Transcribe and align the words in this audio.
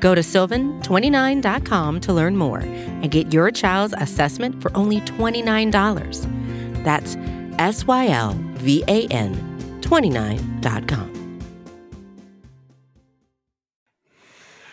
Go 0.00 0.14
to 0.14 0.20
sylvan29.com 0.20 2.00
to 2.00 2.12
learn 2.12 2.36
more 2.36 2.60
and 2.60 3.10
get 3.10 3.32
your 3.32 3.50
child's 3.50 3.94
assessment 3.98 4.62
for 4.62 4.76
only 4.76 5.00
$29. 5.00 6.84
That's 6.84 7.16
S 7.58 7.86
Y 7.86 8.08
L 8.08 8.36
V 8.54 8.84
A 8.88 9.06
N 9.08 9.34
29.com. 9.80 11.18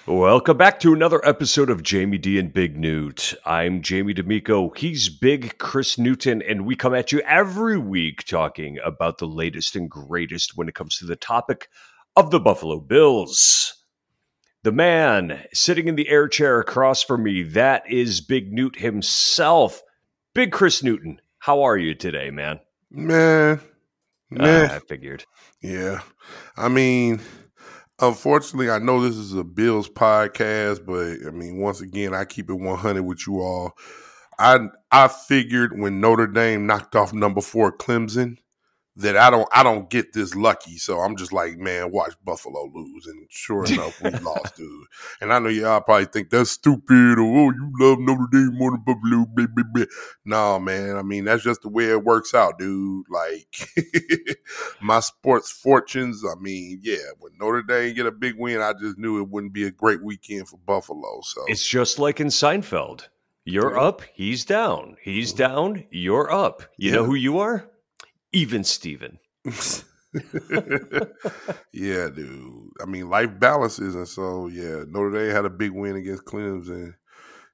Welcome 0.07 0.57
back 0.57 0.79
to 0.81 0.93
another 0.93 1.19
episode 1.25 1.71
of 1.71 1.81
Jamie 1.81 2.19
D 2.19 2.37
and 2.37 2.53
Big 2.53 2.77
Newt. 2.77 3.33
I'm 3.43 3.81
Jamie 3.81 4.13
D'Amico. 4.13 4.69
He's 4.69 5.09
Big 5.09 5.57
Chris 5.57 5.97
Newton, 5.97 6.43
and 6.43 6.63
we 6.63 6.75
come 6.75 6.93
at 6.93 7.11
you 7.11 7.21
every 7.21 7.79
week 7.79 8.23
talking 8.23 8.77
about 8.85 9.17
the 9.17 9.25
latest 9.25 9.75
and 9.75 9.89
greatest 9.89 10.55
when 10.55 10.69
it 10.69 10.75
comes 10.75 10.99
to 10.99 11.07
the 11.07 11.15
topic 11.15 11.69
of 12.15 12.29
the 12.29 12.39
Buffalo 12.39 12.79
Bills. 12.79 13.74
The 14.65 14.71
man 14.71 15.45
sitting 15.53 15.87
in 15.87 15.95
the 15.95 16.09
air 16.09 16.27
chair 16.27 16.59
across 16.59 17.03
from 17.03 17.21
me, 17.21 17.43
that 17.43 17.83
is 17.87 18.19
Big 18.19 18.51
Newt 18.51 18.79
himself. 18.79 19.83
Big 20.33 20.51
Chris 20.51 20.81
Newton, 20.81 21.21
how 21.37 21.61
are 21.61 21.77
you 21.77 21.93
today, 21.93 22.31
man? 22.31 22.61
Man, 22.89 23.61
man. 24.31 24.71
Ah, 24.71 24.73
I 24.73 24.79
figured. 24.79 25.23
Yeah. 25.61 25.99
I 26.57 26.69
mean, 26.69 27.21
unfortunately, 28.01 28.71
I 28.71 28.79
know 28.79 29.03
this 29.03 29.17
is 29.17 29.35
a 29.35 29.43
Bills 29.43 29.87
podcast, 29.87 30.83
but 30.83 31.27
I 31.27 31.29
mean, 31.29 31.59
once 31.59 31.81
again, 31.81 32.15
I 32.15 32.25
keep 32.25 32.49
it 32.49 32.55
100 32.55 33.03
with 33.03 33.27
you 33.27 33.41
all. 33.41 33.73
I 34.39 34.69
I 34.91 35.09
figured 35.09 35.79
when 35.79 36.01
Notre 36.01 36.25
Dame 36.25 36.65
knocked 36.65 36.95
off 36.95 37.13
number 37.13 37.41
four 37.41 37.71
Clemson 37.71 38.37
that 38.97 39.17
I 39.17 39.29
don't 39.29 39.47
I 39.51 39.61
don't 39.63 39.89
get 39.89 40.13
this 40.13 40.35
lucky. 40.35 40.77
So 40.77 40.99
I'm 40.99 41.17
just 41.17 41.33
like, 41.33 41.57
man, 41.57 41.91
watch 41.91 42.13
Buffalo 42.23 42.69
lose. 42.73 43.07
And 43.07 43.27
sure 43.29 43.65
enough, 43.71 44.01
we 44.01 44.11
lost, 44.11 44.55
dude. 44.55 44.87
And 45.19 45.33
I 45.33 45.39
know 45.39 45.49
y'all 45.49 45.81
probably 45.81 46.05
think 46.05 46.29
that's 46.29 46.51
stupid 46.51 47.19
or 47.19 47.21
oh, 47.21 47.51
you 47.51 47.71
love 47.79 47.99
Notre 47.99 48.27
Dame 48.31 48.55
more 48.55 48.71
than 48.71 48.81
Buffalo. 48.85 49.25
Blah, 49.25 49.47
blah, 49.53 49.63
blah. 49.73 49.85
No, 50.23 50.59
man. 50.59 50.95
I 50.95 51.01
mean, 51.01 51.25
that's 51.25 51.43
just 51.43 51.61
the 51.61 51.69
way 51.69 51.85
it 51.85 52.03
works 52.03 52.33
out, 52.33 52.57
dude. 52.57 53.05
Like 53.09 53.69
my 54.81 55.01
sports 55.01 55.51
fortunes. 55.51 56.23
I 56.25 56.39
mean, 56.39 56.79
yeah, 56.81 56.97
when 57.19 57.33
Notre 57.37 57.63
Dame 57.63 57.95
get 57.95 58.05
a 58.05 58.11
big 58.11 58.35
win, 58.37 58.61
I 58.61 58.73
just 58.73 58.97
knew 58.97 59.21
it 59.21 59.29
wouldn't 59.29 59.53
be 59.53 59.65
a 59.65 59.71
great 59.71 60.01
weekend 60.01 60.47
for 60.47 60.57
Buffalo. 60.57 61.19
So 61.23 61.43
It's 61.47 61.67
just 61.67 61.99
like 61.99 62.19
in 62.19 62.27
Seinfeld. 62.27 63.07
You're 63.47 63.75
Yeah. 63.75 63.81
up, 63.81 64.01
he's 64.13 64.43
down. 64.43 64.97
He's 65.03 65.31
mm-hmm. 65.31 65.37
down, 65.37 65.83
you're 65.91 66.31
up. 66.31 66.63
You 66.77 66.91
know 66.91 67.03
who 67.03 67.13
you 67.13 67.37
are? 67.37 67.69
Even 68.35 68.65
Steven. 68.65 69.17
yeah, 71.71 72.09
dude. 72.09 72.69
I 72.81 72.85
mean, 72.85 73.09
life 73.09 73.39
balances, 73.39 73.95
and 73.95 74.07
so 74.07 74.47
yeah, 74.47 74.83
Notre 74.89 75.11
Dame 75.11 75.33
had 75.33 75.45
a 75.45 75.49
big 75.49 75.71
win 75.71 75.95
against 75.95 76.25
Clemson, 76.25 76.95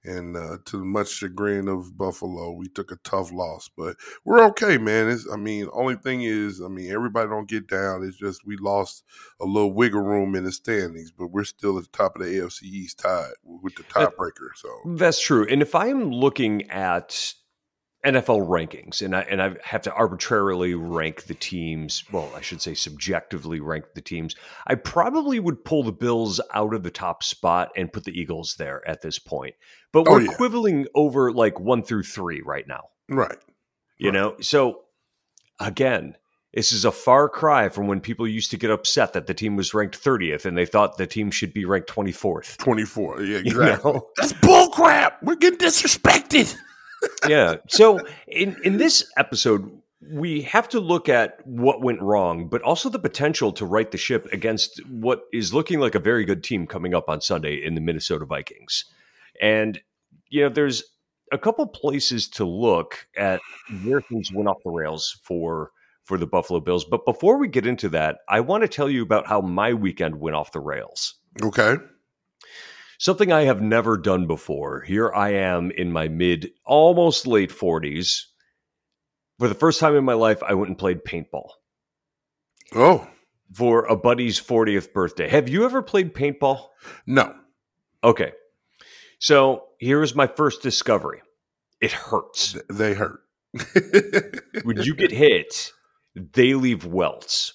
and 0.04 0.36
uh, 0.36 0.58
to 0.66 0.78
the 0.78 0.84
much 0.84 1.10
chagrin 1.10 1.68
of 1.68 1.96
Buffalo, 1.96 2.54
we 2.54 2.68
took 2.68 2.92
a 2.92 2.96
tough 3.04 3.32
loss, 3.32 3.70
but 3.78 3.96
we're 4.26 4.44
okay, 4.46 4.80
man. 4.80 5.08
It's, 5.08 5.28
I 5.32 5.36
mean, 5.36 5.68
only 5.72 5.98
thing 5.98 6.24
is, 6.24 6.60
I 6.60 6.68
mean, 6.68 6.92
everybody 6.92 7.30
don't 7.30 7.48
get 7.48 7.68
down. 7.68 8.04
It's 8.04 8.18
just 8.18 8.42
we 8.44 8.58
lost 8.58 9.04
a 9.40 9.46
little 9.46 9.74
wiggle 9.74 10.02
room 10.02 10.34
in 10.34 10.46
the 10.46 10.52
standings, 10.52 11.12
but 11.12 11.28
we're 11.28 11.44
still 11.44 11.78
at 11.78 11.84
the 11.84 11.96
top 11.96 12.16
of 12.16 12.24
the 12.24 12.28
AFC 12.28 12.64
East, 12.64 12.98
tied 12.98 13.34
with 13.44 13.76
the 13.76 13.84
tiebreaker. 13.84 14.50
So 14.56 14.70
That's 14.96 15.22
true. 15.22 15.46
And 15.48 15.62
if 15.62 15.76
I'm 15.76 16.10
looking 16.10 16.68
at 16.72 17.36
NFL 18.06 18.48
rankings 18.48 19.02
and 19.04 19.16
I 19.16 19.22
and 19.22 19.42
I 19.42 19.56
have 19.64 19.84
to 19.84 19.94
arbitrarily 19.94 20.74
rank 20.74 21.26
the 21.26 21.36
teams, 21.36 22.04
well, 22.12 22.32
I 22.36 22.42
should 22.42 22.62
say 22.62 22.74
subjectively 22.74 23.60
rank 23.60 23.86
the 23.94 24.02
teams, 24.02 24.36
I 24.66 24.76
probably 24.76 25.40
would 25.40 25.64
pull 25.64 25.84
the 25.84 25.92
Bills 25.92 26.42
out 26.54 26.74
of 26.74 26.82
the 26.84 26.90
top 26.92 27.22
spot 27.24 27.70
and 27.76 27.94
put 27.94 28.04
the 28.06 28.20
Eagles 28.20 28.56
there 28.58 28.88
at 28.90 29.02
this 29.02 29.20
point. 29.20 29.54
But 29.92 30.06
Oh, 30.08 30.14
we're 30.14 30.22
yeah. 30.22 30.34
quibbling 30.34 30.88
over 30.96 31.32
like 31.32 31.60
1 31.60 31.84
through 31.84 32.04
3 32.04 32.42
right 32.42 32.68
now. 32.68 32.86
right, 33.10 33.38
You 33.98 34.10
Right. 34.10 34.14
know, 34.14 34.36
so 34.42 34.82
again, 35.60 36.16
this 36.54 36.72
is 36.72 36.84
a 36.86 36.92
far 36.92 37.30
cry 37.30 37.70
from 37.70 37.88
when 37.88 38.02
people 38.02 38.28
used 38.28 38.52
to 38.52 38.58
get 38.58 38.72
upset 38.72 39.14
that 39.14 39.28
the 39.28 39.34
team 39.34 39.56
was 39.56 39.74
ranked 39.74 40.02
30th 40.04 40.46
and 40.46 40.58
they 40.58 40.66
thought 40.66 40.98
the 40.98 41.08
team 41.08 41.30
should 41.32 41.54
be 41.54 41.66
ranked 41.66 41.88
24th. 41.90 42.58
twenty 42.58 42.84
four. 42.84 43.22
Yeah, 43.22 43.38
You 43.46 43.54
know? 43.54 44.10
That's 44.18 44.34
bullcrap. 44.34 45.14
We're 45.22 45.36
getting 45.36 45.60
disrespected. 45.60 46.56
Yeah. 47.28 47.58
So 47.68 48.00
in 48.28 48.58
in 48.64 48.78
this 48.78 49.10
episode, 49.18 49.70
we 50.12 50.42
have 50.42 50.68
to 50.70 50.80
look 50.80 51.10
at 51.10 51.46
what 51.46 51.82
went 51.82 52.02
wrong, 52.02 52.48
but 52.48 52.62
also 52.62 52.90
the 52.90 53.00
potential 53.00 53.52
to 53.54 53.66
right 53.66 53.90
the 53.92 53.98
ship 53.98 54.28
against 54.32 54.82
what 54.88 55.24
is 55.32 55.54
looking 55.54 55.80
like 55.80 55.96
a 55.96 56.00
very 56.00 56.26
good 56.26 56.44
team 56.44 56.66
coming 56.66 56.94
up 56.94 57.10
on 57.10 57.22
Sunday 57.22 57.56
in 57.56 57.76
the 57.76 57.82
Minnesota 57.82 58.26
Vikings. 58.26 58.86
And 59.42 59.80
you 60.30 60.44
know, 60.44 60.50
there's 60.50 60.84
a 61.32 61.38
couple 61.38 61.66
places 61.68 62.28
to 62.30 62.46
look 62.46 63.08
at 63.16 63.42
where 63.84 64.02
things 64.02 64.32
went 64.32 64.50
off 64.50 64.58
the 64.64 64.72
rails 64.72 65.20
for 65.24 65.72
for 66.04 66.18
the 66.18 66.28
Buffalo 66.28 66.60
Bills. 66.60 66.84
But 66.84 67.06
before 67.06 67.38
we 67.38 67.48
get 67.48 67.68
into 67.68 67.88
that, 67.90 68.20
I 68.28 68.40
want 68.40 68.64
to 68.64 68.68
tell 68.68 68.90
you 68.90 69.04
about 69.04 69.28
how 69.28 69.42
my 69.42 69.74
weekend 69.74 70.20
went 70.20 70.36
off 70.36 70.52
the 70.52 70.60
rails. 70.60 71.16
Okay. 71.42 71.78
Something 73.02 73.32
I 73.32 73.46
have 73.46 73.64
never 73.64 73.98
done 73.98 74.28
before. 74.28 74.82
Here 74.82 75.12
I 75.12 75.30
am 75.30 75.72
in 75.72 75.92
my 75.92 76.08
mid, 76.08 76.52
almost 76.64 77.26
late 77.26 77.50
40s. 77.50 78.26
For 79.40 79.48
the 79.48 79.56
first 79.56 79.80
time 79.80 79.96
in 79.96 80.06
my 80.06 80.14
life, 80.14 80.44
I 80.44 80.54
went 80.54 80.70
and 80.70 80.78
played 80.78 81.04
paintball 81.04 81.48
Oh 82.76 83.08
for 83.52 83.86
a 83.86 83.96
buddy's 83.96 84.40
40th 84.40 84.94
birthday. 84.94 85.28
Have 85.30 85.50
you 85.50 85.66
ever 85.66 85.82
played 85.82 86.14
paintball? 86.14 86.68
no. 87.08 87.34
Okay. 88.04 88.34
So 89.18 89.64
here's 89.80 90.14
my 90.14 90.28
first 90.28 90.62
discovery 90.62 91.24
it 91.82 91.94
hurts. 91.94 92.56
They 92.70 92.94
hurt. 92.94 93.22
when 94.64 94.78
you 94.84 94.94
get 94.94 95.12
hit, 95.12 95.72
they 96.16 96.54
leave 96.54 96.86
welts. 96.86 97.54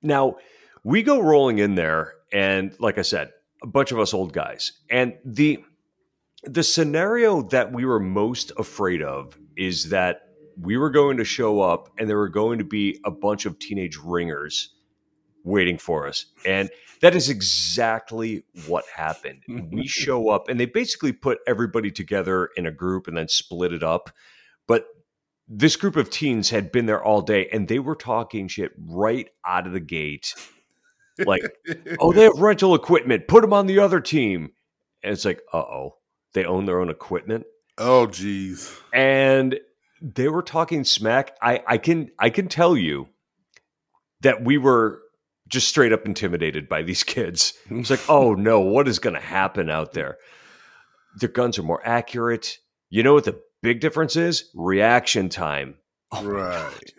Now, 0.00 0.36
we 0.84 1.02
go 1.02 1.20
rolling 1.20 1.58
in 1.58 1.74
there, 1.74 2.12
and 2.32 2.72
like 2.78 2.98
I 2.98 3.02
said, 3.02 3.32
a 3.62 3.66
bunch 3.66 3.92
of 3.92 3.98
us 3.98 4.14
old 4.14 4.32
guys. 4.32 4.72
And 4.90 5.14
the 5.24 5.64
the 6.44 6.62
scenario 6.62 7.42
that 7.42 7.72
we 7.72 7.84
were 7.84 7.98
most 7.98 8.52
afraid 8.56 9.02
of 9.02 9.36
is 9.56 9.88
that 9.88 10.28
we 10.60 10.76
were 10.76 10.90
going 10.90 11.16
to 11.16 11.24
show 11.24 11.60
up 11.60 11.90
and 11.98 12.08
there 12.08 12.16
were 12.16 12.28
going 12.28 12.58
to 12.58 12.64
be 12.64 13.00
a 13.04 13.10
bunch 13.10 13.46
of 13.46 13.58
teenage 13.58 13.96
ringers 13.96 14.74
waiting 15.44 15.78
for 15.78 16.06
us. 16.06 16.26
And 16.44 16.70
that 17.00 17.14
is 17.14 17.28
exactly 17.28 18.44
what 18.66 18.84
happened. 18.94 19.42
we 19.70 19.86
show 19.86 20.30
up 20.30 20.48
and 20.48 20.58
they 20.58 20.66
basically 20.66 21.12
put 21.12 21.38
everybody 21.46 21.90
together 21.90 22.50
in 22.56 22.66
a 22.66 22.70
group 22.70 23.06
and 23.06 23.16
then 23.16 23.28
split 23.28 23.72
it 23.72 23.82
up. 23.82 24.10
But 24.66 24.86
this 25.48 25.76
group 25.76 25.96
of 25.96 26.10
teens 26.10 26.50
had 26.50 26.72
been 26.72 26.86
there 26.86 27.02
all 27.02 27.22
day 27.22 27.48
and 27.52 27.68
they 27.68 27.78
were 27.78 27.94
talking 27.94 28.48
shit 28.48 28.72
right 28.78 29.28
out 29.44 29.66
of 29.66 29.72
the 29.72 29.80
gate. 29.80 30.34
Like, 31.18 31.42
oh, 32.00 32.12
they 32.12 32.24
have 32.24 32.38
rental 32.38 32.74
equipment. 32.74 33.28
Put 33.28 33.42
them 33.42 33.52
on 33.52 33.66
the 33.66 33.78
other 33.78 34.00
team. 34.00 34.52
And 35.02 35.12
it's 35.12 35.24
like, 35.24 35.40
uh 35.52 35.58
oh, 35.58 35.96
they 36.34 36.44
own 36.44 36.66
their 36.66 36.80
own 36.80 36.90
equipment. 36.90 37.44
oh, 37.78 38.06
geez. 38.06 38.72
And 38.92 39.58
they 40.02 40.28
were 40.28 40.42
talking 40.42 40.84
smack. 40.84 41.36
I, 41.40 41.62
I 41.66 41.78
can 41.78 42.10
I 42.18 42.30
can 42.30 42.48
tell 42.48 42.76
you 42.76 43.08
that 44.20 44.44
we 44.44 44.58
were 44.58 45.00
just 45.48 45.68
straight 45.68 45.92
up 45.92 46.04
intimidated 46.06 46.68
by 46.68 46.82
these 46.82 47.02
kids. 47.14 47.54
It's 47.70 47.90
like, 47.90 48.08
oh 48.08 48.34
no, 48.34 48.60
what 48.60 48.88
is 48.88 48.98
going 48.98 49.14
to 49.14 49.20
happen 49.20 49.70
out 49.70 49.92
there? 49.92 50.18
Their 51.18 51.28
guns 51.30 51.58
are 51.58 51.62
more 51.62 51.80
accurate. 51.86 52.58
You 52.90 53.02
know 53.02 53.14
what 53.14 53.24
the 53.24 53.40
big 53.62 53.80
difference 53.80 54.16
is? 54.16 54.50
Reaction 54.54 55.28
time. 55.28 55.76
Right. 56.22 56.92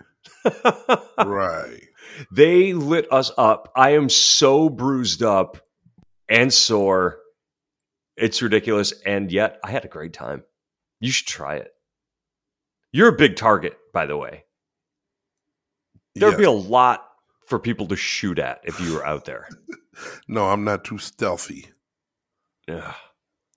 right. 1.25 1.86
They 2.31 2.73
lit 2.73 3.11
us 3.11 3.31
up. 3.37 3.71
I 3.75 3.91
am 3.91 4.09
so 4.09 4.69
bruised 4.69 5.23
up 5.23 5.57
and 6.29 6.53
sore. 6.53 7.19
It's 8.15 8.41
ridiculous. 8.41 8.93
And 9.05 9.31
yet 9.31 9.59
I 9.63 9.71
had 9.71 9.85
a 9.85 9.89
great 9.89 10.13
time. 10.13 10.43
You 10.99 11.11
should 11.11 11.27
try 11.27 11.57
it. 11.57 11.71
You're 12.91 13.09
a 13.09 13.17
big 13.17 13.35
target, 13.35 13.77
by 13.93 14.05
the 14.05 14.17
way. 14.17 14.45
There'd 16.15 16.33
Yeah. 16.33 16.37
be 16.37 16.43
a 16.45 16.51
lot 16.51 17.07
for 17.45 17.59
people 17.59 17.87
to 17.87 17.95
shoot 17.95 18.39
at 18.39 18.61
if 18.63 18.79
you 18.79 18.93
were 18.93 19.05
out 19.05 19.25
there. 19.25 19.47
No, 20.27 20.45
I'm 20.49 20.63
not 20.63 20.83
too 20.85 20.99
stealthy. 20.99 21.65
Ugh. 22.67 22.93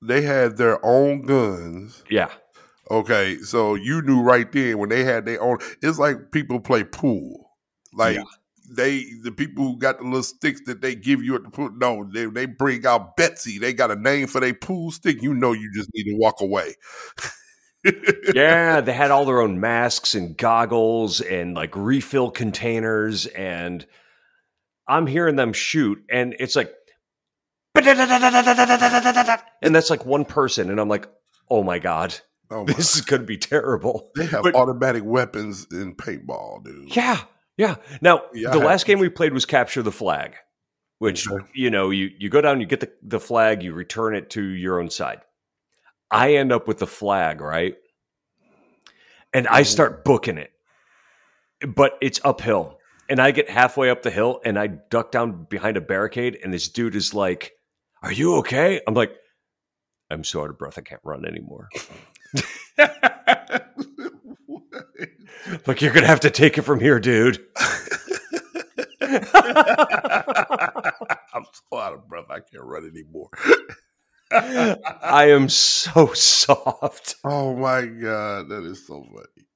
They 0.00 0.22
had 0.22 0.56
their 0.56 0.82
own 0.82 1.26
guns, 1.26 2.02
Yeah. 2.08 2.30
Okay, 2.90 3.36
so 3.40 3.74
you 3.74 4.00
knew 4.00 4.22
right 4.22 4.50
then 4.50 4.78
when 4.78 4.88
they 4.88 5.04
had 5.04 5.26
their 5.26 5.42
own. 5.42 5.58
It's 5.82 5.98
like 5.98 6.32
people 6.32 6.58
play 6.58 6.82
pool, 6.82 7.50
like. 7.92 8.16
Yeah. 8.16 8.22
They 8.72 9.04
the 9.22 9.32
people 9.32 9.64
who 9.64 9.78
got 9.78 9.98
the 9.98 10.04
little 10.04 10.22
sticks 10.22 10.60
that 10.66 10.80
they 10.80 10.94
give 10.94 11.22
you 11.22 11.34
at 11.34 11.42
the 11.42 11.50
pool. 11.50 11.70
No, 11.76 12.04
they 12.12 12.26
they 12.26 12.46
bring 12.46 12.86
out 12.86 13.16
Betsy. 13.16 13.58
They 13.58 13.72
got 13.72 13.90
a 13.90 13.96
name 13.96 14.26
for 14.28 14.40
their 14.40 14.54
pool 14.54 14.90
stick. 14.92 15.22
You 15.22 15.34
know, 15.34 15.52
you 15.52 15.70
just 15.74 15.90
need 15.94 16.04
to 16.04 16.14
walk 16.16 16.40
away. 16.40 16.74
yeah, 18.34 18.80
they 18.82 18.92
had 18.92 19.10
all 19.10 19.24
their 19.24 19.40
own 19.40 19.58
masks 19.60 20.14
and 20.14 20.36
goggles 20.36 21.20
and 21.20 21.54
like 21.54 21.74
refill 21.74 22.30
containers. 22.30 23.26
And 23.26 23.84
I'm 24.86 25.06
hearing 25.06 25.36
them 25.36 25.52
shoot, 25.52 25.98
and 26.10 26.34
it's 26.38 26.54
like, 26.56 26.72
and 29.62 29.74
that's 29.74 29.90
like 29.90 30.04
one 30.06 30.24
person. 30.24 30.70
And 30.70 30.80
I'm 30.80 30.88
like, 30.88 31.08
oh 31.50 31.62
my 31.62 31.78
God, 31.78 32.14
Oh 32.50 32.64
my. 32.66 32.72
this 32.72 32.94
is 32.96 33.02
going 33.02 33.22
to 33.22 33.26
be 33.26 33.38
terrible. 33.38 34.10
They 34.16 34.26
have 34.26 34.42
But- 34.42 34.54
automatic 34.54 35.04
weapons 35.04 35.66
in 35.72 35.94
paintball, 35.94 36.64
dude. 36.64 36.94
Yeah, 36.94 37.20
yeah. 37.60 37.76
Now, 38.00 38.22
Yeah, 38.32 38.50
the 38.50 38.58
last 38.58 38.86
game 38.86 38.98
we 38.98 39.08
played 39.10 39.32
was 39.34 39.44
Capture 39.44 39.82
the 39.82 39.92
Flag, 39.92 40.34
which, 40.98 41.28
Okay. 41.30 41.44
you 41.54 41.70
know, 41.70 41.90
you, 41.90 42.10
you 42.18 42.28
go 42.30 42.40
down, 42.40 42.58
you 42.60 42.66
get 42.66 42.80
the, 42.80 42.90
the 43.02 43.20
flag, 43.20 43.62
you 43.62 43.74
return 43.74 44.14
it 44.14 44.30
to 44.30 44.42
your 44.42 44.80
own 44.80 44.88
side. 44.88 45.20
I 46.10 46.34
end 46.36 46.52
up 46.52 46.66
with 46.66 46.78
the 46.78 46.86
flag, 46.86 47.40
right? 47.40 47.76
And 49.34 49.46
I 49.46 49.60
Mhm. 49.62 49.66
start 49.66 50.04
booking 50.04 50.38
it, 50.38 50.50
but 51.68 51.98
it's 52.00 52.18
uphill. 52.24 52.78
And 53.08 53.20
I 53.20 53.30
get 53.32 53.50
halfway 53.50 53.90
up 53.90 54.02
the 54.02 54.10
hill 54.10 54.40
and 54.44 54.58
I 54.58 54.68
duck 54.68 55.10
down 55.12 55.44
behind 55.44 55.76
a 55.76 55.80
barricade, 55.80 56.38
and 56.42 56.52
this 56.52 56.68
dude 56.68 56.94
is 56.96 57.12
like, 57.14 57.52
Are 58.02 58.12
you 58.12 58.36
okay? 58.36 58.80
I'm 58.86 58.94
like, 58.94 59.14
I'm 60.10 60.24
so 60.24 60.42
out 60.42 60.48
of 60.50 60.56
breath, 60.58 60.78
I 60.78 60.80
can't 60.80 61.02
run 61.04 61.26
anymore. 61.26 61.68
Like, 65.66 65.80
you're 65.80 65.92
to 65.92 66.06
have 66.06 66.20
to 66.20 66.30
take 66.30 66.58
it 66.58 66.62
from 66.62 66.80
here, 66.80 67.00
dude. 67.00 67.44
I'm 71.32 71.44
so 71.52 71.78
out 71.78 71.94
of 71.94 72.08
breath. 72.08 72.26
I 72.30 72.40
can't 72.40 72.64
run 72.64 72.84
anymore. 72.86 73.30
I 74.32 75.30
am 75.30 75.48
so 75.48 76.12
soft. 76.14 77.16
oh 77.24 77.56
my 77.56 77.86
god, 77.86 78.48
that 78.48 78.62
is 78.64 78.86
so 78.86 79.02
funny. 79.04 79.46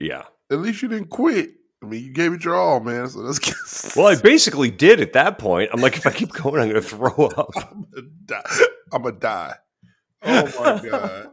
Yeah. 0.00 0.24
At 0.50 0.58
least 0.60 0.82
you 0.82 0.88
didn't 0.88 1.10
quit. 1.10 1.50
I 1.82 1.86
mean, 1.86 2.04
you 2.04 2.12
gave 2.12 2.32
it 2.32 2.44
your 2.44 2.56
all, 2.56 2.80
man. 2.80 3.08
So 3.08 3.22
that's 3.22 3.96
Well, 3.96 4.06
I 4.08 4.16
basically 4.20 4.70
did 4.70 5.00
at 5.00 5.12
that 5.14 5.38
point. 5.38 5.70
I'm 5.72 5.80
like, 5.80 5.96
if 5.96 6.06
I 6.06 6.10
keep 6.10 6.30
going, 6.32 6.60
I'm 6.60 6.68
going 6.68 6.82
to 6.82 6.88
throw 6.88 7.26
up. 7.26 7.50
I'm 7.56 7.86
gonna 7.94 8.06
die. 8.26 8.42
I'm 8.92 9.02
gonna 9.02 9.16
die. 9.18 9.54
Oh 10.22 10.44
my 10.58 10.88
god. 10.90 11.28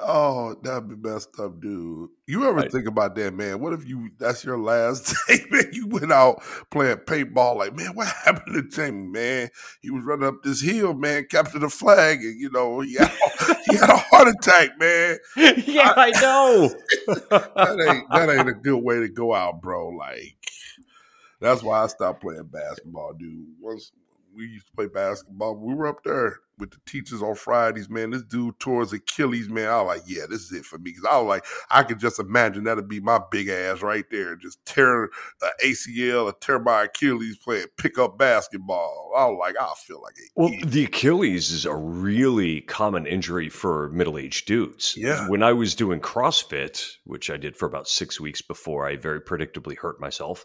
Oh, 0.00 0.54
that'd 0.62 0.88
be 0.88 0.96
messed 1.08 1.38
up, 1.40 1.60
dude. 1.60 2.10
You 2.26 2.44
ever 2.44 2.60
Right. 2.60 2.70
think 2.70 2.86
about 2.86 3.14
that, 3.16 3.34
man? 3.34 3.60
What 3.60 3.72
if 3.72 3.86
you 3.88 4.10
that's 4.18 4.44
your 4.44 4.58
last 4.58 5.14
day, 5.28 5.38
man? 5.50 5.70
You 5.72 5.86
went 5.88 6.12
out 6.12 6.42
playing 6.70 6.98
paintball, 6.98 7.56
like, 7.56 7.74
man, 7.74 7.94
what 7.94 8.06
happened 8.24 8.54
to 8.54 8.62
Jamie, 8.76 9.08
man? 9.08 9.50
He 9.82 9.90
was 9.90 10.04
running 10.04 10.28
up 10.28 10.42
this 10.42 10.60
hill, 10.60 10.94
man, 10.94 11.26
captured 11.30 11.60
the 11.60 11.68
flag, 11.70 12.18
and 12.20 12.38
you 12.40 12.50
know, 12.50 12.80
he 12.80 12.94
had, 12.94 13.10
he 13.70 13.76
had 13.76 13.90
a 13.90 13.96
heart 13.96 14.28
attack, 14.28 14.78
man. 14.78 15.18
yeah, 15.36 15.92
I 15.96 16.10
know. 16.20 16.68
That 17.30 17.86
ain't 17.90 18.10
that 18.10 18.30
ain't 18.30 18.48
a 18.48 18.54
good 18.54 18.78
way 18.82 19.00
to 19.00 19.08
go 19.08 19.34
out, 19.34 19.60
bro. 19.60 19.88
Like, 19.88 20.36
that's 21.40 21.62
why 21.62 21.82
I 21.82 21.86
stopped 21.86 22.20
playing 22.22 22.44
basketball, 22.44 23.14
dude. 23.14 23.46
Once 23.60 23.92
we 24.34 24.46
used 24.46 24.66
to 24.66 24.72
play 24.72 24.86
basketball, 24.86 25.56
we 25.56 25.74
were 25.74 25.86
up 25.86 26.02
there 26.04 26.38
with 26.60 26.70
the 26.70 26.78
teachers 26.86 27.22
on 27.22 27.34
Fridays, 27.34 27.88
man. 27.88 28.10
This 28.10 28.22
dude 28.22 28.58
tore 28.60 28.82
his 28.82 28.92
Achilles, 28.92 29.48
man. 29.48 29.68
I 29.68 29.80
was 29.82 29.96
like, 29.96 30.02
yeah, 30.06 30.24
this 30.28 30.42
is 30.42 30.52
it 30.52 30.64
for 30.64 30.78
me. 30.78 30.92
Cause 30.92 31.06
I 31.10 31.16
was 31.18 31.26
like, 31.26 31.44
I 31.70 31.82
could 31.82 31.98
just 31.98 32.20
imagine 32.20 32.64
that'd 32.64 32.88
be 32.88 33.00
my 33.00 33.20
big 33.30 33.48
ass 33.48 33.82
right 33.82 34.04
there. 34.10 34.36
Just 34.36 34.64
tear 34.66 35.08
the 35.40 35.50
ACL 35.64 36.26
or 36.26 36.32
tear 36.34 36.58
my 36.58 36.84
Achilles 36.84 37.38
playing 37.38 37.66
pickup 37.76 38.18
basketball. 38.18 39.12
I 39.16 39.24
was 39.26 39.38
like, 39.40 39.56
I 39.58 39.72
feel 39.78 40.02
like 40.02 40.14
it. 40.16 40.30
Well, 40.36 40.52
the 40.64 40.84
Achilles 40.84 41.50
is 41.50 41.64
a 41.64 41.74
really 41.74 42.60
common 42.62 43.06
injury 43.06 43.48
for 43.48 43.88
middle 43.90 44.18
aged 44.18 44.46
dudes. 44.46 44.94
Yeah. 44.96 45.28
When 45.28 45.42
I 45.42 45.52
was 45.52 45.74
doing 45.74 46.00
CrossFit, 46.00 46.96
which 47.04 47.30
I 47.30 47.36
did 47.36 47.56
for 47.56 47.66
about 47.66 47.88
six 47.88 48.20
weeks 48.20 48.42
before 48.42 48.86
I 48.86 48.96
very 48.96 49.20
predictably 49.20 49.76
hurt 49.76 50.00
myself, 50.00 50.44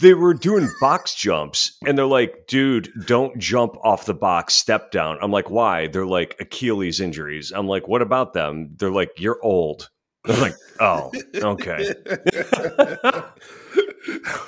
they 0.00 0.14
were 0.14 0.34
doing 0.34 0.68
box 0.80 1.14
jumps 1.14 1.76
and 1.86 1.96
they're 1.98 2.06
like, 2.06 2.46
dude, 2.46 2.90
don't 3.06 3.38
jump 3.38 3.76
off 3.84 4.06
the 4.06 4.14
box, 4.14 4.54
step 4.54 4.90
down. 4.90 5.18
I'm 5.20 5.30
like, 5.30 5.50
why? 5.50 5.86
They're 5.88 6.06
like 6.06 6.36
Achilles 6.40 7.00
injuries. 7.00 7.52
I'm 7.54 7.66
like, 7.66 7.88
what 7.88 8.02
about 8.02 8.32
them? 8.32 8.70
They're 8.78 8.90
like, 8.90 9.10
you're 9.18 9.38
old. 9.42 9.90
They're 10.24 10.40
like, 10.40 10.56
oh, 10.80 11.12
okay. 11.36 11.94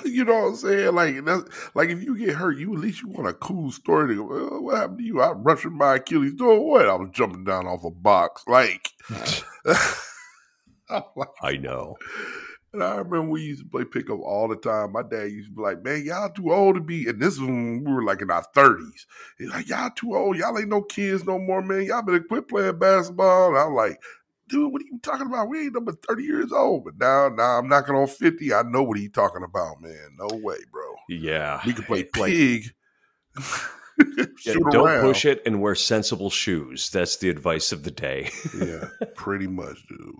you 0.03 0.25
know 0.25 0.33
what 0.33 0.47
I'm 0.49 0.55
saying? 0.55 0.95
Like 0.95 1.23
that's 1.23 1.43
like 1.75 1.89
if 1.89 2.03
you 2.03 2.17
get 2.17 2.35
hurt, 2.35 2.57
you 2.57 2.73
at 2.73 2.79
least 2.79 3.01
you 3.01 3.09
want 3.09 3.29
a 3.29 3.33
cool 3.33 3.71
story 3.71 4.09
to 4.09 4.15
go, 4.15 4.23
well, 4.23 4.61
what 4.61 4.77
happened 4.77 4.97
to 4.99 5.03
you? 5.05 5.21
I 5.21 5.31
ruptured 5.31 5.71
my 5.73 5.95
Achilles 5.95 6.33
doing 6.33 6.67
what? 6.67 6.89
I 6.89 6.95
was 6.95 7.09
jumping 7.13 7.45
down 7.45 7.67
off 7.67 7.83
a 7.85 7.91
box. 7.91 8.43
Like 8.47 8.89
like- 10.89 11.29
I 11.41 11.55
know. 11.57 11.95
And 12.73 12.83
I 12.83 12.95
remember 12.95 13.31
we 13.31 13.41
used 13.41 13.63
to 13.63 13.69
play 13.69 13.83
pickup 13.83 14.19
all 14.19 14.47
the 14.47 14.55
time. 14.55 14.93
My 14.93 15.03
dad 15.03 15.31
used 15.31 15.49
to 15.49 15.55
be 15.55 15.61
like, 15.61 15.83
Man, 15.83 16.03
y'all 16.05 16.29
too 16.29 16.51
old 16.51 16.75
to 16.75 16.81
be 16.81 17.07
and 17.07 17.21
this 17.21 17.35
is 17.35 17.41
when 17.41 17.83
we 17.83 17.91
were 17.91 18.03
like 18.03 18.21
in 18.21 18.31
our 18.31 18.43
thirties. 18.53 19.07
He's 19.37 19.49
like, 19.49 19.67
Y'all 19.67 19.89
too 19.95 20.15
old, 20.15 20.37
y'all 20.37 20.57
ain't 20.57 20.69
no 20.69 20.81
kids 20.81 21.25
no 21.25 21.39
more, 21.39 21.61
man. 21.61 21.83
Y'all 21.83 22.01
better 22.01 22.19
quit 22.19 22.47
playing 22.47 22.79
basketball. 22.79 23.49
And 23.49 23.57
I'm 23.57 23.73
like, 23.73 23.99
dude, 24.49 24.71
what 24.73 24.81
are 24.81 24.85
you 24.85 24.99
talking 25.01 25.27
about? 25.27 25.49
We 25.49 25.61
ain't 25.65 25.73
number 25.73 25.93
30 26.07 26.23
years 26.23 26.51
old. 26.51 26.85
But 26.85 26.99
now, 26.99 27.29
now 27.29 27.59
I'm 27.59 27.67
knocking 27.67 27.95
on 27.95 28.07
50. 28.07 28.53
I 28.53 28.63
know 28.63 28.83
what 28.83 28.97
he 28.97 29.07
talking 29.07 29.43
about, 29.43 29.81
man. 29.81 30.17
No 30.17 30.27
way, 30.37 30.57
bro. 30.71 30.95
Yeah. 31.07 31.61
We 31.65 31.73
can 31.73 31.85
play 31.85 32.03
pig. 32.03 32.65
yeah, 34.45 34.53
don't 34.71 34.87
around. 34.87 35.01
push 35.01 35.25
it 35.25 35.41
and 35.45 35.61
wear 35.61 35.75
sensible 35.75 36.29
shoes. 36.29 36.89
That's 36.89 37.17
the 37.17 37.29
advice 37.29 37.71
of 37.71 37.83
the 37.83 37.91
day. 37.91 38.29
Yeah, 38.57 38.87
pretty 39.15 39.47
much, 39.47 39.77
dude. 39.87 40.15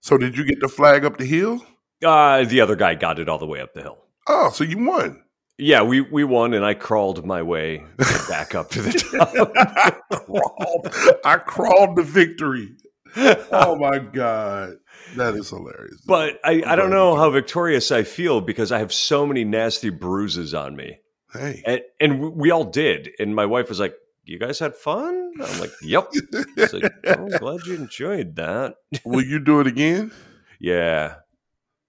So 0.00 0.16
did 0.18 0.36
you 0.36 0.44
get 0.44 0.60
the 0.60 0.68
flag 0.68 1.04
up 1.04 1.18
the 1.18 1.24
hill? 1.26 1.64
Uh, 2.04 2.44
the 2.44 2.60
other 2.60 2.76
guy 2.76 2.94
got 2.94 3.18
it 3.18 3.28
all 3.28 3.38
the 3.38 3.46
way 3.46 3.60
up 3.60 3.74
the 3.74 3.82
hill. 3.82 3.98
Oh, 4.28 4.50
so 4.50 4.62
you 4.64 4.78
won. 4.84 5.22
Yeah, 5.60 5.82
we, 5.82 6.00
we 6.00 6.22
won, 6.22 6.54
and 6.54 6.64
I 6.64 6.74
crawled 6.74 7.26
my 7.26 7.42
way 7.42 7.84
back 8.28 8.54
up 8.54 8.70
to 8.70 8.82
the 8.82 8.92
top. 9.18 9.50
I 9.56 10.16
crawled. 10.16 11.18
I 11.24 11.36
crawled 11.38 11.96
to 11.96 12.02
victory. 12.04 12.76
Oh 13.16 13.74
my 13.76 13.98
god, 13.98 14.74
that 15.16 15.34
is 15.34 15.48
hilarious. 15.50 16.00
but 16.06 16.38
I, 16.44 16.62
I 16.64 16.76
don't 16.76 16.90
know 16.90 17.16
how 17.16 17.30
victorious 17.30 17.90
I 17.90 18.04
feel 18.04 18.40
because 18.40 18.70
I 18.70 18.78
have 18.78 18.92
so 18.92 19.26
many 19.26 19.42
nasty 19.44 19.90
bruises 19.90 20.54
on 20.54 20.76
me. 20.76 20.98
hey, 21.32 21.62
And, 21.66 21.80
and 22.00 22.34
we 22.36 22.50
all 22.52 22.64
did. 22.64 23.10
And 23.18 23.34
my 23.34 23.46
wife 23.46 23.68
was 23.70 23.80
like, 23.80 23.94
You 24.28 24.38
guys 24.38 24.58
had 24.58 24.74
fun? 24.76 25.32
I'm 25.42 25.60
like, 25.60 25.72
Yep. 25.82 26.10
It's 26.12 26.72
like, 26.74 26.92
"Oh, 27.06 27.12
I'm 27.12 27.28
glad 27.28 27.60
you 27.66 27.74
enjoyed 27.76 28.36
that. 28.36 28.74
will 29.04 29.24
you 29.24 29.38
do 29.38 29.60
it 29.60 29.66
again? 29.66 30.12
Yeah. 30.60 31.16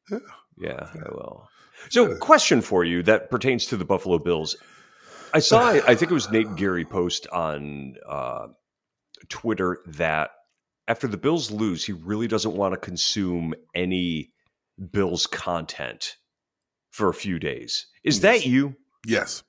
Yeah. 0.10 0.20
Yeah, 0.58 0.90
I 0.94 1.10
will. 1.12 1.48
So, 1.90 2.16
question 2.18 2.62
for 2.62 2.84
you 2.84 3.04
that 3.04 3.30
pertains 3.30 3.66
to 3.68 3.78
the 3.78 3.86
Buffalo 3.86 4.20
Bills. 4.20 4.56
I 5.34 5.40
saw, 5.40 5.70
I 5.88 5.96
think 5.96 6.12
it 6.12 6.14
was 6.14 6.32
Nate 6.32 6.56
Geary 6.56 6.86
post 6.86 7.28
on 7.28 7.96
uh, 8.08 8.48
Twitter 9.30 9.80
that 9.88 10.32
after 10.88 11.08
the 11.08 11.18
Bills 11.18 11.52
lose, 11.52 11.86
he 11.86 11.94
really 11.94 12.28
doesn't 12.28 12.56
want 12.56 12.74
to 12.74 12.80
consume 12.80 13.54
any 13.76 14.32
Bills 14.92 15.28
content 15.28 16.16
for 16.92 17.10
a 17.10 17.14
few 17.14 17.38
days. 17.40 17.88
Is 18.04 18.22
that 18.22 18.46
you? 18.46 18.76
Yes. 19.06 19.44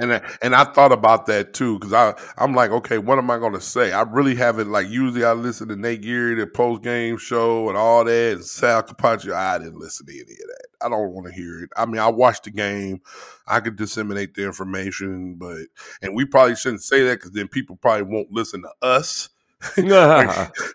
And 0.00 0.14
I, 0.14 0.20
and 0.42 0.54
I 0.54 0.64
thought 0.64 0.92
about 0.92 1.26
that 1.26 1.54
too 1.54 1.78
because 1.78 1.92
I 1.92 2.14
I'm 2.36 2.54
like 2.54 2.70
okay 2.70 2.98
what 2.98 3.18
am 3.18 3.30
I 3.30 3.38
going 3.38 3.52
to 3.54 3.60
say? 3.60 3.92
I 3.92 4.02
really 4.02 4.36
haven't 4.36 4.70
like 4.70 4.88
usually 4.88 5.24
I 5.24 5.32
listen 5.32 5.68
to 5.68 5.76
Nate 5.76 6.02
Geary 6.02 6.36
the 6.36 6.46
post 6.46 6.82
game 6.82 7.16
show 7.18 7.68
and 7.68 7.76
all 7.76 8.04
that 8.04 8.32
and 8.34 8.44
Sal 8.44 8.82
Capaccio 8.82 9.32
I 9.34 9.58
didn't 9.58 9.78
listen 9.80 10.06
to 10.06 10.12
any 10.12 10.22
of 10.22 10.28
that. 10.38 10.66
I 10.82 10.88
don't 10.88 11.12
want 11.12 11.26
to 11.26 11.32
hear 11.32 11.64
it. 11.64 11.70
I 11.76 11.86
mean 11.86 11.98
I 11.98 12.08
watched 12.08 12.44
the 12.44 12.50
game. 12.52 13.00
I 13.46 13.60
could 13.60 13.76
disseminate 13.76 14.34
the 14.34 14.44
information 14.44 15.34
but 15.34 15.62
and 16.00 16.14
we 16.14 16.24
probably 16.24 16.54
shouldn't 16.54 16.82
say 16.82 17.02
that 17.04 17.16
because 17.16 17.32
then 17.32 17.48
people 17.48 17.76
probably 17.76 18.04
won't 18.04 18.30
listen 18.32 18.62
to 18.62 18.70
us. 18.86 19.30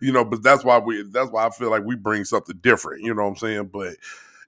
You 0.01 0.11
know 0.11 0.25
but 0.25 0.43
that's 0.43 0.65
why 0.65 0.79
we 0.79 1.03
that's 1.11 1.31
why 1.31 1.45
I 1.47 1.49
feel 1.51 1.69
like 1.71 1.85
we 1.85 1.95
bring 1.95 2.25
something 2.25 2.57
different 2.61 3.03
you 3.03 3.13
know 3.13 3.23
what 3.23 3.29
I'm 3.29 3.35
saying? 3.37 3.69
But 3.71 3.95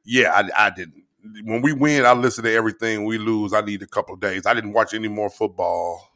yeah 0.03 0.31
I, 0.33 0.67
I 0.67 0.69
didn't 0.71 1.04
when 1.43 1.61
we 1.61 1.73
win, 1.73 2.05
I 2.05 2.13
listen 2.13 2.43
to 2.43 2.53
everything. 2.53 3.05
We 3.05 3.17
lose, 3.17 3.53
I 3.53 3.61
need 3.61 3.81
a 3.81 3.87
couple 3.87 4.13
of 4.13 4.21
days. 4.21 4.45
I 4.45 4.53
didn't 4.53 4.73
watch 4.73 4.93
any 4.93 5.07
more 5.07 5.29
football, 5.29 6.09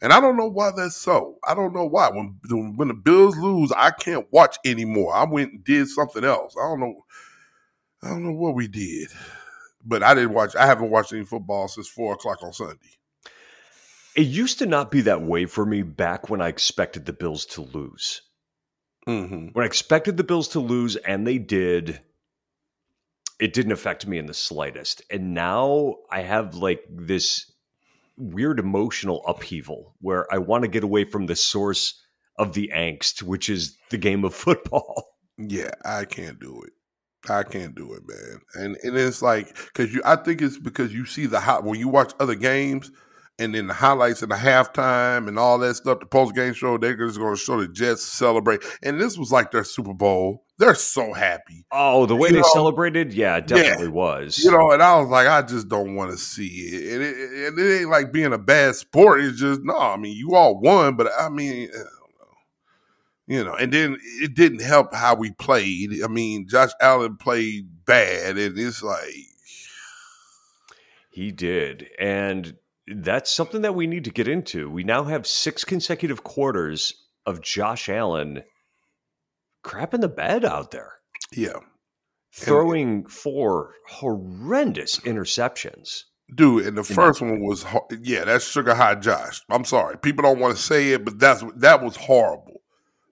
and 0.00 0.12
I 0.12 0.20
don't 0.20 0.36
know 0.36 0.48
why 0.48 0.70
that's 0.76 0.96
so. 0.96 1.38
I 1.46 1.54
don't 1.54 1.74
know 1.74 1.86
why. 1.86 2.10
When 2.10 2.38
when 2.76 2.88
the 2.88 2.94
Bills 2.94 3.36
lose, 3.36 3.72
I 3.72 3.90
can't 3.90 4.26
watch 4.32 4.56
anymore. 4.64 5.14
I 5.14 5.24
went 5.24 5.52
and 5.52 5.64
did 5.64 5.88
something 5.88 6.24
else. 6.24 6.54
I 6.58 6.68
don't 6.68 6.80
know. 6.80 7.04
I 8.02 8.08
don't 8.08 8.24
know 8.24 8.32
what 8.32 8.54
we 8.54 8.68
did, 8.68 9.08
but 9.84 10.02
I 10.02 10.14
didn't 10.14 10.34
watch. 10.34 10.54
I 10.54 10.66
haven't 10.66 10.90
watched 10.90 11.12
any 11.12 11.24
football 11.24 11.68
since 11.68 11.88
four 11.88 12.14
o'clock 12.14 12.42
on 12.42 12.52
Sunday. 12.52 12.76
It 14.14 14.26
used 14.26 14.58
to 14.60 14.66
not 14.66 14.90
be 14.90 15.02
that 15.02 15.22
way 15.22 15.44
for 15.44 15.66
me 15.66 15.82
back 15.82 16.30
when 16.30 16.40
I 16.40 16.48
expected 16.48 17.04
the 17.04 17.12
Bills 17.12 17.44
to 17.46 17.62
lose. 17.62 18.22
Mm-hmm. 19.06 19.48
When 19.52 19.62
I 19.62 19.66
expected 19.66 20.16
the 20.16 20.24
Bills 20.24 20.48
to 20.48 20.60
lose, 20.60 20.96
and 20.96 21.26
they 21.26 21.38
did, 21.38 22.00
it 23.38 23.52
didn't 23.52 23.72
affect 23.72 24.06
me 24.06 24.18
in 24.18 24.26
the 24.26 24.34
slightest. 24.34 25.02
And 25.10 25.34
now 25.34 25.96
I 26.10 26.22
have 26.22 26.54
like 26.54 26.82
this 26.88 27.50
weird 28.16 28.58
emotional 28.58 29.22
upheaval 29.26 29.94
where 30.00 30.32
I 30.32 30.38
want 30.38 30.62
to 30.62 30.68
get 30.68 30.84
away 30.84 31.04
from 31.04 31.26
the 31.26 31.36
source 31.36 32.00
of 32.38 32.54
the 32.54 32.70
angst, 32.74 33.22
which 33.22 33.48
is 33.48 33.76
the 33.90 33.98
game 33.98 34.24
of 34.24 34.34
football. 34.34 35.16
Yeah, 35.38 35.70
I 35.84 36.04
can't 36.04 36.40
do 36.40 36.62
it. 36.62 36.72
I 37.28 37.42
can't 37.42 37.74
do 37.74 37.92
it, 37.94 38.02
man. 38.06 38.40
And 38.54 38.76
and 38.82 38.96
it's 38.96 39.20
like 39.20 39.54
because 39.56 39.92
you, 39.92 40.00
I 40.04 40.16
think 40.16 40.40
it's 40.40 40.58
because 40.58 40.94
you 40.94 41.04
see 41.04 41.26
the 41.26 41.40
hot 41.40 41.64
when 41.64 41.78
you 41.78 41.88
watch 41.88 42.12
other 42.20 42.36
games, 42.36 42.90
and 43.38 43.54
then 43.54 43.66
the 43.66 43.74
highlights 43.74 44.22
and 44.22 44.30
the 44.30 44.36
halftime 44.36 45.28
and 45.28 45.38
all 45.38 45.58
that 45.58 45.74
stuff. 45.74 46.00
The 46.00 46.06
post 46.06 46.34
game 46.34 46.54
show, 46.54 46.78
they're 46.78 46.96
just 46.96 47.18
going 47.18 47.34
to 47.34 47.40
show 47.40 47.60
the 47.60 47.68
Jets 47.68 48.02
celebrate, 48.02 48.62
and 48.82 49.00
this 49.00 49.18
was 49.18 49.30
like 49.32 49.50
their 49.50 49.64
Super 49.64 49.92
Bowl. 49.94 50.44
They're 50.58 50.74
so 50.74 51.12
happy, 51.12 51.66
Oh, 51.70 52.06
the 52.06 52.16
way 52.16 52.28
You 52.28 52.36
they 52.36 52.40
know, 52.40 52.48
celebrated, 52.54 53.12
yeah, 53.12 53.36
it 53.36 53.46
definitely 53.46 53.88
was. 53.88 54.38
you 54.38 54.50
know. 54.50 54.70
And 54.70 54.82
I 54.82 54.98
was 54.98 55.10
like, 55.10 55.26
I 55.26 55.42
just 55.42 55.68
don't 55.68 55.96
want 55.96 56.12
to 56.12 56.16
see 56.16 56.46
it. 56.46 56.94
And 56.94 57.02
it, 57.02 57.16
and 57.48 57.58
it 57.58 57.80
ain't 57.80 57.90
like 57.90 58.10
being 58.10 58.32
a 58.32 58.38
bad 58.38 58.74
sport. 58.74 59.20
It's 59.20 59.38
just 59.38 59.60
no. 59.64 59.76
I 59.78 59.98
mean, 59.98 60.16
you 60.16 60.34
all 60.34 60.58
won, 60.58 60.96
but 60.96 61.08
I 61.20 61.28
mean. 61.28 61.68
I 61.68 61.76
don't 61.76 61.82
know. 61.82 62.36
You 63.26 63.44
know, 63.44 63.54
and 63.54 63.70
then 63.70 63.98
it 64.22 64.34
didn't 64.34 64.62
help 64.62 64.94
how 64.94 65.14
we 65.14 65.32
played. 65.32 66.02
I 66.02 66.06
mean, 66.08 66.48
Josh 66.48 66.70
Allen 66.80 67.16
played 67.18 67.68
bad, 67.84 68.38
and 68.38 68.58
it's 68.58 68.82
like, 68.82 69.12
He 71.10 71.32
did. 71.32 71.88
And 71.98 72.56
that's 72.94 73.32
something 73.32 73.62
that 73.62 73.74
we 73.74 73.86
need 73.86 74.04
to 74.04 74.10
get 74.10 74.28
into. 74.28 74.70
We 74.70 74.84
now 74.84 75.04
have 75.04 75.26
six 75.26 75.64
consecutive 75.64 76.22
quarters 76.22 76.94
of 77.24 77.40
Josh 77.40 77.88
Allen 77.88 78.42
crapping 79.64 80.00
the 80.00 80.08
bed 80.08 80.44
out 80.44 80.70
there, 80.70 80.94
yeah, 81.32 81.58
throwing 82.32 83.06
four 83.06 83.74
horrendous 83.88 85.00
interceptions. 85.00 86.02
Dude, 86.34 86.66
and 86.66 86.76
the 86.76 86.82
first 86.82 87.20
one 87.20 87.40
was 87.40 87.64
yeah, 88.02 88.24
that's 88.24 88.44
sugar 88.48 88.74
high 88.74 88.96
Josh. 88.96 89.40
I'm 89.48 89.64
sorry, 89.64 89.96
people 89.98 90.22
don't 90.22 90.40
want 90.40 90.56
to 90.56 90.62
say 90.62 90.90
it, 90.92 91.04
but 91.04 91.18
that's 91.18 91.44
that 91.56 91.82
was 91.82 91.96
horrible. 91.96 92.62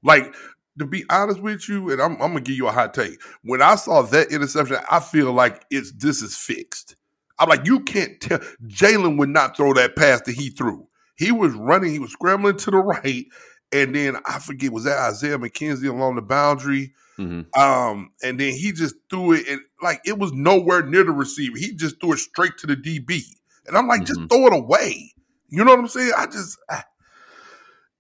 Like 0.02 0.34
to 0.78 0.86
be 0.86 1.04
honest 1.08 1.40
with 1.40 1.68
you, 1.68 1.90
and 1.90 2.00
I'm, 2.00 2.12
I'm 2.12 2.32
gonna 2.32 2.40
give 2.40 2.56
you 2.56 2.66
a 2.66 2.72
hot 2.72 2.94
take. 2.94 3.20
When 3.42 3.62
I 3.62 3.76
saw 3.76 4.02
that 4.02 4.32
interception, 4.32 4.78
I 4.90 5.00
feel 5.00 5.32
like 5.32 5.64
it's 5.70 5.92
this 5.92 6.22
is 6.22 6.36
fixed. 6.36 6.96
I'm 7.38 7.48
like, 7.48 7.66
you 7.66 7.80
can't 7.80 8.20
tell. 8.20 8.38
Jalen 8.66 9.18
would 9.18 9.28
not 9.30 9.56
throw 9.56 9.72
that 9.74 9.96
pass 9.96 10.20
that 10.22 10.34
he 10.34 10.50
threw. 10.50 10.86
He 11.16 11.32
was 11.32 11.52
running, 11.54 11.92
he 11.92 11.98
was 11.98 12.12
scrambling 12.12 12.56
to 12.58 12.70
the 12.70 12.78
right, 12.78 13.24
and 13.72 13.94
then 13.94 14.16
I 14.26 14.38
forget 14.38 14.72
was 14.72 14.84
that 14.84 14.98
Isaiah 14.98 15.38
McKenzie 15.38 15.88
along 15.88 16.16
the 16.16 16.22
boundary. 16.22 16.92
Mhm. 17.18 17.56
Um, 17.56 18.10
and 18.22 18.40
then 18.40 18.54
he 18.54 18.72
just 18.72 18.96
threw 19.08 19.32
it 19.32 19.46
and 19.48 19.60
like 19.80 20.00
it 20.04 20.18
was 20.18 20.32
nowhere 20.32 20.82
near 20.84 21.04
the 21.04 21.12
receiver. 21.12 21.56
He 21.56 21.72
just 21.72 22.00
threw 22.00 22.12
it 22.12 22.18
straight 22.18 22.58
to 22.58 22.66
the 22.66 22.76
DB. 22.76 23.22
And 23.66 23.76
I'm 23.76 23.86
like, 23.86 24.04
just 24.04 24.20
Mhm. 24.20 24.28
throw 24.28 24.46
it 24.48 24.52
away. 24.52 25.14
You 25.48 25.64
know 25.64 25.70
what 25.70 25.80
I'm 25.80 25.88
saying? 25.88 26.12
I 26.16 26.26
just 26.26 26.58
ah. 26.70 26.84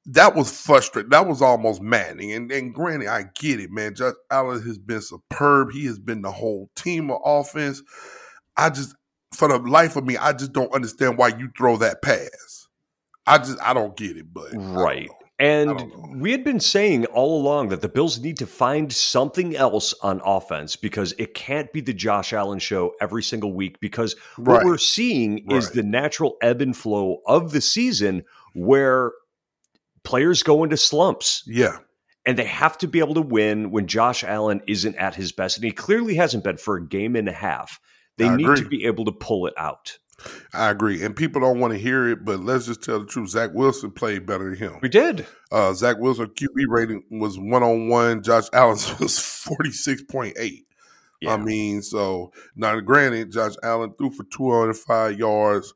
that 0.06 0.34
was 0.34 0.50
frustrating. 0.60 1.10
That 1.10 1.26
was 1.26 1.40
almost 1.40 1.80
maddening. 1.80 2.32
And 2.32 2.50
and 2.52 2.74
granted, 2.74 3.08
I 3.08 3.24
get 3.34 3.60
it, 3.60 3.70
man. 3.70 3.94
Josh 3.94 4.14
Allen 4.30 4.62
has 4.62 4.78
been 4.78 5.00
superb. 5.00 5.70
He 5.72 5.86
has 5.86 5.98
been 5.98 6.22
the 6.22 6.32
whole 6.32 6.68
team 6.74 7.10
of 7.10 7.20
offense. 7.24 7.82
I 8.56 8.70
just 8.70 8.94
for 9.34 9.48
the 9.48 9.58
life 9.58 9.96
of 9.96 10.04
me, 10.04 10.16
I 10.16 10.32
just 10.32 10.52
don't 10.52 10.72
understand 10.72 11.18
why 11.18 11.28
you 11.28 11.50
throw 11.56 11.76
that 11.78 12.02
pass. 12.02 12.68
I 13.26 13.38
just 13.38 13.58
I 13.62 13.72
don't 13.74 13.96
get 13.96 14.16
it, 14.16 14.32
but 14.32 14.50
Right. 14.54 15.10
And 15.40 16.20
we 16.22 16.30
had 16.30 16.44
been 16.44 16.60
saying 16.60 17.06
all 17.06 17.40
along 17.40 17.70
that 17.70 17.80
the 17.80 17.88
Bills 17.88 18.20
need 18.20 18.38
to 18.38 18.46
find 18.46 18.92
something 18.92 19.56
else 19.56 19.92
on 20.00 20.20
offense 20.24 20.76
because 20.76 21.12
it 21.18 21.34
can't 21.34 21.72
be 21.72 21.80
the 21.80 21.92
Josh 21.92 22.32
Allen 22.32 22.60
show 22.60 22.92
every 23.00 23.22
single 23.24 23.52
week. 23.52 23.80
Because 23.80 24.14
what 24.36 24.58
Right. 24.58 24.64
we're 24.64 24.78
seeing 24.78 25.50
is 25.50 25.70
the 25.72 25.82
natural 25.82 26.36
ebb 26.40 26.60
and 26.62 26.76
flow 26.76 27.18
of 27.26 27.50
the 27.50 27.60
season 27.60 28.22
where 28.54 29.10
players 30.04 30.44
go 30.44 30.62
into 30.62 30.76
slumps 30.76 31.42
Yeah. 31.48 31.78
and 32.24 32.38
they 32.38 32.44
have 32.44 32.78
to 32.78 32.86
be 32.86 33.00
able 33.00 33.14
to 33.14 33.22
win 33.22 33.72
when 33.72 33.88
Josh 33.88 34.22
Allen 34.22 34.62
isn't 34.68 34.94
at 34.96 35.16
his 35.16 35.32
best. 35.32 35.56
And 35.56 35.64
he 35.64 35.72
clearly 35.72 36.14
hasn't 36.14 36.44
been 36.44 36.58
for 36.58 36.76
a 36.76 36.86
game 36.86 37.16
and 37.16 37.28
a 37.28 37.32
half. 37.32 37.80
They 38.16 38.26
I 38.28 38.36
need 38.36 38.44
agree. 38.44 38.62
to 38.62 38.68
be 38.68 38.84
able 38.86 39.04
to 39.06 39.12
pull 39.12 39.46
it 39.46 39.54
out. 39.56 39.98
I 40.52 40.70
agree. 40.70 41.02
And 41.04 41.14
people 41.14 41.40
don't 41.40 41.58
want 41.58 41.72
to 41.72 41.78
hear 41.78 42.08
it, 42.08 42.24
but 42.24 42.40
let's 42.40 42.66
just 42.66 42.82
tell 42.82 43.00
the 43.00 43.06
truth. 43.06 43.30
Zach 43.30 43.50
Wilson 43.52 43.90
played 43.90 44.26
better 44.26 44.50
than 44.50 44.58
him. 44.58 44.78
We 44.80 44.88
did. 44.88 45.26
Uh, 45.50 45.72
Zach 45.74 45.98
Wilson 45.98 46.26
QB 46.28 46.66
rating 46.68 47.02
was 47.10 47.38
one 47.38 47.62
on 47.62 47.88
one. 47.88 48.22
Josh 48.22 48.44
Allen's 48.52 48.98
was 48.98 49.18
forty 49.18 49.72
six 49.72 50.02
point 50.02 50.36
eight. 50.38 50.66
Yeah. 51.20 51.34
I 51.34 51.36
mean, 51.38 51.82
so 51.82 52.32
now 52.54 52.78
granted, 52.80 53.32
Josh 53.32 53.54
Allen 53.62 53.92
threw 53.98 54.10
for 54.10 54.24
two 54.24 54.50
hundred 54.52 54.74
five 54.76 55.18
yards, 55.18 55.74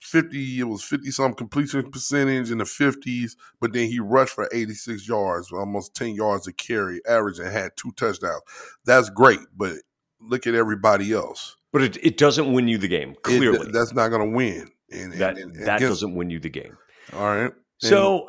fifty. 0.00 0.60
It 0.60 0.64
was 0.64 0.82
fifty 0.84 1.10
some 1.10 1.34
completion 1.34 1.90
percentage 1.90 2.50
in 2.50 2.58
the 2.58 2.64
fifties, 2.66 3.36
but 3.60 3.72
then 3.72 3.88
he 3.88 3.98
rushed 3.98 4.34
for 4.34 4.48
eighty 4.52 4.74
six 4.74 5.08
yards, 5.08 5.50
almost 5.52 5.94
ten 5.96 6.14
yards 6.14 6.46
a 6.46 6.52
carry, 6.52 7.00
average, 7.08 7.38
and 7.38 7.48
had 7.50 7.72
two 7.76 7.92
touchdowns. 7.96 8.42
That's 8.84 9.10
great, 9.10 9.40
but 9.56 9.74
look 10.20 10.46
at 10.46 10.54
everybody 10.54 11.12
else. 11.12 11.56
But 11.72 11.82
it, 11.82 11.96
it 12.04 12.16
doesn't 12.18 12.52
win 12.52 12.68
you 12.68 12.78
the 12.78 12.88
game, 12.88 13.10
It- 13.10 13.22
clearly. 13.22 13.70
that's 13.72 13.92
not 13.94 14.08
going 14.08 14.30
to 14.30 14.36
win. 14.36 14.68
And, 14.92 15.12
that 15.14 15.38
and- 15.38 15.54
and 15.56 15.66
that 15.66 15.80
doesn't 15.80 16.14
win 16.14 16.30
you 16.30 16.40
the 16.40 16.48
game. 16.48 16.76
All 17.12 17.24
right. 17.26 17.52
So 17.78 18.26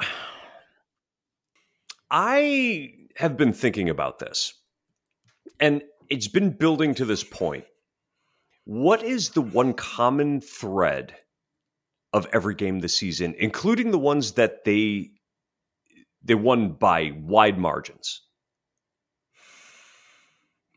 I 2.10 2.93
have 3.17 3.38
been 3.38 3.53
thinking 3.53 3.89
about 3.89 4.19
this, 4.19 4.53
and 5.60 5.81
it's 6.10 6.27
been 6.27 6.51
building 6.51 6.93
to 6.95 7.05
this 7.05 7.24
point. 7.24 7.65
What 8.65 9.03
is 9.03 9.29
the 9.29 9.41
one 9.41 9.74
common 9.74 10.41
thread 10.41 11.15
of 12.13 12.27
every 12.33 12.55
game 12.55 12.79
this 12.79 12.95
season, 12.95 13.36
including 13.39 13.91
the 13.91 14.00
ones 14.00 14.33
that 14.33 14.63
they 14.65 15.12
they 16.24 16.36
won 16.36 16.74
by 16.74 17.12
wide 17.17 17.57
margins? 17.57 18.21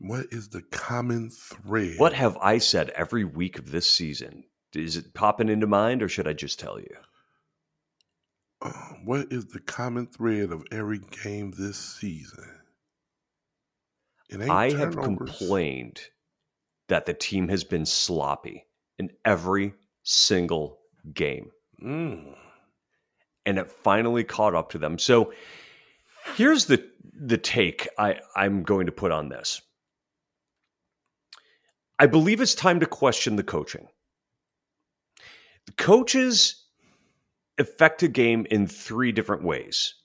What 0.07 0.27
is 0.31 0.49
the 0.49 0.61
common 0.61 1.31
thread? 1.31 1.95
What 1.97 2.13
have 2.13 2.37
I 2.37 2.59
said 2.59 2.91
every 2.91 3.23
week 3.23 3.57
of 3.57 3.71
this 3.71 3.89
season? 3.89 4.43
Is 4.75 4.97
it 4.97 5.13
popping 5.15 5.49
into 5.49 5.65
mind, 5.65 6.03
or 6.03 6.09
should 6.09 6.27
I 6.27 6.33
just 6.33 6.59
tell 6.59 6.79
you? 6.79 6.95
Uh, 8.61 8.71
what 9.03 9.31
is 9.31 9.45
the 9.47 9.59
common 9.59 10.05
thread 10.05 10.51
of 10.51 10.63
every 10.71 10.99
game 11.23 11.53
this 11.57 11.77
season? 11.77 12.49
I 14.49 14.71
have 14.71 14.95
complained 14.95 16.01
that 16.87 17.05
the 17.05 17.13
team 17.13 17.47
has 17.47 17.63
been 17.63 17.85
sloppy 17.85 18.65
in 18.99 19.11
every 19.23 19.73
single 20.03 20.79
game, 21.13 21.51
Mm. 21.81 22.35
and 23.45 23.57
it 23.57 23.71
finally 23.71 24.23
caught 24.23 24.55
up 24.55 24.69
to 24.71 24.77
them. 24.77 24.99
So 24.99 25.33
here's 26.35 26.65
the 26.65 26.87
the 27.17 27.37
take 27.37 27.87
I, 27.97 28.19
I'm 28.35 28.63
going 28.63 28.87
to 28.87 28.91
put 28.91 29.11
on 29.11 29.29
this. 29.29 29.61
I 31.97 32.07
believe 32.07 32.41
it's 32.41 32.55
time 32.55 32.79
to 32.81 32.85
question 32.85 33.35
the 33.35 33.43
coaching. 33.43 33.87
The 35.65 35.71
coaches 35.73 36.65
affect 37.57 38.03
a 38.03 38.07
game 38.07 38.45
in 38.51 38.67
three 38.67 39.11
different 39.11 39.43
ways. 39.43 39.95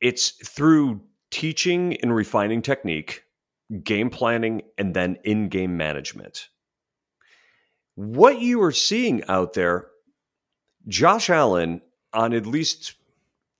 It's 0.00 0.30
through 0.30 1.00
teaching 1.30 1.96
and 2.02 2.14
refining 2.14 2.62
technique, 2.62 3.22
game 3.82 4.10
planning, 4.10 4.62
and 4.76 4.94
then 4.94 5.16
in 5.24 5.48
game 5.48 5.76
management. 5.76 6.48
What 7.94 8.40
you 8.40 8.60
are 8.62 8.72
seeing 8.72 9.24
out 9.28 9.52
there, 9.52 9.86
Josh 10.88 11.30
Allen, 11.30 11.80
on 12.12 12.32
at 12.32 12.46
least 12.46 12.94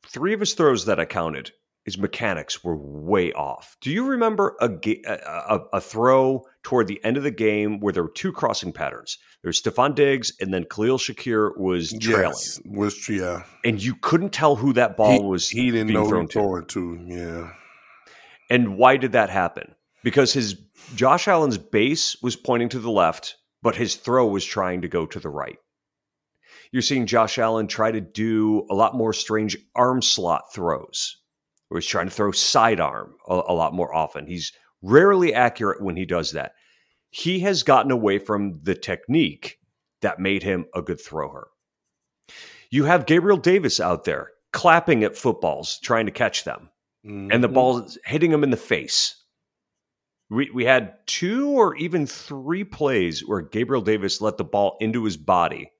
three 0.06 0.34
of 0.34 0.40
his 0.40 0.54
throws 0.54 0.84
that 0.86 1.00
I 1.00 1.04
counted, 1.04 1.52
his 1.84 1.98
mechanics 1.98 2.64
were 2.64 2.76
way 2.76 3.32
off. 3.32 3.76
Do 3.80 3.90
you 3.90 4.06
remember 4.06 4.56
a, 4.60 4.70
a, 5.06 5.60
a, 5.74 5.80
throw 5.80 6.46
toward 6.62 6.86
the 6.86 7.02
end 7.04 7.18
of 7.18 7.22
the 7.22 7.30
game 7.30 7.78
where 7.80 7.92
there 7.92 8.02
were 8.02 8.10
two 8.10 8.32
crossing 8.32 8.72
patterns? 8.72 9.18
There's 9.42 9.60
Stefon 9.60 9.94
Diggs, 9.94 10.32
and 10.40 10.52
then 10.52 10.64
Khalil 10.64 10.96
Shakir 10.96 11.56
was 11.58 11.92
trailing, 12.00 12.24
Yes, 12.24 12.60
was 12.64 13.08
yeah. 13.08 13.42
and 13.64 13.82
you 13.82 13.94
couldn't 13.96 14.32
tell 14.32 14.56
who 14.56 14.72
that 14.72 14.96
ball 14.96 15.12
he, 15.12 15.20
was. 15.20 15.50
he 15.50 15.70
didn't 15.70 15.88
being 15.88 16.00
know 16.00 16.08
thrown 16.08 16.28
who 16.32 16.62
to. 16.62 16.66
to. 16.66 17.04
Yeah. 17.06 17.50
And 18.48 18.78
why 18.78 18.96
did 18.96 19.12
that 19.12 19.28
happen? 19.28 19.74
Because 20.02 20.32
his 20.32 20.56
Josh 20.94 21.28
Allen's 21.28 21.58
base 21.58 22.16
was 22.22 22.36
pointing 22.36 22.70
to 22.70 22.78
the 22.78 22.90
left, 22.90 23.36
but 23.62 23.76
his 23.76 23.96
throw 23.96 24.26
was 24.26 24.44
trying 24.44 24.82
to 24.82 24.88
go 24.88 25.06
to 25.06 25.18
the 25.20 25.30
right. 25.30 25.58
You're 26.72 26.82
seeing 26.82 27.06
Josh 27.06 27.38
Allen 27.38 27.66
try 27.68 27.92
to 27.92 28.00
do 28.00 28.66
a 28.70 28.74
lot 28.74 28.96
more 28.96 29.12
strange 29.12 29.56
arm 29.74 30.02
slot 30.02 30.52
throws, 30.52 31.18
where 31.68 31.80
he's 31.80 31.88
trying 31.88 32.08
to 32.08 32.14
throw 32.14 32.32
sidearm 32.32 33.14
a, 33.28 33.40
a 33.48 33.54
lot 33.54 33.74
more 33.74 33.94
often. 33.94 34.26
He's 34.26 34.52
rarely 34.82 35.32
accurate 35.34 35.82
when 35.82 35.96
he 35.96 36.04
does 36.04 36.32
that. 36.32 36.52
He 37.10 37.40
has 37.40 37.62
gotten 37.62 37.90
away 37.90 38.18
from 38.18 38.60
the 38.62 38.74
technique 38.74 39.58
that 40.02 40.18
made 40.18 40.42
him 40.42 40.66
a 40.74 40.82
good 40.82 41.00
thrower. 41.00 41.48
You 42.70 42.84
have 42.84 43.06
Gabriel 43.06 43.38
Davis 43.38 43.80
out 43.80 44.04
there 44.04 44.32
clapping 44.52 45.04
at 45.04 45.16
footballs, 45.16 45.78
trying 45.82 46.06
to 46.06 46.12
catch 46.12 46.44
them, 46.44 46.70
mm-hmm. 47.06 47.30
and 47.30 47.42
the 47.42 47.48
mm-hmm. 47.48 47.54
ball 47.54 47.88
hitting 48.04 48.32
him 48.32 48.42
in 48.42 48.50
the 48.50 48.56
face. 48.56 49.16
We, 50.30 50.50
we 50.50 50.64
had 50.64 50.94
two 51.06 51.50
or 51.50 51.76
even 51.76 52.06
three 52.06 52.64
plays 52.64 53.20
where 53.26 53.42
Gabriel 53.42 53.82
Davis 53.82 54.20
let 54.20 54.36
the 54.36 54.44
ball 54.44 54.76
into 54.80 55.04
his 55.04 55.16
body 55.16 55.70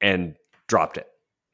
and 0.00 0.36
dropped 0.68 0.98
it. 0.98 1.06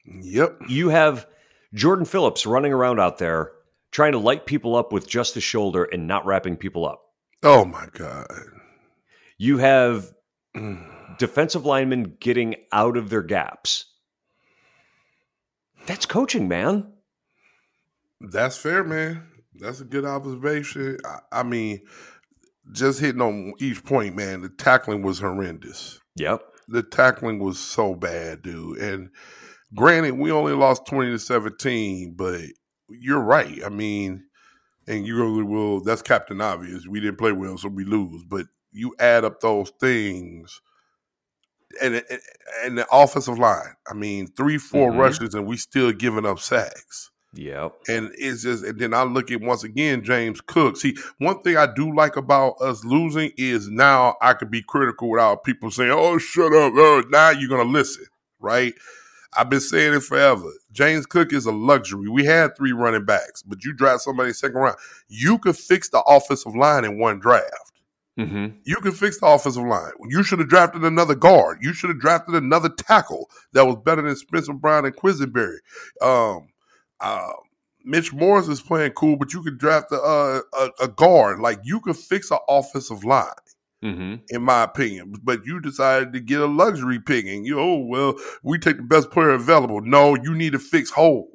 Yep. 0.04 0.58
You 0.68 0.88
have 0.88 1.26
Jordan 1.74 2.04
Phillips 2.04 2.46
running 2.46 2.72
around 2.72 3.00
out 3.00 3.18
there 3.18 3.52
trying 3.92 4.12
to 4.12 4.18
light 4.18 4.46
people 4.46 4.76
up 4.76 4.92
with 4.92 5.08
just 5.08 5.34
the 5.34 5.40
shoulder 5.40 5.84
and 5.84 6.06
not 6.06 6.24
wrapping 6.26 6.56
people 6.56 6.86
up. 6.86 7.02
Oh 7.42 7.64
my 7.64 7.86
God. 7.92 8.26
You 9.38 9.58
have 9.58 10.12
mm. 10.54 11.18
defensive 11.18 11.64
linemen 11.64 12.16
getting 12.20 12.56
out 12.72 12.96
of 12.96 13.10
their 13.10 13.22
gaps. 13.22 13.86
That's 15.86 16.06
coaching, 16.06 16.46
man. 16.46 16.92
That's 18.20 18.58
fair, 18.58 18.84
man. 18.84 19.26
That's 19.54 19.80
a 19.80 19.84
good 19.84 20.04
observation. 20.04 20.98
I, 21.04 21.40
I 21.40 21.42
mean, 21.42 21.80
just 22.72 23.00
hitting 23.00 23.22
on 23.22 23.54
each 23.58 23.84
point, 23.84 24.14
man, 24.14 24.42
the 24.42 24.50
tackling 24.50 25.02
was 25.02 25.18
horrendous. 25.18 26.00
Yep. 26.16 26.42
The 26.68 26.82
tackling 26.82 27.38
was 27.38 27.58
so 27.58 27.94
bad, 27.94 28.42
dude. 28.42 28.78
And 28.78 29.10
granted, 29.74 30.18
we 30.18 30.30
only 30.30 30.52
lost 30.52 30.86
20 30.86 31.12
to 31.12 31.18
17, 31.18 32.14
but 32.16 32.40
you're 32.88 33.20
right. 33.20 33.60
I 33.64 33.68
mean, 33.68 34.24
and 34.86 35.06
you 35.06 35.16
really 35.16 35.44
will. 35.44 35.80
That's 35.80 36.02
Captain 36.02 36.40
Obvious. 36.40 36.86
We 36.86 37.00
didn't 37.00 37.18
play 37.18 37.32
well, 37.32 37.56
so 37.58 37.68
we 37.68 37.84
lose. 37.84 38.24
But 38.24 38.46
you 38.72 38.94
add 38.98 39.24
up 39.24 39.40
those 39.40 39.70
things, 39.80 40.60
and 41.80 42.02
and 42.64 42.78
the 42.78 42.86
offensive 42.92 43.38
line. 43.38 43.74
I 43.88 43.94
mean, 43.94 44.28
three, 44.28 44.58
4 44.58 44.90
mm-hmm. 44.90 44.98
rushes, 44.98 45.34
and 45.34 45.46
we 45.46 45.56
still 45.56 45.92
giving 45.92 46.26
up 46.26 46.40
sacks. 46.40 47.10
Yep. 47.34 47.72
And 47.88 48.10
it's 48.18 48.42
just, 48.42 48.64
and 48.64 48.78
then 48.80 48.92
I 48.92 49.04
look 49.04 49.30
at 49.30 49.40
once 49.40 49.62
again 49.62 50.02
James 50.02 50.40
Cook. 50.40 50.76
See, 50.76 50.96
one 51.18 51.42
thing 51.42 51.56
I 51.56 51.72
do 51.72 51.94
like 51.94 52.16
about 52.16 52.60
us 52.60 52.84
losing 52.84 53.30
is 53.36 53.68
now 53.68 54.16
I 54.20 54.32
could 54.32 54.50
be 54.50 54.62
critical 54.62 55.10
without 55.10 55.44
people 55.44 55.70
saying, 55.70 55.92
"Oh, 55.92 56.18
shut 56.18 56.52
up." 56.52 56.72
Oh, 56.74 57.04
now 57.08 57.30
you're 57.30 57.48
gonna 57.48 57.70
listen, 57.70 58.06
right? 58.40 58.74
I've 59.36 59.50
been 59.50 59.60
saying 59.60 59.94
it 59.94 60.02
forever. 60.02 60.50
James 60.72 61.06
Cook 61.06 61.32
is 61.32 61.46
a 61.46 61.52
luxury. 61.52 62.08
We 62.08 62.24
had 62.24 62.56
three 62.56 62.72
running 62.72 63.04
backs, 63.04 63.42
but 63.42 63.64
you 63.64 63.72
draft 63.72 64.02
somebody 64.02 64.32
second 64.32 64.56
round. 64.56 64.76
You 65.08 65.38
could 65.38 65.56
fix 65.56 65.88
the 65.88 66.02
offensive 66.02 66.56
line 66.56 66.84
in 66.84 66.98
one 66.98 67.20
draft. 67.20 67.70
Mm-hmm. 68.18 68.58
You 68.64 68.76
could 68.76 68.96
fix 68.96 69.20
the 69.20 69.26
offensive 69.26 69.64
line. 69.64 69.92
You 70.08 70.22
should 70.22 70.40
have 70.40 70.48
drafted 70.48 70.82
another 70.82 71.14
guard. 71.14 71.58
You 71.62 71.72
should 71.72 71.90
have 71.90 72.00
drafted 72.00 72.34
another 72.34 72.68
tackle 72.68 73.30
that 73.52 73.66
was 73.66 73.76
better 73.84 74.02
than 74.02 74.16
Spencer 74.16 74.52
Brown 74.52 74.84
and 74.84 74.96
Quessenberry. 74.96 75.58
Um, 76.02 76.48
uh, 77.00 77.32
Mitch 77.84 78.12
Morse 78.12 78.48
is 78.48 78.60
playing 78.60 78.92
cool, 78.92 79.16
but 79.16 79.32
you 79.32 79.42
could 79.42 79.58
draft 79.58 79.92
a, 79.92 80.42
a, 80.52 80.70
a 80.82 80.88
guard. 80.88 81.38
Like 81.38 81.60
you 81.62 81.80
could 81.80 81.96
fix 81.96 82.30
an 82.30 82.38
offensive 82.48 83.04
line 83.04 83.28
mm-hmm. 83.82 84.16
in 84.28 84.42
my 84.42 84.62
opinion. 84.62 85.14
But 85.22 85.44
you 85.44 85.60
decided 85.60 86.12
to 86.12 86.20
get 86.20 86.40
a 86.40 86.46
luxury 86.46 87.00
pick, 87.00 87.26
and 87.26 87.46
you 87.46 87.58
oh 87.58 87.78
well, 87.78 88.14
we 88.42 88.58
take 88.58 88.76
the 88.76 88.82
best 88.82 89.10
player 89.10 89.30
available. 89.30 89.80
No, 89.80 90.14
you 90.14 90.34
need 90.34 90.52
to 90.52 90.58
fix 90.58 90.90
holes. 90.90 91.28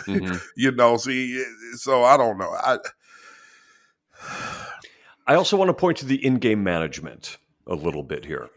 Mm-hmm. 0.00 0.36
you 0.56 0.72
know, 0.72 0.96
see, 0.96 1.44
so 1.74 2.04
I 2.04 2.16
don't 2.16 2.38
know. 2.38 2.50
I 2.50 2.78
I 5.26 5.34
also 5.34 5.56
want 5.56 5.68
to 5.68 5.74
point 5.74 5.98
to 5.98 6.06
the 6.06 6.24
in-game 6.24 6.64
management 6.64 7.38
a 7.66 7.74
little 7.74 8.02
bit 8.02 8.24
here. 8.24 8.48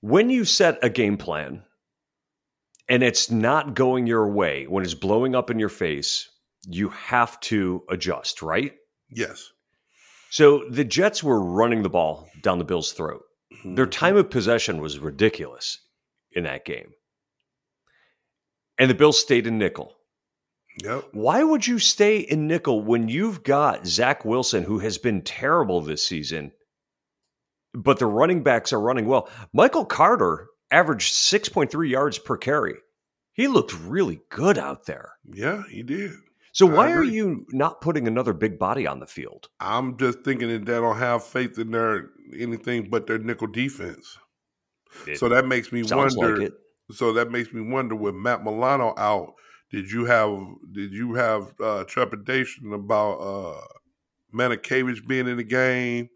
When 0.00 0.30
you 0.30 0.44
set 0.44 0.78
a 0.82 0.88
game 0.88 1.16
plan 1.16 1.62
and 2.88 3.02
it's 3.02 3.30
not 3.30 3.74
going 3.74 4.06
your 4.06 4.28
way, 4.28 4.66
when 4.66 4.84
it's 4.84 4.94
blowing 4.94 5.34
up 5.34 5.50
in 5.50 5.58
your 5.58 5.68
face, 5.68 6.28
you 6.68 6.88
have 6.90 7.38
to 7.40 7.82
adjust, 7.88 8.42
right? 8.42 8.74
Yes. 9.10 9.52
So 10.32 10.64
the 10.70 10.84
Jets 10.84 11.22
were 11.22 11.44
running 11.44 11.82
the 11.82 11.90
ball 11.90 12.26
down 12.42 12.56
the 12.56 12.64
Bills' 12.64 12.92
throat. 12.92 13.20
Their 13.64 13.84
mm-hmm. 13.84 13.90
time 13.90 14.16
of 14.16 14.30
possession 14.30 14.80
was 14.80 14.98
ridiculous 14.98 15.78
in 16.32 16.44
that 16.44 16.64
game. 16.64 16.92
And 18.78 18.88
the 18.88 18.94
Bills 18.94 19.20
stayed 19.20 19.46
in 19.46 19.58
nickel. 19.58 19.92
Yep. 20.82 21.08
Why 21.12 21.44
would 21.44 21.66
you 21.66 21.78
stay 21.78 22.20
in 22.20 22.46
nickel 22.46 22.80
when 22.82 23.08
you've 23.08 23.42
got 23.42 23.86
Zach 23.86 24.24
Wilson, 24.24 24.64
who 24.64 24.78
has 24.78 24.96
been 24.96 25.20
terrible 25.20 25.82
this 25.82 26.06
season, 26.06 26.52
but 27.74 27.98
the 27.98 28.06
running 28.06 28.42
backs 28.42 28.72
are 28.72 28.80
running 28.80 29.04
well? 29.04 29.28
Michael 29.52 29.84
Carter 29.84 30.46
averaged 30.70 31.12
6.3 31.12 31.90
yards 31.90 32.18
per 32.18 32.38
carry. 32.38 32.76
He 33.34 33.48
looked 33.48 33.78
really 33.78 34.22
good 34.30 34.56
out 34.56 34.86
there. 34.86 35.12
Yeah, 35.30 35.64
he 35.70 35.82
did. 35.82 36.12
So 36.52 36.66
why 36.66 36.92
are 36.92 37.02
you 37.02 37.46
not 37.50 37.80
putting 37.80 38.06
another 38.06 38.34
big 38.34 38.58
body 38.58 38.86
on 38.86 39.00
the 39.00 39.06
field? 39.06 39.48
I'm 39.58 39.96
just 39.96 40.22
thinking 40.22 40.48
that 40.48 40.66
they 40.66 40.74
don't 40.74 40.98
have 40.98 41.24
faith 41.24 41.58
in 41.58 41.70
their 41.70 42.10
anything 42.38 42.90
but 42.90 43.06
their 43.06 43.18
nickel 43.18 43.46
defense. 43.46 44.18
It 45.06 45.18
so 45.18 45.30
that 45.30 45.46
makes 45.46 45.72
me 45.72 45.82
wonder. 45.82 46.36
Like 46.36 46.52
so 46.90 47.14
that 47.14 47.30
makes 47.30 47.52
me 47.54 47.62
wonder 47.62 47.94
with 47.94 48.14
Matt 48.14 48.44
Milano 48.44 48.92
out, 48.98 49.32
did 49.70 49.90
you 49.90 50.04
have 50.04 50.38
did 50.72 50.92
you 50.92 51.14
have 51.14 51.54
uh, 51.58 51.84
trepidation 51.84 52.74
about 52.74 53.14
uh 53.14 53.60
Matakevich 54.34 55.06
being 55.06 55.26
in 55.28 55.38
the 55.38 55.44
game? 55.44 56.10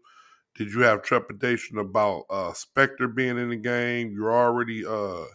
Did 0.55 0.71
you 0.71 0.81
have 0.81 1.01
trepidation 1.01 1.79
about 1.79 2.25
uh 2.29 2.51
Spector 2.51 3.13
being 3.13 3.39
in 3.39 3.49
the 3.49 3.57
game? 3.57 4.11
You're 4.11 4.33
already 4.33 4.85
uh 4.85 5.25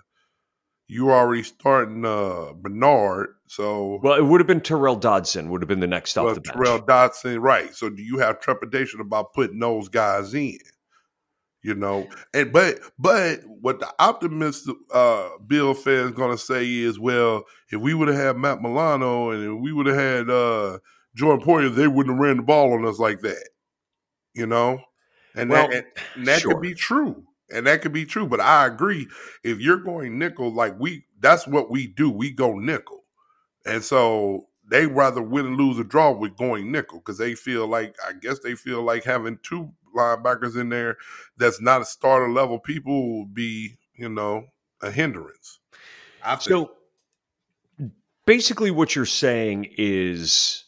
you 0.92 1.07
were 1.07 1.14
already 1.14 1.42
starting 1.42 2.05
uh 2.05 2.52
Bernard, 2.55 3.35
so 3.46 3.98
well, 4.02 4.14
it 4.14 4.24
would 4.24 4.40
have 4.40 4.46
been 4.46 4.61
Terrell 4.61 4.96
Dodson 4.96 5.48
would 5.48 5.62
have 5.62 5.68
been 5.68 5.81
the 5.81 5.87
next 5.87 6.18
off 6.18 6.35
the 6.35 6.40
bench. 6.42 6.55
Tyrel 6.55 6.87
Dodson, 6.87 7.40
right? 7.40 7.74
So 7.74 7.88
do 7.88 8.02
you 8.02 8.18
have 8.18 8.40
trepidation 8.40 9.00
about 9.00 9.33
putting 9.33 9.59
those 9.59 9.88
guys 9.88 10.35
in? 10.35 10.59
You 11.62 11.74
know, 11.74 12.09
and 12.35 12.52
but 12.52 12.81
but 12.98 13.40
what 13.46 13.81
the 13.81 13.88
optimistic 13.98 14.76
uh, 14.92 15.31
Bill 15.46 15.72
fan 15.72 16.07
is 16.07 16.11
going 16.11 16.33
to 16.33 16.42
say 16.42 16.68
is, 16.68 16.98
well, 16.98 17.44
if 17.70 17.81
we 17.81 17.94
would 17.94 18.09
have 18.09 18.16
had 18.18 18.37
Matt 18.37 18.61
Milano 18.61 19.31
and 19.31 19.57
if 19.57 19.62
we 19.62 19.72
would 19.72 19.87
have 19.87 19.96
had 19.96 20.28
uh, 20.28 20.78
Jordan 21.14 21.46
Poyer, 21.46 21.74
they 21.74 21.88
wouldn't 21.88 22.16
have 22.16 22.22
ran 22.22 22.37
the 22.37 22.42
ball 22.42 22.74
on 22.74 22.85
us 22.85 22.98
like 22.98 23.20
that. 23.20 23.48
You 24.35 24.46
know, 24.46 24.83
and 25.35 25.48
well, 25.48 25.68
that, 25.68 25.87
and 26.16 26.26
that 26.26 26.40
sure. 26.40 26.52
could 26.52 26.62
be 26.62 26.74
true 26.74 27.24
and 27.53 27.67
that 27.67 27.83
could 27.83 27.93
be 27.93 28.05
true. 28.05 28.27
But 28.27 28.41
I 28.41 28.67
agree. 28.67 29.09
If 29.45 29.61
you're 29.61 29.79
going 29.79 30.19
nickel, 30.19 30.53
like 30.53 30.79
we, 30.79 31.05
that's 31.21 31.47
what 31.47 31.71
we 31.71 31.87
do. 31.87 32.11
We 32.11 32.31
go 32.31 32.59
nickel, 32.59 33.05
and 33.65 33.83
so 33.83 34.47
they 34.69 34.87
rather 34.87 35.23
win 35.23 35.47
and 35.47 35.57
lose 35.57 35.79
a 35.79 35.85
draw 35.85 36.12
with 36.12 36.37
going 36.37 36.73
nickel 36.73 36.99
because 36.99 37.19
they 37.19 37.35
feel 37.35 37.67
like 37.67 37.95
I 38.07 38.12
guess 38.15 38.38
they 38.41 38.55
feel 38.55 38.83
like 38.83 39.05
having 39.05 39.38
two 39.43 39.73
linebackers 39.95 40.59
in 40.59 40.71
there 40.71 40.97
that's 41.37 41.61
not 41.61 41.83
a 41.83 41.85
starter 41.85 42.31
level 42.31 42.59
people 42.59 43.19
will 43.19 43.27
be 43.27 43.77
you 43.95 44.09
know 44.09 44.47
a 44.81 44.91
hindrance. 44.91 45.61
I 46.25 46.37
think. 46.37 46.43
So 46.43 46.73
basically, 48.27 48.71
what 48.71 48.97
you're 48.97 49.07
saying 49.07 49.69
is. 49.77 50.65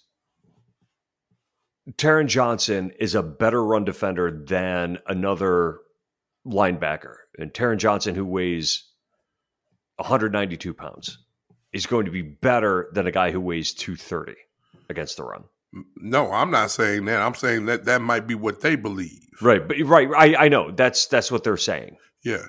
Taron 1.98 2.28
Johnson 2.28 2.92
is 2.98 3.14
a 3.14 3.22
better 3.22 3.62
run 3.62 3.84
defender 3.84 4.30
than 4.30 4.96
another 5.06 5.80
linebacker, 6.46 7.14
and 7.38 7.52
Taron 7.52 7.78
Johnson, 7.78 8.14
who 8.14 8.24
weighs 8.24 8.84
192 9.96 10.74
pounds, 10.74 11.18
is 11.72 11.86
going 11.86 12.06
to 12.06 12.10
be 12.10 12.22
better 12.22 12.90
than 12.92 13.06
a 13.06 13.12
guy 13.12 13.30
who 13.30 13.40
weighs 13.40 13.72
230 13.74 14.34
against 14.88 15.16
the 15.16 15.24
run. 15.24 15.44
No, 15.96 16.30
I'm 16.32 16.50
not 16.50 16.70
saying 16.70 17.04
that. 17.06 17.20
I'm 17.20 17.34
saying 17.34 17.66
that 17.66 17.84
that 17.86 18.00
might 18.00 18.26
be 18.26 18.34
what 18.34 18.60
they 18.60 18.76
believe. 18.76 19.20
Right, 19.42 19.66
but 19.66 19.76
right, 19.84 20.08
I, 20.16 20.44
I 20.44 20.48
know 20.48 20.70
that's 20.70 21.06
that's 21.06 21.32
what 21.32 21.42
they're 21.42 21.56
saying. 21.56 21.96
Yeah, 22.24 22.46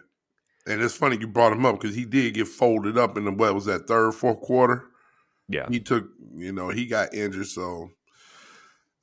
and 0.67 0.81
it's 0.81 0.95
funny 0.95 1.17
you 1.19 1.27
brought 1.27 1.53
him 1.53 1.65
up 1.65 1.79
because 1.79 1.95
he 1.95 2.05
did 2.05 2.35
get 2.35 2.47
folded 2.47 2.97
up 2.97 3.17
in 3.17 3.25
the 3.25 3.31
what 3.31 3.55
was 3.55 3.65
that 3.65 3.87
third, 3.87 4.13
fourth 4.13 4.41
quarter. 4.41 4.85
Yeah, 5.47 5.65
he 5.69 5.79
took 5.79 6.07
you 6.35 6.51
know 6.51 6.69
he 6.69 6.85
got 6.85 7.15
injured, 7.15 7.47
so 7.47 7.89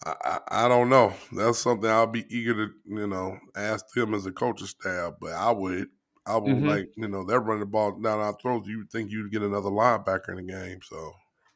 I, 0.05 0.41
I, 0.49 0.69
don't 0.69 0.89
know. 0.89 1.15
That's 1.33 1.59
something 1.59 1.89
I'll 1.89 2.07
be 2.07 2.25
eager 2.29 2.55
to, 2.55 2.73
you 2.87 3.07
know, 3.07 3.39
ask 3.55 3.87
them 3.95 4.15
as 4.15 4.27
a 4.27 4.33
coaching 4.33 4.67
staff. 4.67 5.15
But 5.21 5.33
I 5.33 5.51
would, 5.53 5.89
I 6.27 6.37
would 6.37 6.57
mm-hmm. 6.57 6.69
like, 6.69 6.91
you 6.97 7.09
know, 7.09 7.25
they're 7.25 7.41
running 7.41 7.61
the 7.61 7.67
ball 7.67 7.93
down 7.93 8.19
our 8.19 8.37
throats. 8.41 8.69
You 8.69 8.85
think 8.91 9.11
you'd 9.11 9.31
get 9.31 9.43
another 9.43 9.71
linebacker 9.71 10.31
in 10.31 10.47
the 10.47 10.53
game. 10.53 10.81
So, 10.83 11.13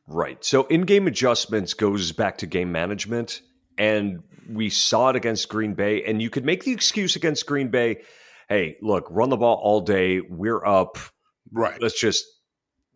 right. 0.06 0.44
So, 0.44 0.64
in-game 0.66 1.06
adjustments 1.06 1.74
goes 1.74 2.12
back 2.12 2.38
to 2.38 2.46
game 2.46 2.70
management, 2.70 3.42
and 3.78 4.22
we 4.48 4.70
saw 4.70 5.10
it 5.10 5.16
against 5.16 5.48
Green 5.48 5.74
Bay. 5.74 6.04
And 6.04 6.22
you 6.22 6.30
could 6.30 6.44
make 6.44 6.64
the 6.64 6.72
excuse 6.72 7.16
against 7.16 7.46
Green 7.46 7.68
Bay, 7.68 8.02
"Hey, 8.48 8.76
look, 8.80 9.08
run 9.10 9.30
the 9.30 9.36
ball 9.36 9.58
all 9.62 9.80
day. 9.80 10.20
We're 10.20 10.64
up. 10.64 10.98
Right. 11.52 11.80
Let's 11.80 11.98
just." 11.98 12.24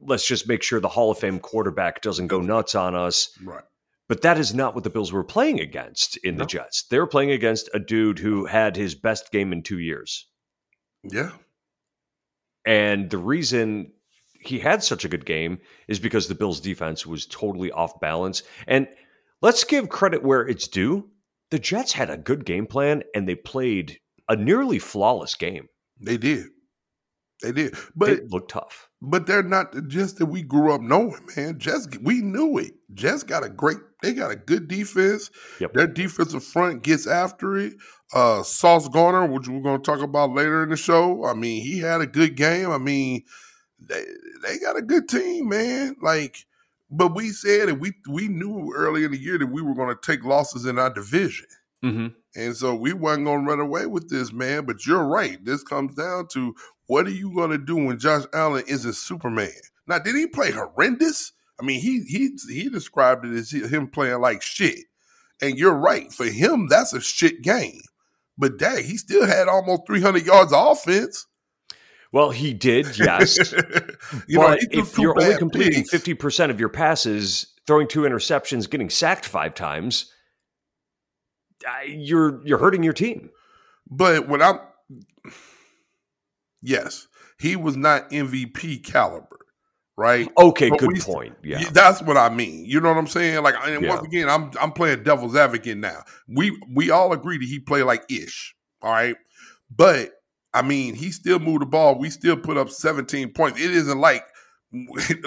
Let's 0.02 0.26
just 0.26 0.48
make 0.48 0.62
sure 0.62 0.80
the 0.80 0.88
Hall 0.88 1.10
of 1.10 1.18
Fame 1.18 1.38
quarterback 1.38 2.00
doesn't 2.00 2.28
go 2.28 2.40
nuts 2.40 2.74
on 2.74 2.94
us. 2.94 3.36
Right 3.44 3.64
but 4.10 4.22
that 4.22 4.38
is 4.40 4.52
not 4.52 4.74
what 4.74 4.82
the 4.82 4.90
Bills 4.90 5.12
were 5.12 5.22
playing 5.22 5.60
against 5.60 6.16
in 6.24 6.34
no. 6.34 6.40
the 6.40 6.46
Jets. 6.46 6.82
They 6.82 6.98
were 6.98 7.06
playing 7.06 7.30
against 7.30 7.70
a 7.72 7.78
dude 7.78 8.18
who 8.18 8.44
had 8.44 8.76
his 8.76 8.96
best 8.96 9.30
game 9.30 9.52
in 9.52 9.62
two 9.62 9.78
years. 9.78 10.26
Yeah. 11.04 11.30
And 12.66 13.08
the 13.08 13.18
reason 13.18 13.92
he 14.40 14.58
had 14.58 14.82
such 14.82 15.04
a 15.04 15.08
good 15.08 15.24
game 15.24 15.60
is 15.86 16.00
because 16.00 16.26
the 16.26 16.34
Bills 16.34 16.58
defense 16.58 17.06
was 17.06 17.24
totally 17.24 17.70
off 17.70 18.00
balance. 18.00 18.42
And 18.66 18.88
let's 19.42 19.62
give 19.62 19.88
credit 19.88 20.24
where 20.24 20.42
it's 20.42 20.66
due. 20.66 21.08
The 21.52 21.60
Jets 21.60 21.92
had 21.92 22.10
a 22.10 22.18
good 22.18 22.44
game 22.44 22.66
plan 22.66 23.04
and 23.14 23.28
they 23.28 23.36
played 23.36 24.00
a 24.28 24.34
nearly 24.34 24.80
flawless 24.80 25.36
game. 25.36 25.68
They 26.00 26.16
did. 26.16 26.46
They 27.44 27.52
did. 27.52 27.76
But 27.94 28.08
it 28.10 28.30
looked 28.32 28.50
tough. 28.50 28.89
But 29.02 29.26
they're 29.26 29.42
not 29.42 29.72
the 29.72 29.80
Jets 29.80 30.14
that 30.14 30.26
we 30.26 30.42
grew 30.42 30.74
up 30.74 30.82
knowing, 30.82 31.26
man. 31.36 31.58
Jets, 31.58 31.88
we 32.02 32.20
knew 32.20 32.58
it. 32.58 32.74
Jets 32.92 33.22
got 33.22 33.44
a 33.44 33.48
great, 33.48 33.78
they 34.02 34.12
got 34.12 34.30
a 34.30 34.36
good 34.36 34.68
defense. 34.68 35.30
Yep. 35.58 35.72
Their 35.72 35.86
defensive 35.86 36.44
front 36.44 36.82
gets 36.82 37.06
after 37.06 37.56
it. 37.56 37.74
Uh 38.12 38.42
Sauce 38.42 38.88
Gardner, 38.88 39.26
which 39.26 39.48
we're 39.48 39.62
going 39.62 39.80
to 39.80 39.90
talk 39.90 40.02
about 40.02 40.34
later 40.34 40.62
in 40.64 40.68
the 40.68 40.76
show. 40.76 41.24
I 41.24 41.32
mean, 41.32 41.62
he 41.62 41.78
had 41.78 42.00
a 42.00 42.06
good 42.06 42.36
game. 42.36 42.70
I 42.70 42.78
mean, 42.78 43.22
they 43.78 44.04
they 44.42 44.58
got 44.58 44.76
a 44.76 44.82
good 44.82 45.08
team, 45.08 45.48
man. 45.48 45.96
Like, 46.02 46.44
but 46.90 47.14
we 47.14 47.30
said 47.30 47.68
and 47.68 47.80
we 47.80 47.92
we 48.08 48.28
knew 48.28 48.72
early 48.76 49.04
in 49.04 49.12
the 49.12 49.18
year 49.18 49.38
that 49.38 49.46
we 49.46 49.62
were 49.62 49.74
going 49.74 49.94
to 49.94 50.00
take 50.02 50.24
losses 50.24 50.66
in 50.66 50.78
our 50.78 50.92
division. 50.92 51.46
Mm-hmm. 51.84 52.08
And 52.36 52.56
so 52.56 52.74
we 52.74 52.92
wasn't 52.92 53.26
going 53.26 53.44
to 53.44 53.50
run 53.50 53.60
away 53.60 53.86
with 53.86 54.08
this, 54.08 54.32
man. 54.32 54.64
But 54.66 54.86
you're 54.86 55.04
right. 55.04 55.42
This 55.44 55.62
comes 55.62 55.94
down 55.94 56.28
to 56.32 56.54
what 56.90 57.06
are 57.06 57.10
you 57.10 57.32
going 57.32 57.50
to 57.50 57.58
do 57.58 57.76
when 57.76 58.00
Josh 58.00 58.24
Allen 58.34 58.64
isn't 58.66 58.94
Superman? 58.94 59.52
Now, 59.86 60.00
did 60.00 60.16
he 60.16 60.26
play 60.26 60.50
horrendous? 60.50 61.30
I 61.60 61.64
mean, 61.64 61.80
he 61.80 62.00
he 62.00 62.36
he 62.52 62.68
described 62.68 63.24
it 63.24 63.32
as 63.32 63.52
him 63.52 63.86
playing 63.86 64.20
like 64.20 64.42
shit. 64.42 64.86
And 65.40 65.56
you're 65.56 65.72
right. 65.72 66.12
For 66.12 66.26
him, 66.26 66.66
that's 66.68 66.92
a 66.92 67.00
shit 67.00 67.42
game. 67.42 67.82
But 68.36 68.58
dang, 68.58 68.82
he 68.82 68.96
still 68.96 69.24
had 69.24 69.46
almost 69.46 69.82
300 69.86 70.26
yards 70.26 70.52
of 70.52 70.72
offense. 70.72 71.28
Well, 72.10 72.32
he 72.32 72.52
did, 72.52 72.98
yes. 72.98 73.52
you 74.26 74.38
but 74.40 74.50
know, 74.50 74.58
if 74.72 74.98
you're 74.98 75.16
only 75.16 75.36
completing 75.36 75.84
fifty 75.84 76.14
percent 76.14 76.50
of 76.50 76.58
your 76.58 76.70
passes, 76.70 77.54
throwing 77.68 77.86
two 77.86 78.00
interceptions, 78.00 78.68
getting 78.68 78.90
sacked 78.90 79.26
five 79.26 79.54
times, 79.54 80.12
you're 81.86 82.44
you're 82.44 82.58
hurting 82.58 82.82
your 82.82 82.94
team. 82.94 83.30
But 83.88 84.28
when 84.28 84.42
I'm, 84.42 84.58
yes, 86.62 87.06
he 87.38 87.56
was 87.56 87.76
not 87.76 88.10
MVP 88.10 88.84
caliber, 88.84 89.38
right? 89.96 90.28
Okay, 90.38 90.70
But 90.70 90.78
good 90.78 90.92
we- 90.92 91.00
point. 91.00 91.36
Yeah, 91.42 91.62
That's 91.72 92.02
what 92.02 92.16
I 92.16 92.28
mean. 92.28 92.64
You 92.64 92.80
know 92.80 92.88
what 92.88 92.98
I'm 92.98 93.06
saying? 93.06 93.42
Like, 93.42 93.54
and 93.66 93.82
Yeah. 93.82 93.88
once 93.94 94.06
again, 94.06 94.28
I'm 94.28 94.50
I'm 94.60 94.72
playing 94.72 95.02
devil's 95.02 95.36
advocate 95.36 95.78
now. 95.78 96.02
We 96.28 96.58
we 96.74 96.90
all 96.90 97.12
agree 97.12 97.38
that 97.38 97.44
he 97.48 97.58
played 97.60 97.84
like 97.84 98.04
ish, 98.10 98.54
all 98.82 98.92
right. 98.92 99.16
But 99.74 100.12
I 100.52 100.62
mean, 100.62 100.94
he 100.94 101.12
still 101.12 101.38
moved 101.38 101.62
the 101.62 101.66
ball. 101.66 101.98
We 101.98 102.10
still 102.10 102.36
put 102.36 102.56
up 102.56 102.70
17 102.70 103.32
points. 103.32 103.60
It 103.60 103.70
isn't 103.70 103.98
like 104.00 104.24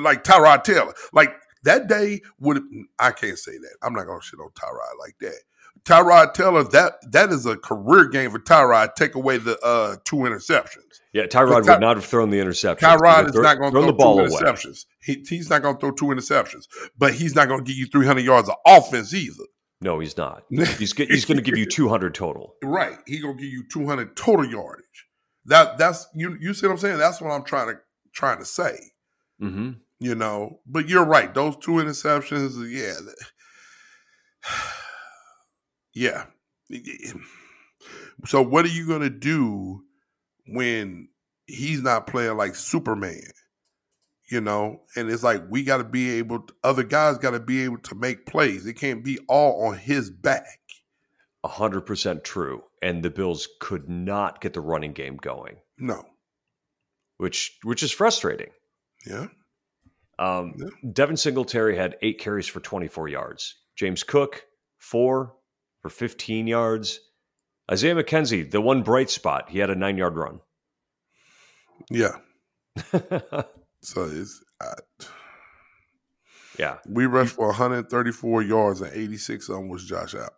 like 0.02 0.24
Tyrod 0.24 0.64
Taylor. 0.64 0.94
Like 1.14 1.34
that 1.64 1.88
day 1.88 2.22
would 2.40 2.62
I 3.00 3.12
can't 3.12 3.38
say 3.40 3.54
that. 3.58 3.76
I'm 3.82 3.94
not 3.94 4.06
gonna 4.06 4.22
shit 4.22 4.40
on 4.40 4.50
Tyrod 4.50 5.00
like 5.00 5.16
that. 5.22 5.38
Tyrod 5.86 6.34
Taylor, 6.34 6.64
that 6.66 6.94
that 7.12 7.32
is 7.32 7.46
a 7.46 7.58
career 7.58 8.06
game 8.06 8.32
for 8.32 8.40
Tyrod. 8.40 8.96
Take 8.96 9.16
away 9.16 9.38
the 9.38 9.60
uh 9.60 9.98
two 10.06 10.18
interceptions. 10.18 11.00
yeah. 11.12 11.24
Tyrod 11.26 11.66
Ty- 11.66 11.74
would 11.74 11.82
not 11.82 11.98
have 11.98 12.06
thrown 12.06 12.30
the 12.30 12.40
interception. 12.40 12.88
Tyrod 12.88 13.28
is 13.30 13.36
not 13.36 13.58
going 13.58 13.72
to 13.72 13.72
throw 13.72 13.82
throw 13.82 13.88
the 13.88 13.94
ball 13.94 14.18
interceptions. 14.20 14.86
He, 15.02 15.26
he's 15.28 15.50
not 15.50 15.62
going 15.62 15.76
to 15.76 15.80
throw 15.82 15.92
two 15.92 16.06
interceptions, 16.06 16.68
but 16.98 17.14
he's 17.14 17.36
not 17.36 17.48
going 17.50 17.60
to 17.60 17.66
give 17.66 17.76
you 17.78 17.86
300 17.88 18.22
yards 18.22 18.48
of 18.48 18.56
offense 18.66 19.14
either. 19.14 19.44
No, 19.82 20.00
he's 20.00 20.16
not. 20.16 20.44
He's 20.50 20.94
he's 20.94 21.26
going 21.26 21.36
to 21.38 21.44
give 21.44 21.58
you 21.58 21.66
two 21.66 21.90
hundred 21.90 22.16
total. 22.16 22.56
Right. 22.64 22.98
He 23.06 23.20
going 23.20 23.36
to 23.36 23.44
give 23.44 23.52
you 23.52 23.66
200 23.70 24.16
total 24.16 24.46
yardage. 24.46 25.08
That 25.46 25.78
that's 25.78 26.08
you 26.16 26.38
you 26.40 26.54
see 26.54 26.66
what 26.68 26.74
I'm 26.74 26.80
saying? 26.80 26.98
That's 27.00 27.20
what 27.20 27.32
I'm 27.32 27.44
trying 27.44 27.68
to 27.68 27.80
trying 28.14 28.38
to 28.38 28.46
say. 28.46 28.78
hmm 29.40 29.72
You 30.00 30.16
know, 30.16 30.62
but 30.66 30.88
you're 30.88 31.04
right. 31.06 31.34
Those 31.34 31.58
two 31.58 31.72
interceptions, 31.74 32.56
yeah. 32.72 32.94
Yeah. 35.94 36.26
So 38.26 38.42
what 38.42 38.66
are 38.66 38.70
you 38.70 38.88
going 38.88 39.02
to 39.02 39.10
do 39.10 39.84
when 40.48 41.10
he's 41.46 41.82
not 41.82 42.08
playing 42.08 42.38
like 42.38 42.56
Superman? 42.56 43.22
You 44.32 44.42
know, 44.42 44.82
and 44.96 45.10
it's 45.12 45.22
like 45.22 45.44
we 45.50 45.64
got 45.64 45.78
to 45.78 45.84
be 45.84 46.12
able. 46.12 46.40
To, 46.40 46.54
other 46.64 46.84
guys 46.84 47.18
got 47.18 47.32
to 47.32 47.40
be 47.40 47.64
able 47.66 47.78
to 47.80 47.96
make 47.96 48.26
plays. 48.26 48.66
It 48.66 48.74
can't 48.76 49.04
be 49.04 49.20
all 49.28 49.68
on 49.68 49.78
his 49.78 50.10
back. 50.10 50.60
A 51.44 51.50
hundred 51.50 51.82
percent 51.82 52.24
true. 52.24 52.64
And 52.82 53.04
the 53.04 53.10
Bills 53.10 53.48
could 53.60 53.90
not 53.90 54.40
get 54.42 54.54
the 54.54 54.62
running 54.62 54.94
game 54.94 55.18
going, 55.18 55.58
No. 55.78 56.06
which 57.18 57.58
which 57.64 57.84
is 57.84 57.92
frustrating. 57.92 58.50
Yeah. 59.06 59.28
Um, 60.18 60.54
Yeah. 60.58 60.70
Devin 60.94 61.18
Singletary 61.18 61.76
had 61.76 61.98
eight 62.02 62.18
carries 62.20 62.48
for 62.48 62.62
24 62.62 63.10
yards. 63.10 63.56
James 63.76 64.04
Cook, 64.04 64.46
four 64.78 65.36
for 65.84 65.90
15 65.90 66.48
yards. 66.48 67.00
Isaiah 67.72 67.94
McKenzie, 67.96 68.50
the 68.50 68.60
one 68.62 68.82
bright 68.82 69.10
spot, 69.12 69.50
he 69.50 69.60
had 69.60 69.70
a 69.70 69.76
nine 69.76 69.98
yard 69.98 70.16
run. 70.16 70.40
Yeah. 71.92 72.18
So 73.86 74.06
it's 74.06 74.42
uh, 74.62 75.06
yeah. 76.58 76.78
we 76.88 77.06
rushed 77.06 77.36
for 77.36 77.48
134 77.48 78.42
yards 78.44 78.80
and 78.80 78.94
86 78.94 79.50
of 79.50 79.56
them 79.58 79.68
was 79.68 79.84
Josh 79.84 80.16
Allen. 80.16 80.30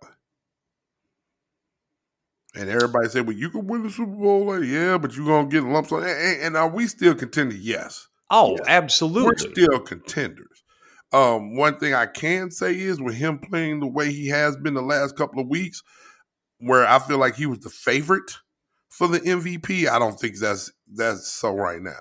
And 2.56 2.68
everybody 2.68 3.08
said, 3.10 3.28
"Well, 3.28 3.36
you 3.38 3.52
can 3.52 3.68
win 3.68 3.84
the 3.84 3.92
Super 3.92 4.12
Bowl." 4.12 4.46
Like, 4.46 4.64
yeah, 4.64 4.98
but 4.98 5.16
you're 5.16 5.28
gonna 5.28 5.48
get 5.48 5.64
lumps 5.64 5.92
on. 5.92 6.02
And, 6.02 6.42
and- 6.42 6.58
are 6.58 6.68
we 6.70 6.88
still 6.88 7.14
contenders? 7.14 7.60
Yes, 7.60 8.08
Oh, 8.32 8.56
Yes. 8.58 8.68
absolutely. 8.68 9.26
we're 9.30 9.38
still 9.54 9.80
contenders. 9.80 10.55
Um, 11.14 11.56
one 11.56 11.78
thing 11.78 11.94
I 11.94 12.08
can 12.08 12.52
say 12.52 12.74
is 12.78 13.00
with 13.00 13.16
him 13.16 13.40
playing 13.40 13.80
the 13.80 13.88
way 13.88 14.12
he 14.12 14.28
has 14.30 14.58
been 14.58 14.74
the 14.74 14.82
last 14.82 15.16
couple 15.16 15.42
of 15.42 15.48
weeks, 15.48 15.82
where 16.60 16.86
I 16.88 17.00
feel 17.00 17.18
like 17.18 17.36
he 17.36 17.46
was 17.46 17.60
the 17.60 17.70
favorite 17.70 18.32
for 18.90 19.08
the 19.08 19.20
MVP. 19.20 19.88
I 19.88 20.00
don't 20.00 20.20
think 20.20 20.38
that's 20.40 20.72
that's 20.94 21.28
so 21.32 21.54
right 21.54 21.82
now. 21.82 21.92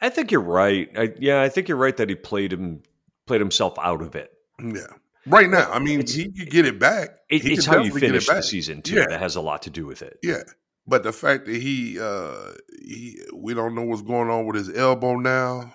I 0.00 0.10
think 0.10 0.30
you're 0.30 0.40
right. 0.40 0.88
I, 0.96 1.12
yeah, 1.18 1.42
I 1.42 1.48
think 1.48 1.68
you're 1.68 1.76
right 1.78 1.96
that 1.96 2.08
he 2.08 2.14
played 2.14 2.52
him 2.52 2.82
played 3.26 3.40
himself 3.40 3.74
out 3.78 4.02
of 4.02 4.14
it. 4.14 4.30
Yeah, 4.62 4.86
right 5.26 5.48
now. 5.50 5.70
I 5.70 5.78
mean, 5.78 6.00
It's- 6.00 6.14
he 6.14 6.30
could 6.30 6.50
get 6.50 6.66
it 6.66 6.78
back. 6.78 7.10
It- 7.30 7.42
He 7.42 7.54
it's 7.54 7.66
how 7.66 7.82
you 7.82 7.92
finish 7.98 8.26
the 8.26 8.42
season 8.42 8.82
too. 8.82 8.96
Yeah. 8.96 9.06
That 9.08 9.20
has 9.20 9.36
a 9.36 9.40
lot 9.40 9.62
to 9.62 9.70
do 9.70 9.86
with 9.86 10.02
it. 10.02 10.18
Yeah. 10.22 10.42
But 10.86 11.02
the 11.02 11.12
fact 11.12 11.46
that 11.46 11.56
he 11.56 11.98
uh 11.98 12.52
he 12.82 13.18
we 13.34 13.54
don't 13.54 13.74
know 13.74 13.82
what's 13.82 14.02
going 14.02 14.28
on 14.30 14.46
with 14.46 14.56
his 14.56 14.76
elbow 14.76 15.16
now. 15.16 15.74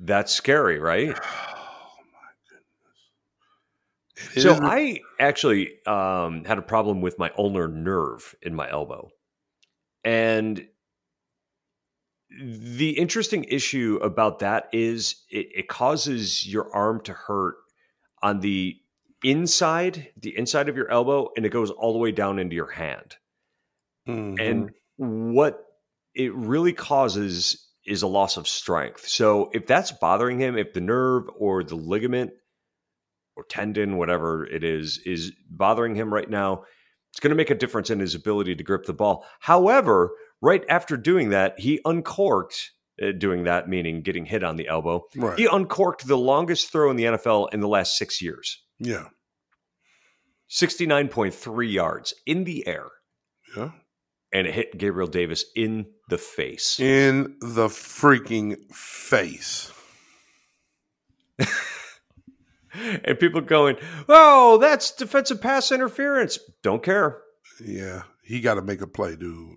That's 0.00 0.32
scary, 0.32 0.78
right? 0.78 1.16
Oh 1.92 2.02
my 2.12 2.32
goodness. 4.18 4.36
It 4.36 4.40
So 4.42 4.58
I 4.62 5.00
actually 5.18 5.84
um, 5.86 6.44
had 6.44 6.58
a 6.58 6.62
problem 6.62 7.00
with 7.00 7.18
my 7.18 7.30
ulnar 7.38 7.68
nerve 7.68 8.34
in 8.42 8.54
my 8.54 8.70
elbow, 8.70 9.10
and 10.04 10.66
the 12.30 12.90
interesting 12.90 13.44
issue 13.44 13.98
about 14.02 14.38
that 14.38 14.68
is 14.72 15.24
it, 15.30 15.48
it 15.54 15.68
causes 15.68 16.46
your 16.46 16.72
arm 16.74 17.00
to 17.02 17.12
hurt 17.12 17.56
on 18.22 18.40
the 18.40 18.76
inside, 19.24 20.12
the 20.16 20.36
inside 20.36 20.68
of 20.68 20.76
your 20.76 20.88
elbow, 20.90 21.28
and 21.36 21.44
it 21.44 21.50
goes 21.50 21.70
all 21.70 21.92
the 21.92 21.98
way 21.98 22.12
down 22.12 22.38
into 22.38 22.54
your 22.54 22.70
hand. 22.70 23.16
Mhm. 24.08 24.40
And 24.40 24.70
what 24.96 25.66
it 26.14 26.32
really 26.34 26.72
causes 26.72 27.69
is 27.90 28.02
a 28.02 28.06
loss 28.06 28.36
of 28.36 28.46
strength. 28.48 29.06
So 29.08 29.50
if 29.52 29.66
that's 29.66 29.90
bothering 29.92 30.38
him, 30.38 30.56
if 30.56 30.72
the 30.72 30.80
nerve 30.80 31.24
or 31.36 31.64
the 31.64 31.74
ligament 31.74 32.30
or 33.36 33.44
tendon, 33.44 33.96
whatever 33.96 34.46
it 34.46 34.62
is, 34.64 34.98
is 35.04 35.32
bothering 35.50 35.94
him 35.96 36.14
right 36.14 36.30
now, 36.30 36.62
it's 37.10 37.20
going 37.20 37.30
to 37.30 37.36
make 37.36 37.50
a 37.50 37.54
difference 37.56 37.90
in 37.90 37.98
his 37.98 38.14
ability 38.14 38.54
to 38.54 38.62
grip 38.62 38.84
the 38.86 38.92
ball. 38.92 39.26
However, 39.40 40.12
right 40.40 40.64
after 40.68 40.96
doing 40.96 41.30
that, 41.30 41.58
he 41.58 41.80
uncorked. 41.84 42.70
Uh, 43.02 43.12
doing 43.12 43.44
that 43.44 43.66
meaning 43.66 44.02
getting 44.02 44.26
hit 44.26 44.44
on 44.44 44.56
the 44.56 44.68
elbow. 44.68 45.02
right. 45.16 45.38
He 45.38 45.46
uncorked 45.50 46.06
the 46.06 46.18
longest 46.18 46.70
throw 46.70 46.90
in 46.90 46.96
the 46.96 47.04
NFL 47.04 47.48
in 47.54 47.60
the 47.60 47.68
last 47.68 47.96
six 47.96 48.20
years. 48.20 48.62
yeah. 48.78 49.04
69.3 50.50 51.72
yards 51.72 52.12
in 52.26 52.44
the 52.44 52.66
air. 52.66 52.88
Yeah. 53.56 53.70
And 54.32 54.46
it 54.46 54.54
hit 54.54 54.78
Gabriel 54.78 55.08
Davis 55.08 55.44
in 55.54 55.86
the 56.08 56.18
face. 56.18 56.78
In 56.78 57.36
the 57.40 57.68
freaking 57.68 58.56
face. 58.72 59.72
and 63.04 63.18
people 63.18 63.40
going, 63.40 63.76
"Oh, 64.08 64.58
that's 64.58 64.90
defensive 64.92 65.40
pass 65.40 65.72
interference." 65.72 66.38
Don't 66.62 66.82
care. 66.82 67.22
Yeah. 67.64 68.02
He 68.22 68.40
got 68.40 68.54
to 68.54 68.62
make 68.62 68.80
a 68.80 68.86
play, 68.86 69.16
dude. 69.16 69.56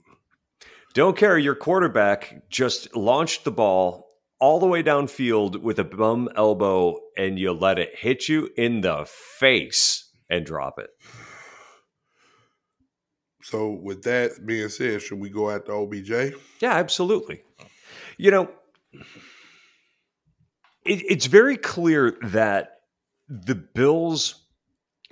Don't 0.94 1.18
care. 1.18 1.38
Your 1.38 1.56
quarterback 1.56 2.50
just 2.50 2.96
launched 2.96 3.44
the 3.44 3.52
ball 3.52 4.08
all 4.40 4.60
the 4.60 4.68
way 4.68 4.84
downfield 4.84 5.62
with 5.62 5.80
a 5.80 5.84
bum 5.84 6.30
elbow 6.36 7.00
and 7.18 7.40
you 7.40 7.52
let 7.54 7.80
it 7.80 7.96
hit 7.96 8.28
you 8.28 8.50
in 8.58 8.82
the 8.82 9.06
face 9.08 10.10
and 10.30 10.46
drop 10.46 10.80
it. 10.80 10.90
So, 13.44 13.72
with 13.72 14.04
that 14.04 14.46
being 14.46 14.70
said, 14.70 15.02
should 15.02 15.20
we 15.20 15.30
go 15.30 15.52
the 15.58 15.74
OBJ? 15.74 16.36
Yeah, 16.62 16.74
absolutely. 16.74 17.44
You 18.18 18.32
know, 18.32 18.50
it, 20.86 21.04
it's 21.10 21.26
very 21.26 21.58
clear 21.58 22.18
that 22.22 22.78
the 23.28 23.56
Bills 23.56 24.44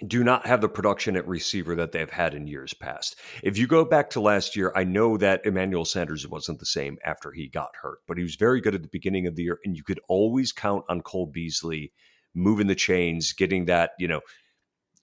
do 0.08 0.24
not 0.24 0.46
have 0.48 0.62
the 0.62 0.70
production 0.70 1.16
at 1.16 1.28
receiver 1.28 1.76
that 1.76 1.92
they've 1.92 2.10
had 2.10 2.34
in 2.34 2.48
years 2.48 2.74
past. 2.74 3.20
If 3.44 3.58
you 3.58 3.68
go 3.68 3.86
back 3.86 4.10
to 4.12 4.22
last 4.22 4.56
year, 4.56 4.72
I 4.76 4.84
know 4.84 5.18
that 5.18 5.46
Emmanuel 5.46 5.86
Sanders 5.86 6.28
wasn't 6.28 6.60
the 6.60 6.66
same 6.66 6.98
after 7.06 7.32
he 7.32 7.48
got 7.48 7.70
hurt, 7.80 8.00
but 8.08 8.18
he 8.18 8.24
was 8.24 8.36
very 8.36 8.62
good 8.62 8.74
at 8.74 8.82
the 8.82 8.90
beginning 8.92 9.28
of 9.28 9.36
the 9.36 9.44
year, 9.44 9.60
and 9.64 9.76
you 9.76 9.84
could 9.84 10.00
always 10.08 10.52
count 10.52 10.86
on 10.90 11.02
Cole 11.02 11.28
Beasley 11.28 11.92
moving 12.34 12.68
the 12.68 12.76
chains, 12.76 13.34
getting 13.34 13.66
that, 13.66 13.92
you 14.00 14.08
know, 14.08 14.22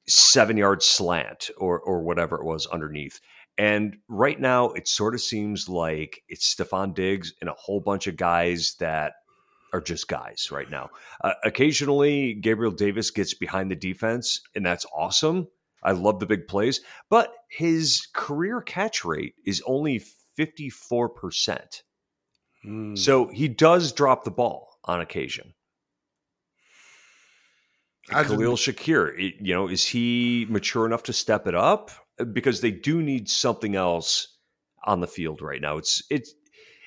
seven 0.08 0.56
yard 0.56 0.82
slant 0.82 1.50
or 1.56 1.78
or 1.80 2.02
whatever 2.02 2.36
it 2.36 2.44
was 2.44 2.66
underneath. 2.66 3.20
And 3.56 3.96
right 4.08 4.40
now, 4.40 4.70
it 4.70 4.86
sort 4.86 5.14
of 5.14 5.20
seems 5.20 5.68
like 5.68 6.22
it's 6.28 6.54
Stefon 6.54 6.94
Diggs 6.94 7.34
and 7.40 7.50
a 7.50 7.54
whole 7.54 7.80
bunch 7.80 8.06
of 8.06 8.16
guys 8.16 8.76
that 8.78 9.14
are 9.72 9.80
just 9.80 10.08
guys 10.08 10.48
right 10.50 10.70
now. 10.70 10.90
Uh, 11.22 11.34
occasionally, 11.44 12.34
Gabriel 12.34 12.72
Davis 12.72 13.10
gets 13.10 13.34
behind 13.34 13.70
the 13.70 13.76
defense, 13.76 14.40
and 14.54 14.64
that's 14.64 14.86
awesome. 14.96 15.48
I 15.82 15.92
love 15.92 16.20
the 16.20 16.26
big 16.26 16.48
plays, 16.48 16.80
but 17.10 17.32
his 17.50 18.06
career 18.12 18.60
catch 18.60 19.04
rate 19.04 19.34
is 19.44 19.62
only 19.66 20.02
54%. 20.38 21.82
Hmm. 22.62 22.96
So 22.96 23.28
he 23.28 23.48
does 23.48 23.92
drop 23.92 24.24
the 24.24 24.30
ball 24.30 24.78
on 24.84 25.00
occasion. 25.00 25.54
I 28.10 28.24
Khalil 28.24 28.56
Shakir, 28.56 29.34
you 29.40 29.54
know, 29.54 29.68
is 29.68 29.86
he 29.86 30.46
mature 30.48 30.86
enough 30.86 31.02
to 31.04 31.12
step 31.12 31.46
it 31.46 31.54
up? 31.54 31.90
Because 32.32 32.60
they 32.60 32.70
do 32.70 33.02
need 33.02 33.28
something 33.28 33.76
else 33.76 34.38
on 34.84 35.00
the 35.00 35.06
field 35.06 35.42
right 35.42 35.60
now. 35.60 35.76
It's 35.76 36.02
it's 36.10 36.34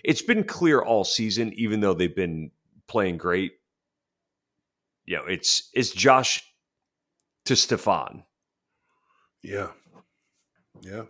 it's 0.03 0.21
been 0.21 0.43
clear 0.43 0.81
all 0.81 1.03
season, 1.03 1.53
even 1.53 1.79
though 1.79 1.93
they've 1.93 2.15
been 2.15 2.51
playing 2.87 3.17
great. 3.17 3.53
You 5.05 5.17
know, 5.17 5.25
it's 5.25 5.69
it's 5.73 5.91
Josh 5.91 6.43
to 7.45 7.53
Stefon. 7.53 8.23
Yeah. 9.43 9.69
Yeah. 10.81 11.03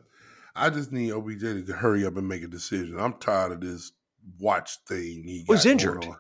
I 0.56 0.70
just 0.70 0.92
need 0.92 1.12
OBJ 1.12 1.66
to 1.68 1.74
hurry 1.74 2.06
up 2.06 2.18
and 2.18 2.28
make 2.28 2.44
a 2.44 2.48
decision. 2.48 3.00
I'm 3.00 3.14
tired 3.14 3.54
of 3.54 3.62
this 3.62 3.92
watch 4.40 4.78
thing. 4.88 5.24
He 5.26 5.46
oh, 5.48 5.54
Was 5.54 5.66
injured. 5.66 6.06
on. 6.06 6.18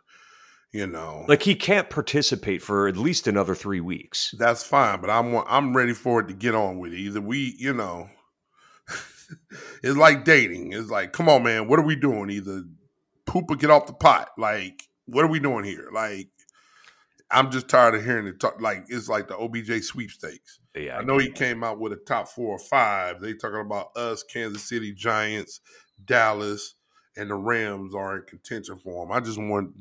You 0.73 0.87
know, 0.87 1.25
Like 1.27 1.43
he 1.43 1.55
can't 1.55 1.89
participate 1.89 2.61
for 2.61 2.87
at 2.87 2.95
least 2.95 3.27
another 3.27 3.55
three 3.55 3.81
weeks. 3.81 4.33
that's 4.37 4.63
fine, 4.63 5.01
but 5.01 5.09
I'm 5.09 5.35
I'm 5.47 5.75
ready 5.75 5.93
for 5.93 6.21
it 6.21 6.29
to 6.29 6.33
get 6.33 6.55
on 6.55 6.79
with 6.79 6.93
it. 6.93 6.99
Either 6.99 7.19
we, 7.19 7.55
you 7.59 7.73
know, 7.73 8.09
it's 9.83 9.97
like 9.97 10.23
dating. 10.23 10.73
It's 10.73 10.89
like, 10.89 11.11
come 11.11 11.27
on, 11.29 11.43
man, 11.43 11.67
what 11.67 11.79
are 11.79 11.85
we 11.85 11.95
doing? 11.95 12.29
Either 12.29 12.63
poop 13.25 13.49
or 13.49 13.55
get 13.57 13.69
off 13.69 13.87
the 13.87 13.93
pot. 13.93 14.29
Like, 14.37 14.83
what 15.05 15.25
are 15.25 15.29
we 15.29 15.39
doing 15.39 15.65
here? 15.65 15.89
Like, 15.93 16.29
I'm 17.29 17.51
just 17.51 17.67
tired 17.67 17.95
of 17.95 18.03
hearing 18.05 18.27
it 18.27 18.39
talk. 18.39 18.61
Like, 18.61 18.85
it's 18.87 19.09
like 19.09 19.27
the 19.27 19.37
OBJ 19.37 19.83
sweepstakes. 19.83 20.59
Yeah, 20.75 20.97
I 20.97 21.03
know 21.03 21.17
he 21.17 21.29
came 21.31 21.63
out 21.65 21.79
with 21.79 21.91
a 21.93 21.97
top 21.97 22.29
four 22.29 22.55
or 22.55 22.59
five. 22.59 23.19
They 23.19 23.33
talking 23.33 23.59
about 23.59 23.89
us, 23.97 24.23
Kansas 24.23 24.63
City 24.63 24.93
Giants, 24.93 25.59
Dallas, 26.03 26.75
and 27.17 27.29
the 27.29 27.35
Rams 27.35 27.93
are 27.93 28.17
in 28.17 28.23
contention 28.23 28.77
for 28.77 29.05
him. 29.05 29.11
I 29.11 29.19
just 29.19 29.37
want 29.37 29.73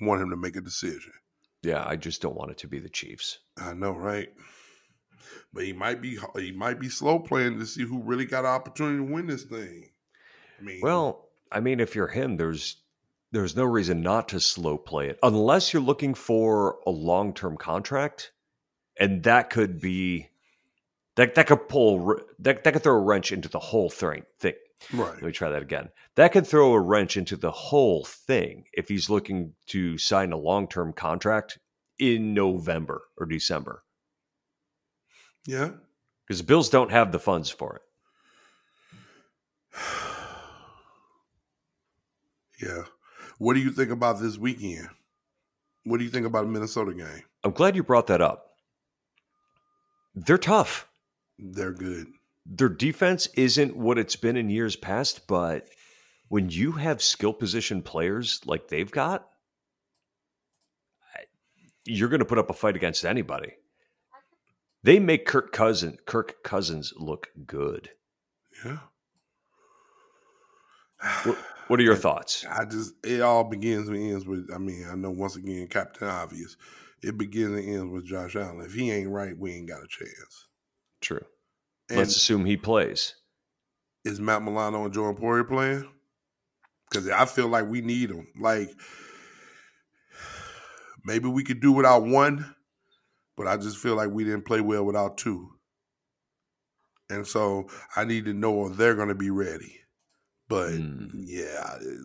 want 0.00 0.22
him 0.22 0.30
to 0.30 0.36
make 0.36 0.56
a 0.56 0.60
decision. 0.60 1.12
yeah. 1.62 1.84
I 1.86 1.96
just 1.96 2.22
don't 2.22 2.36
want 2.36 2.50
it 2.50 2.58
to 2.58 2.68
be 2.68 2.78
the 2.78 2.88
Chiefs. 2.88 3.38
I 3.56 3.74
know, 3.74 3.92
right? 3.92 4.28
But 5.52 5.64
he 5.64 5.72
might 5.72 6.00
be 6.00 6.18
he 6.36 6.52
might 6.52 6.78
be 6.78 6.88
slow 6.88 7.18
playing 7.18 7.58
to 7.58 7.66
see 7.66 7.82
who 7.82 8.02
really 8.02 8.26
got 8.26 8.44
an 8.44 8.50
opportunity 8.50 8.98
to 8.98 9.12
win 9.12 9.26
this 9.26 9.44
thing. 9.44 9.90
I 10.58 10.62
mean, 10.62 10.80
Well, 10.82 11.28
I 11.50 11.60
mean, 11.60 11.80
if 11.80 11.94
you're 11.94 12.08
him, 12.08 12.36
there's 12.36 12.76
there's 13.32 13.56
no 13.56 13.64
reason 13.64 14.00
not 14.00 14.28
to 14.28 14.40
slow 14.40 14.78
play 14.78 15.08
it 15.08 15.18
unless 15.22 15.72
you're 15.72 15.82
looking 15.82 16.14
for 16.14 16.78
a 16.86 16.90
long 16.90 17.34
term 17.34 17.56
contract, 17.56 18.32
and 18.98 19.22
that 19.24 19.50
could 19.50 19.80
be 19.80 20.28
that 21.16 21.34
that 21.34 21.46
could 21.46 21.68
pull 21.68 22.16
that 22.38 22.64
that 22.64 22.72
could 22.72 22.82
throw 22.82 22.94
a 22.94 23.00
wrench 23.00 23.32
into 23.32 23.48
the 23.48 23.58
whole 23.58 23.90
thing. 23.90 24.24
Thing. 24.38 24.54
Right? 24.92 25.14
Let 25.14 25.22
me 25.22 25.32
try 25.32 25.48
that 25.50 25.62
again. 25.62 25.88
That 26.16 26.32
could 26.32 26.46
throw 26.46 26.72
a 26.72 26.80
wrench 26.80 27.16
into 27.16 27.36
the 27.36 27.50
whole 27.50 28.04
thing 28.04 28.64
if 28.72 28.88
he's 28.88 29.10
looking 29.10 29.54
to 29.68 29.98
sign 29.98 30.32
a 30.32 30.36
long 30.36 30.68
term 30.68 30.92
contract 30.92 31.58
in 31.98 32.32
November 32.34 33.02
or 33.16 33.26
December 33.26 33.82
Yeah. 35.46 35.70
because 36.26 36.38
the 36.40 36.46
Bills 36.46 36.70
don't 36.70 36.90
have 36.92 37.10
the 37.12 37.18
funds 37.18 37.50
for 37.50 37.76
it. 39.74 39.78
Yeah. 42.60 42.82
What 43.38 43.54
do 43.54 43.60
you 43.60 43.70
think 43.70 43.90
about 43.90 44.20
this 44.20 44.36
weekend? 44.36 44.88
What 45.84 45.98
do 45.98 46.04
you 46.04 46.10
think 46.10 46.26
about 46.26 46.42
the 46.44 46.50
Minnesota 46.50 46.92
game? 46.92 47.22
I'm 47.44 47.52
glad 47.52 47.76
you 47.76 47.84
brought 47.84 48.08
that 48.08 48.20
up. 48.20 48.46
They're 50.14 50.38
tough. 50.38 50.88
They're 51.38 51.72
good. 51.72 52.08
Their 52.48 52.70
defense 52.70 53.28
isn't 53.34 53.76
what 53.76 53.98
it's 53.98 54.16
been 54.16 54.36
in 54.36 54.48
years 54.48 54.74
past, 54.74 55.26
but 55.26 55.68
when 56.28 56.48
you 56.48 56.72
have 56.72 57.02
skill 57.02 57.32
position 57.32 57.82
players 57.82 58.40
like 58.46 58.68
they've 58.68 58.90
got, 58.90 59.28
you're 61.84 62.08
going 62.08 62.20
to 62.20 62.26
put 62.26 62.38
up 62.38 62.50
a 62.50 62.54
fight 62.54 62.76
against 62.76 63.04
anybody. 63.04 63.52
They 64.82 64.98
make 64.98 65.26
Kirk 65.26 65.52
Cousin 65.52 65.98
Kirk 66.06 66.42
Cousins 66.42 66.94
look 66.96 67.28
good. 67.46 67.90
Yeah. 68.64 68.78
What, 71.24 71.38
what 71.66 71.80
are 71.80 71.82
your 71.82 71.96
thoughts? 72.06 72.44
I 72.48 72.64
just 72.64 72.94
it 73.04 73.20
all 73.20 73.44
begins 73.44 73.88
and 73.88 73.96
ends 73.96 74.26
with. 74.26 74.48
I 74.54 74.58
mean, 74.58 74.86
I 74.90 74.94
know 74.94 75.10
once 75.10 75.36
again, 75.36 75.66
Captain 75.68 76.08
Obvious. 76.08 76.56
It 77.02 77.16
begins 77.16 77.58
and 77.58 77.68
ends 77.68 77.92
with 77.92 78.06
Josh 78.06 78.36
Allen. 78.36 78.64
If 78.64 78.74
he 78.74 78.90
ain't 78.90 79.10
right, 79.10 79.36
we 79.36 79.52
ain't 79.52 79.68
got 79.68 79.82
a 79.82 79.88
chance. 79.88 80.46
True. 81.00 81.24
And 81.88 81.98
Let's 81.98 82.16
assume 82.16 82.44
he 82.44 82.56
plays. 82.56 83.14
is 84.04 84.20
Matt 84.20 84.42
Milano 84.42 84.84
and 84.84 84.92
Jordan 84.92 85.20
Poyer 85.22 85.46
playing? 85.48 85.88
Because 86.90 87.08
I 87.08 87.24
feel 87.26 87.48
like 87.48 87.66
we 87.68 87.80
need 87.80 88.10
them. 88.10 88.26
Like 88.38 88.70
maybe 91.04 91.28
we 91.28 91.44
could 91.44 91.60
do 91.60 91.72
without 91.72 92.04
one, 92.04 92.54
but 93.36 93.46
I 93.46 93.56
just 93.56 93.78
feel 93.78 93.94
like 93.94 94.10
we 94.10 94.24
didn't 94.24 94.44
play 94.46 94.60
well 94.60 94.84
without 94.84 95.16
two. 95.18 95.50
And 97.10 97.26
so 97.26 97.68
I 97.96 98.04
need 98.04 98.26
to 98.26 98.34
know 98.34 98.66
if 98.70 98.76
they're 98.76 98.94
going 98.94 99.08
to 99.08 99.14
be 99.14 99.30
ready. 99.30 99.80
But 100.48 100.70
Mm. 100.72 101.10
yeah, 101.26 101.76
it, 101.80 101.98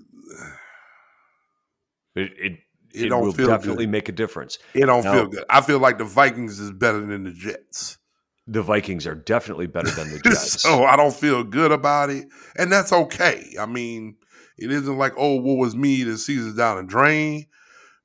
It 2.16 2.32
it, 2.38 2.60
it 3.06 3.10
will 3.12 3.32
feel 3.34 3.48
definitely 3.48 3.86
good. 3.86 3.92
make 3.92 4.08
a 4.10 4.12
difference. 4.12 4.60
It 4.74 4.86
don't 4.86 5.04
Now- 5.04 5.14
feel 5.14 5.28
good. 5.28 5.46
I 5.50 5.62
feel 5.62 5.80
like 5.80 5.98
the 5.98 6.06
Vikings 6.06 6.60
is 6.60 6.72
better 6.72 7.00
than 7.06 7.24
the 7.24 7.32
Jets. 7.32 7.98
The 8.46 8.62
Vikings 8.62 9.08
are 9.08 9.16
definitely 9.16 9.68
better 9.68 9.90
than 9.92 10.12
the 10.12 10.20
Jets. 10.24 10.62
so 10.62 10.84
I 10.84 10.96
don't 10.96 11.14
feel 11.16 11.44
good 11.44 11.72
about 11.72 12.10
it, 12.10 12.28
and 12.58 12.72
that's 12.72 12.92
okay. 12.92 13.56
I 13.60 13.66
mean, 13.66 14.18
it 14.58 14.72
isn't 14.72 14.98
like 14.98 15.14
oh, 15.18 15.36
what 15.36 15.58
was 15.58 15.76
me? 15.76 16.04
The 16.04 16.18
season's 16.18 16.56
down 16.56 16.78
the 16.78 16.84
drain. 16.84 17.48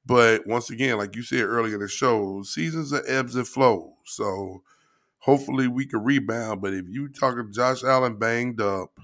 But 0.09 0.47
once 0.47 0.71
again, 0.71 0.97
like 0.97 1.15
you 1.15 1.23
said 1.23 1.43
earlier 1.43 1.75
in 1.75 1.81
the 1.81 1.89
show, 1.89 2.43
seasons 2.43 2.95
are 2.95 3.05
ebbs 3.07 3.37
and 3.37 3.47
flows. 3.47 3.93
So 4.07 4.63
hopefully 5.19 5.69
we 5.69 5.85
can 5.85 6.03
rebound. 6.03 6.63
But 6.63 6.73
if 6.73 6.87
you 6.89 7.09
talking 7.09 7.53
Josh 7.53 7.85
Allen 7.85 8.17
banged 8.19 8.59
up, 8.59 8.99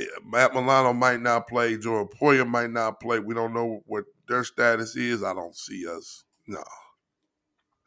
eh, 0.00 0.06
Matt 0.26 0.54
Milano 0.54 0.92
might 0.92 1.20
not 1.20 1.46
play, 1.46 1.78
Jordan 1.78 2.08
Poyer 2.20 2.48
might 2.48 2.70
not 2.70 2.98
play. 2.98 3.20
We 3.20 3.32
don't 3.32 3.54
know 3.54 3.82
what 3.86 4.06
their 4.26 4.42
status 4.42 4.96
is. 4.96 5.22
I 5.22 5.34
don't 5.34 5.54
see 5.54 5.86
us. 5.86 6.24
No, 6.48 6.64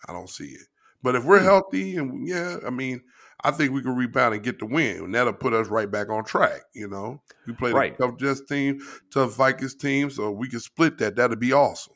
I 0.07 0.13
don't 0.13 0.29
see 0.29 0.51
it. 0.51 0.67
But 1.03 1.15
if 1.15 1.23
we're 1.23 1.39
Hmm. 1.39 1.45
healthy 1.45 1.97
and 1.97 2.27
yeah, 2.27 2.57
I 2.65 2.69
mean, 2.69 3.01
I 3.43 3.51
think 3.51 3.71
we 3.71 3.81
can 3.81 3.95
rebound 3.95 4.35
and 4.35 4.43
get 4.43 4.59
the 4.59 4.67
win, 4.67 4.97
and 5.05 5.15
that'll 5.15 5.33
put 5.33 5.53
us 5.53 5.67
right 5.67 5.89
back 5.89 6.09
on 6.09 6.23
track. 6.23 6.61
You 6.73 6.87
know, 6.87 7.21
we 7.47 7.53
played 7.53 7.73
Right. 7.73 7.93
a 7.93 7.97
tough 7.97 8.17
Jets 8.17 8.41
team, 8.45 8.81
tough 9.11 9.35
Vikings 9.35 9.73
team, 9.75 10.09
so 10.11 10.29
we 10.31 10.47
can 10.47 10.59
split 10.59 10.97
that. 10.99 11.15
That'd 11.15 11.39
be 11.39 11.53
awesome. 11.53 11.93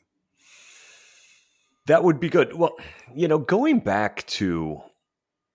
That 1.86 2.02
would 2.02 2.18
be 2.18 2.28
good. 2.28 2.54
Well, 2.54 2.76
you 3.14 3.28
know, 3.28 3.38
going 3.38 3.78
back 3.78 4.26
to 4.26 4.80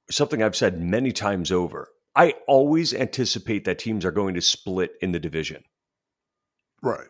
something 0.10 0.42
I've 0.42 0.56
said 0.56 0.82
many 0.82 1.12
times 1.12 1.52
over, 1.52 1.90
I 2.16 2.36
always 2.48 2.94
anticipate 2.94 3.66
that 3.66 3.80
teams 3.80 4.06
are 4.06 4.12
going 4.12 4.34
to 4.36 4.42
split 4.42 4.94
in 5.02 5.12
the 5.12 5.20
division. 5.20 5.64
Right. 6.82 7.08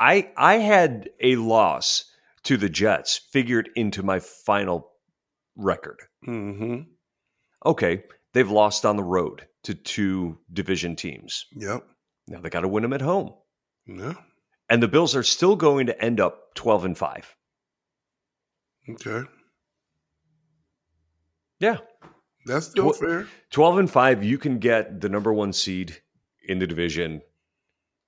I 0.00 0.32
I 0.36 0.54
had 0.56 1.10
a 1.20 1.36
loss 1.36 2.04
to 2.44 2.56
the 2.56 2.68
Jets 2.68 3.18
figured 3.32 3.68
into 3.76 4.02
my 4.02 4.18
final 4.18 4.91
record. 5.56 6.00
Mm-hmm. 6.26 6.82
Okay, 7.66 8.04
they've 8.32 8.50
lost 8.50 8.84
on 8.84 8.96
the 8.96 9.02
road 9.02 9.46
to 9.64 9.74
two 9.74 10.38
division 10.52 10.96
teams. 10.96 11.46
Yep. 11.52 11.84
Now 12.28 12.40
they 12.40 12.50
got 12.50 12.60
to 12.60 12.68
win 12.68 12.82
them 12.82 12.92
at 12.92 13.00
home. 13.00 13.32
Yeah. 13.86 14.14
And 14.68 14.82
the 14.82 14.88
Bills 14.88 15.14
are 15.14 15.22
still 15.22 15.56
going 15.56 15.86
to 15.86 16.02
end 16.02 16.20
up 16.20 16.54
12 16.54 16.84
and 16.86 16.98
5. 16.98 17.36
Okay. 18.90 19.28
Yeah. 21.60 21.78
That's 22.46 22.66
still 22.66 22.92
Tw- 22.92 22.96
fair. 22.98 23.28
12 23.50 23.78
and 23.78 23.90
5, 23.90 24.24
you 24.24 24.38
can 24.38 24.58
get 24.58 25.00
the 25.00 25.08
number 25.08 25.32
one 25.32 25.52
seed 25.52 26.00
in 26.48 26.58
the 26.58 26.66
division. 26.66 27.22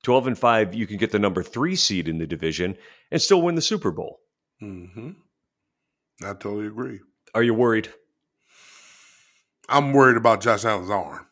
12 0.03 0.27
and 0.29 0.39
5, 0.39 0.75
you 0.75 0.87
can 0.87 0.97
get 0.97 1.13
the 1.13 1.19
number 1.19 1.43
three 1.43 1.77
seed 1.77 2.09
in 2.09 2.19
the 2.19 2.27
division 2.27 2.77
and 3.11 3.23
still 3.23 3.43
win 3.43 3.55
the 3.55 3.63
Super 3.63 3.91
Bowl. 3.93 4.21
hmm 4.61 5.11
I 6.23 6.29
totally 6.35 6.67
agree. 6.67 7.01
Are 7.35 7.43
you 7.43 7.55
worried? 7.55 7.93
I'm 9.69 9.93
worried 9.93 10.17
about 10.17 10.41
Josh 10.41 10.65
Allen's 10.65 10.91
arm. 10.91 11.27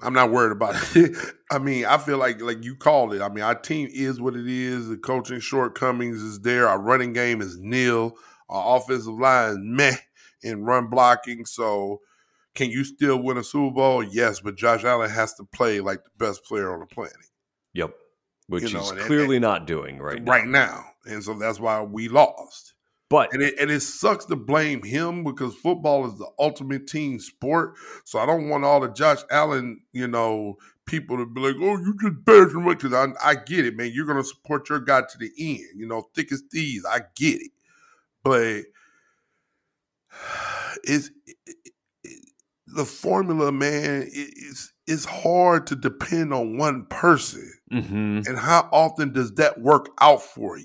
I'm 0.00 0.12
not 0.12 0.30
worried 0.30 0.52
about 0.52 0.74
it. 0.96 1.16
I 1.50 1.58
mean, 1.58 1.84
I 1.84 1.98
feel 1.98 2.18
like 2.18 2.40
like 2.40 2.64
you 2.64 2.76
called 2.76 3.14
it. 3.14 3.22
I 3.22 3.28
mean, 3.28 3.44
our 3.44 3.54
team 3.54 3.88
is 3.92 4.20
what 4.20 4.34
it 4.34 4.48
is. 4.48 4.88
The 4.88 4.96
coaching 4.96 5.40
shortcomings 5.40 6.22
is 6.22 6.40
there. 6.40 6.68
Our 6.68 6.80
running 6.80 7.12
game 7.12 7.40
is 7.40 7.58
nil. 7.58 8.16
Our 8.48 8.76
offensive 8.76 9.14
line 9.14 9.50
is 9.50 9.58
meh 9.60 9.96
in 10.42 10.64
run 10.64 10.88
blocking. 10.88 11.46
So, 11.46 12.00
can 12.54 12.70
you 12.70 12.84
still 12.84 13.22
win 13.22 13.38
a 13.38 13.44
Super 13.44 13.74
Bowl? 13.74 14.02
Yes, 14.02 14.40
but 14.40 14.56
Josh 14.56 14.84
Allen 14.84 15.10
has 15.10 15.34
to 15.34 15.44
play 15.44 15.80
like 15.80 16.04
the 16.04 16.10
best 16.18 16.44
player 16.44 16.72
on 16.72 16.80
the 16.80 16.86
planet 16.86 17.14
Yep. 17.74 17.94
Which 18.48 18.64
You 18.64 18.74
know, 18.74 18.80
he's 18.80 19.04
clearly 19.04 19.38
not 19.38 19.66
doing 19.66 19.98
right, 19.98 20.20
right, 20.26 20.46
now. 20.46 20.84
now. 21.06 21.12
And 21.12 21.24
so 21.24 21.34
that's 21.34 21.60
why 21.60 21.80
we 21.82 22.08
lost. 22.08 22.71
But 23.12 23.34
And 23.34 23.42
it, 23.42 23.56
and 23.60 23.70
it 23.70 23.80
sucks 23.80 24.24
to 24.24 24.36
blame 24.36 24.82
him 24.82 25.22
because 25.22 25.54
football 25.54 26.06
is 26.06 26.16
the 26.16 26.30
ultimate 26.38 26.86
team 26.86 27.20
sport. 27.20 27.74
So 28.04 28.18
I 28.18 28.24
don't 28.24 28.48
want 28.48 28.64
all 28.64 28.80
the 28.80 28.88
Josh 28.88 29.18
Allen, 29.30 29.82
you 29.92 30.08
know, 30.08 30.56
people 30.86 31.18
to 31.18 31.26
be 31.26 31.42
like, 31.42 31.56
"Oh, 31.60 31.76
you 31.76 31.94
just 32.00 32.24
better 32.24 32.46
than 32.46 32.64
Because 32.66 32.94
I, 32.94 33.08
I 33.22 33.34
get 33.34 33.66
it, 33.66 33.76
man. 33.76 33.90
You're 33.92 34.06
gonna 34.06 34.24
support 34.24 34.70
your 34.70 34.80
guy 34.80 35.02
to 35.02 35.18
the 35.18 35.30
end. 35.38 35.78
You 35.78 35.86
know, 35.86 36.08
thick 36.14 36.32
as 36.32 36.42
thieves. 36.50 36.86
I 36.86 37.02
get 37.14 37.42
it, 37.42 37.50
but 38.22 38.62
it's 40.84 41.10
it, 41.26 41.36
it, 42.04 42.18
the 42.66 42.86
formula, 42.86 43.52
man. 43.52 44.04
It, 44.04 44.34
it's 44.36 44.72
it's 44.86 45.04
hard 45.04 45.66
to 45.66 45.76
depend 45.76 46.32
on 46.32 46.56
one 46.56 46.86
person. 46.86 47.52
Mhm. 47.70 48.26
And 48.26 48.38
how 48.38 48.70
often 48.72 49.12
does 49.12 49.34
that 49.34 49.60
work 49.60 49.90
out 50.00 50.22
for 50.22 50.56
you? 50.56 50.64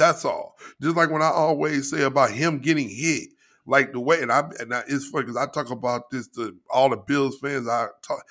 That's 0.00 0.24
all. 0.24 0.56
Just 0.80 0.96
like 0.96 1.10
when 1.10 1.20
I 1.20 1.28
always 1.28 1.90
say 1.90 2.02
about 2.04 2.30
him 2.30 2.58
getting 2.58 2.88
hit, 2.88 3.28
like 3.66 3.92
the 3.92 4.00
way, 4.00 4.22
and 4.22 4.32
I 4.32 4.48
and 4.58 4.74
I, 4.74 4.82
it's 4.88 5.06
funny 5.06 5.26
because 5.26 5.36
I 5.36 5.46
talk 5.46 5.70
about 5.70 6.10
this 6.10 6.26
to 6.28 6.56
all 6.70 6.88
the 6.88 6.96
Bills 6.96 7.38
fans. 7.38 7.68
I 7.68 7.88
talk, 8.02 8.24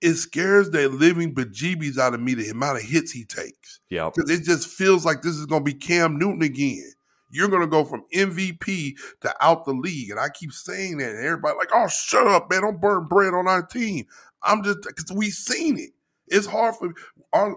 it 0.00 0.14
scares 0.14 0.70
the 0.70 0.88
living 0.88 1.32
bejeebies 1.32 1.98
out 1.98 2.14
of 2.14 2.20
me 2.20 2.34
the 2.34 2.48
amount 2.50 2.78
of 2.78 2.82
hits 2.82 3.12
he 3.12 3.24
takes 3.24 3.78
Yep. 3.90 4.14
because 4.14 4.28
it 4.28 4.42
just 4.42 4.66
feels 4.68 5.06
like 5.06 5.22
this 5.22 5.36
is 5.36 5.46
going 5.46 5.64
to 5.64 5.72
be 5.72 5.78
Cam 5.78 6.18
Newton 6.18 6.42
again. 6.42 6.90
You're 7.30 7.48
going 7.48 7.62
to 7.62 7.68
go 7.68 7.84
from 7.84 8.04
MVP 8.12 8.94
to 9.20 9.34
out 9.40 9.64
the 9.64 9.72
league, 9.72 10.10
and 10.10 10.18
I 10.18 10.28
keep 10.30 10.52
saying 10.52 10.98
that, 10.98 11.10
and 11.10 11.24
everybody 11.24 11.56
like, 11.56 11.70
"Oh, 11.72 11.86
shut 11.86 12.26
up, 12.26 12.50
man! 12.50 12.62
Don't 12.62 12.80
burn 12.80 13.06
bread 13.06 13.34
on 13.34 13.46
our 13.46 13.62
team." 13.62 14.06
I'm 14.42 14.64
just 14.64 14.78
because 14.82 15.12
we 15.14 15.30
seen 15.30 15.78
it. 15.78 15.90
It's 16.26 16.46
hard 16.46 16.74
for 16.74 16.92
our 17.32 17.56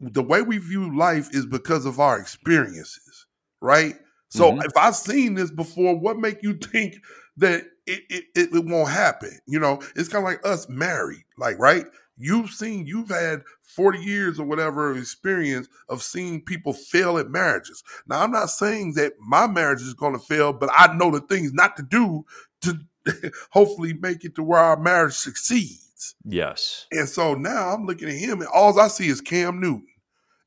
the 0.00 0.22
way 0.22 0.42
we 0.42 0.58
view 0.58 0.94
life 0.96 1.28
is 1.34 1.46
because 1.46 1.86
of 1.86 2.00
our 2.00 2.18
experiences, 2.18 3.26
right? 3.60 3.94
So 4.28 4.52
Mhm. 4.52 4.64
if 4.64 4.76
I've 4.76 4.96
seen 4.96 5.34
this 5.34 5.50
before, 5.50 5.98
what 5.98 6.18
make 6.18 6.42
you 6.42 6.54
think 6.72 6.96
that 7.38 7.62
it, 7.86 8.02
it, 8.10 8.24
it, 8.34 8.54
it 8.54 8.64
won't 8.64 8.90
happen? 8.90 9.38
You 9.46 9.60
know, 9.60 9.80
it's 9.94 10.08
kind 10.08 10.24
of 10.24 10.30
like 10.30 10.44
us 10.46 10.68
married, 10.68 11.24
like, 11.38 11.58
right? 11.58 11.86
You've 12.18 12.50
seen, 12.50 12.86
you've 12.86 13.10
had 13.10 13.42
40 13.62 13.98
years 13.98 14.40
or 14.40 14.46
whatever 14.46 14.90
of 14.90 14.96
experience 14.96 15.68
of 15.90 16.02
seeing 16.02 16.42
people 16.42 16.72
fail 16.72 17.18
at 17.18 17.30
marriages. 17.30 17.82
Now, 18.06 18.22
I'm 18.22 18.30
not 18.30 18.50
saying 18.50 18.94
that 18.94 19.12
my 19.20 19.46
marriage 19.46 19.82
is 19.82 19.94
going 19.94 20.14
to 20.14 20.18
fail, 20.18 20.52
but 20.52 20.70
I 20.72 20.94
know 20.94 21.10
the 21.10 21.20
things 21.20 21.52
not 21.52 21.76
to 21.76 21.82
do 21.82 22.24
to 22.62 22.78
hopefully 23.50 23.92
make 23.94 24.24
it 24.24 24.34
to 24.36 24.42
where 24.42 24.58
our 24.60 24.78
marriage 24.78 25.14
succeeds. 25.14 25.85
Yes. 26.24 26.86
And 26.92 27.08
so 27.08 27.34
now 27.34 27.70
I'm 27.74 27.86
looking 27.86 28.08
at 28.08 28.14
him, 28.16 28.40
and 28.40 28.50
all 28.52 28.78
I 28.78 28.88
see 28.88 29.08
is 29.08 29.20
Cam 29.20 29.60
Newton. 29.60 29.86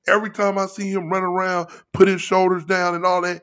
Every 0.08 0.30
time 0.32 0.58
I 0.58 0.66
see 0.66 0.92
him 0.92 1.10
run 1.10 1.24
around, 1.24 1.68
put 1.94 2.08
his 2.08 2.22
shoulders 2.22 2.66
down, 2.66 2.96
and 2.96 3.06
all 3.06 3.22
that, 3.22 3.42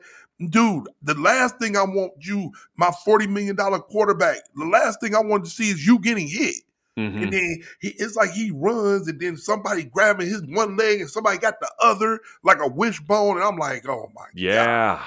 dude. 0.49 0.87
The 1.01 1.13
last 1.13 1.57
thing 1.59 1.77
I 1.77 1.83
want 1.83 2.13
you, 2.19 2.51
my 2.75 2.91
forty 3.05 3.27
million 3.27 3.55
dollar 3.55 3.79
quarterback, 3.79 4.37
the 4.55 4.65
last 4.65 4.99
thing 4.99 5.15
I 5.15 5.21
want 5.21 5.45
to 5.45 5.49
see 5.49 5.69
is 5.69 5.85
you 5.85 5.99
getting 5.99 6.27
hit. 6.27 6.55
Mhm. 6.97 7.23
And 7.23 7.33
then 7.33 7.63
he, 7.79 7.89
it's 7.89 8.15
like 8.15 8.31
he 8.31 8.51
runs, 8.51 9.07
and 9.07 9.19
then 9.19 9.37
somebody 9.37 9.83
grabbing 9.83 10.27
his 10.27 10.41
one 10.47 10.75
leg, 10.75 10.99
and 10.99 11.09
somebody 11.09 11.37
got 11.37 11.59
the 11.59 11.71
other, 11.81 12.19
like 12.43 12.59
a 12.59 12.67
wishbone, 12.67 13.37
and 13.37 13.45
I'm 13.45 13.57
like, 13.57 13.87
oh 13.87 14.11
my 14.15 14.23
god. 14.23 14.31
Yeah. 14.35 15.03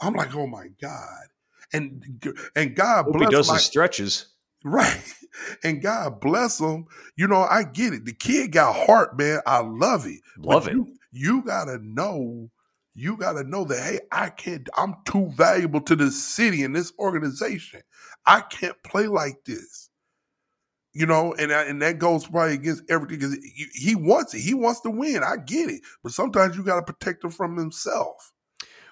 I'm 0.00 0.14
like, 0.14 0.34
oh 0.34 0.46
my 0.46 0.68
god. 0.80 1.26
And 1.72 2.32
and 2.56 2.74
God 2.74 3.04
Hope 3.04 3.14
he 3.14 3.18
bless 3.18 3.30
does 3.30 3.48
my 3.48 3.54
his 3.54 3.64
stretches. 3.64 4.26
Right. 4.64 5.14
And 5.62 5.82
God 5.82 6.20
bless 6.20 6.60
him. 6.60 6.86
You 7.16 7.28
know, 7.28 7.42
I 7.42 7.64
get 7.64 7.94
it. 7.94 8.04
The 8.04 8.12
kid 8.12 8.52
got 8.52 8.74
heart, 8.74 9.16
man. 9.18 9.40
I 9.46 9.60
love 9.60 10.06
it. 10.06 10.20
But 10.38 10.46
Love 10.46 10.68
it. 10.68 10.74
You, 10.74 10.96
you 11.12 11.42
gotta 11.42 11.78
know, 11.82 12.50
you 12.94 13.16
gotta 13.16 13.44
know 13.44 13.64
that, 13.64 13.82
hey, 13.82 14.00
I 14.12 14.30
can't, 14.30 14.68
I'm 14.76 14.94
too 15.04 15.30
valuable 15.36 15.80
to 15.82 15.96
this 15.96 16.22
city 16.22 16.64
and 16.64 16.74
this 16.74 16.92
organization. 16.98 17.82
I 18.26 18.40
can't 18.40 18.80
play 18.82 19.06
like 19.06 19.44
this. 19.44 19.88
You 20.92 21.06
know, 21.06 21.34
and 21.34 21.52
and 21.52 21.80
that 21.82 22.00
goes 22.00 22.26
probably 22.26 22.54
against 22.54 22.82
everything 22.90 23.20
because 23.20 23.38
he, 23.74 23.94
wants 23.94 24.34
it. 24.34 24.40
He 24.40 24.54
wants 24.54 24.80
to 24.80 24.90
win. 24.90 25.22
I 25.22 25.36
get 25.36 25.70
it. 25.70 25.82
But 26.02 26.10
sometimes 26.10 26.56
you 26.56 26.64
gotta 26.64 26.82
protect 26.82 27.22
him 27.22 27.30
from 27.30 27.56
himself. 27.56 28.32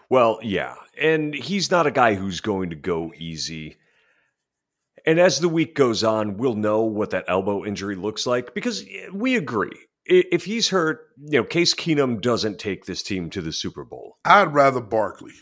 Well, 0.09 0.39
yeah. 0.43 0.77
And 0.97 1.35
he's 1.35 1.71
not 1.71 1.89
a 1.89 1.91
guy 1.91 2.15
who's 2.15 2.41
going 2.41 2.71
to 2.71 2.77
go 2.77 3.13
easy. 3.17 3.77
And 5.09 5.19
as 5.19 5.41
the 5.41 5.49
week 5.49 5.75
goes 5.75 6.05
on, 6.05 6.37
we'll 6.37 6.55
know 6.55 6.83
what 6.83 7.09
that 7.13 7.25
elbow 7.29 7.65
injury 7.65 7.97
looks 7.97 8.27
like 8.27 8.53
because 8.55 8.83
eh, 8.83 9.09
we 9.11 9.37
agree. 9.37 9.73
If 10.05 10.45
he's 10.45 10.69
hurt, 10.69 11.01
you 11.17 11.39
know, 11.39 11.45
Case 11.45 11.75
Keenum 11.75 12.21
doesn't 12.21 12.59
take 12.59 12.85
this 12.85 13.03
team 13.03 13.31
to 13.31 13.41
the 13.41 13.51
Super 13.51 13.85
Bowl. 13.85 14.19
I'd 14.27 14.53
rather 14.53 14.83
Barkley. 14.83 15.33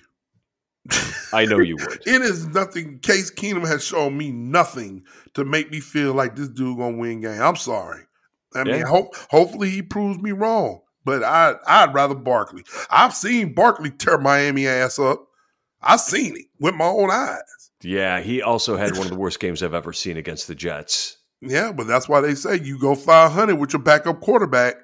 I 1.33 1.47
know 1.47 1.59
you 1.59 1.75
would. 1.81 2.01
It 2.07 2.23
is 2.23 2.47
nothing. 2.47 3.01
Case 3.01 3.33
Keenum 3.33 3.67
has 3.67 3.85
shown 3.85 4.17
me 4.17 4.31
nothing 4.31 5.03
to 5.35 5.45
make 5.45 5.73
me 5.73 5.81
feel 5.81 6.15
like 6.15 6.37
this 6.37 6.49
dude 6.49 6.79
gonna 6.79 6.97
win 6.97 7.23
game. 7.23 7.43
I'm 7.43 7.57
sorry. 7.57 8.03
I 8.55 8.63
mean, 8.63 8.77
Yeah. 8.77 8.87
hope 8.87 9.17
hopefully 9.31 9.71
he 9.71 9.83
proves 9.83 10.23
me 10.23 10.31
wrong. 10.31 10.83
But 11.05 11.25
I 11.25 11.57
I'd 11.67 11.93
rather 11.93 12.15
Barkley. 12.15 12.63
I've 12.89 13.15
seen 13.15 13.53
Barkley 13.53 13.91
tear 13.91 14.19
Miami 14.19 14.69
ass 14.69 15.01
up. 15.01 15.26
I've 15.87 16.01
seen 16.01 16.37
it 16.37 16.47
with 16.59 16.75
my 16.75 16.87
own 16.87 17.11
eyes. 17.11 17.71
Yeah, 17.83 18.21
he 18.21 18.43
also 18.43 18.77
had 18.77 18.93
one 18.93 19.03
of 19.07 19.11
the 19.11 19.19
worst 19.19 19.39
games 19.41 19.63
I've 19.63 19.75
ever 19.75 19.93
seen 19.93 20.17
against 20.17 20.49
the 20.49 20.55
Jets. 20.55 21.19
Yeah, 21.41 21.73
but 21.73 21.87
that's 21.87 22.09
why 22.09 22.21
they 22.21 22.35
say 22.35 22.59
you 22.59 22.79
go 22.79 22.95
500 22.95 23.55
with 23.57 23.73
your 23.73 23.83
backup 23.83 24.21
quarterback. 24.21 24.75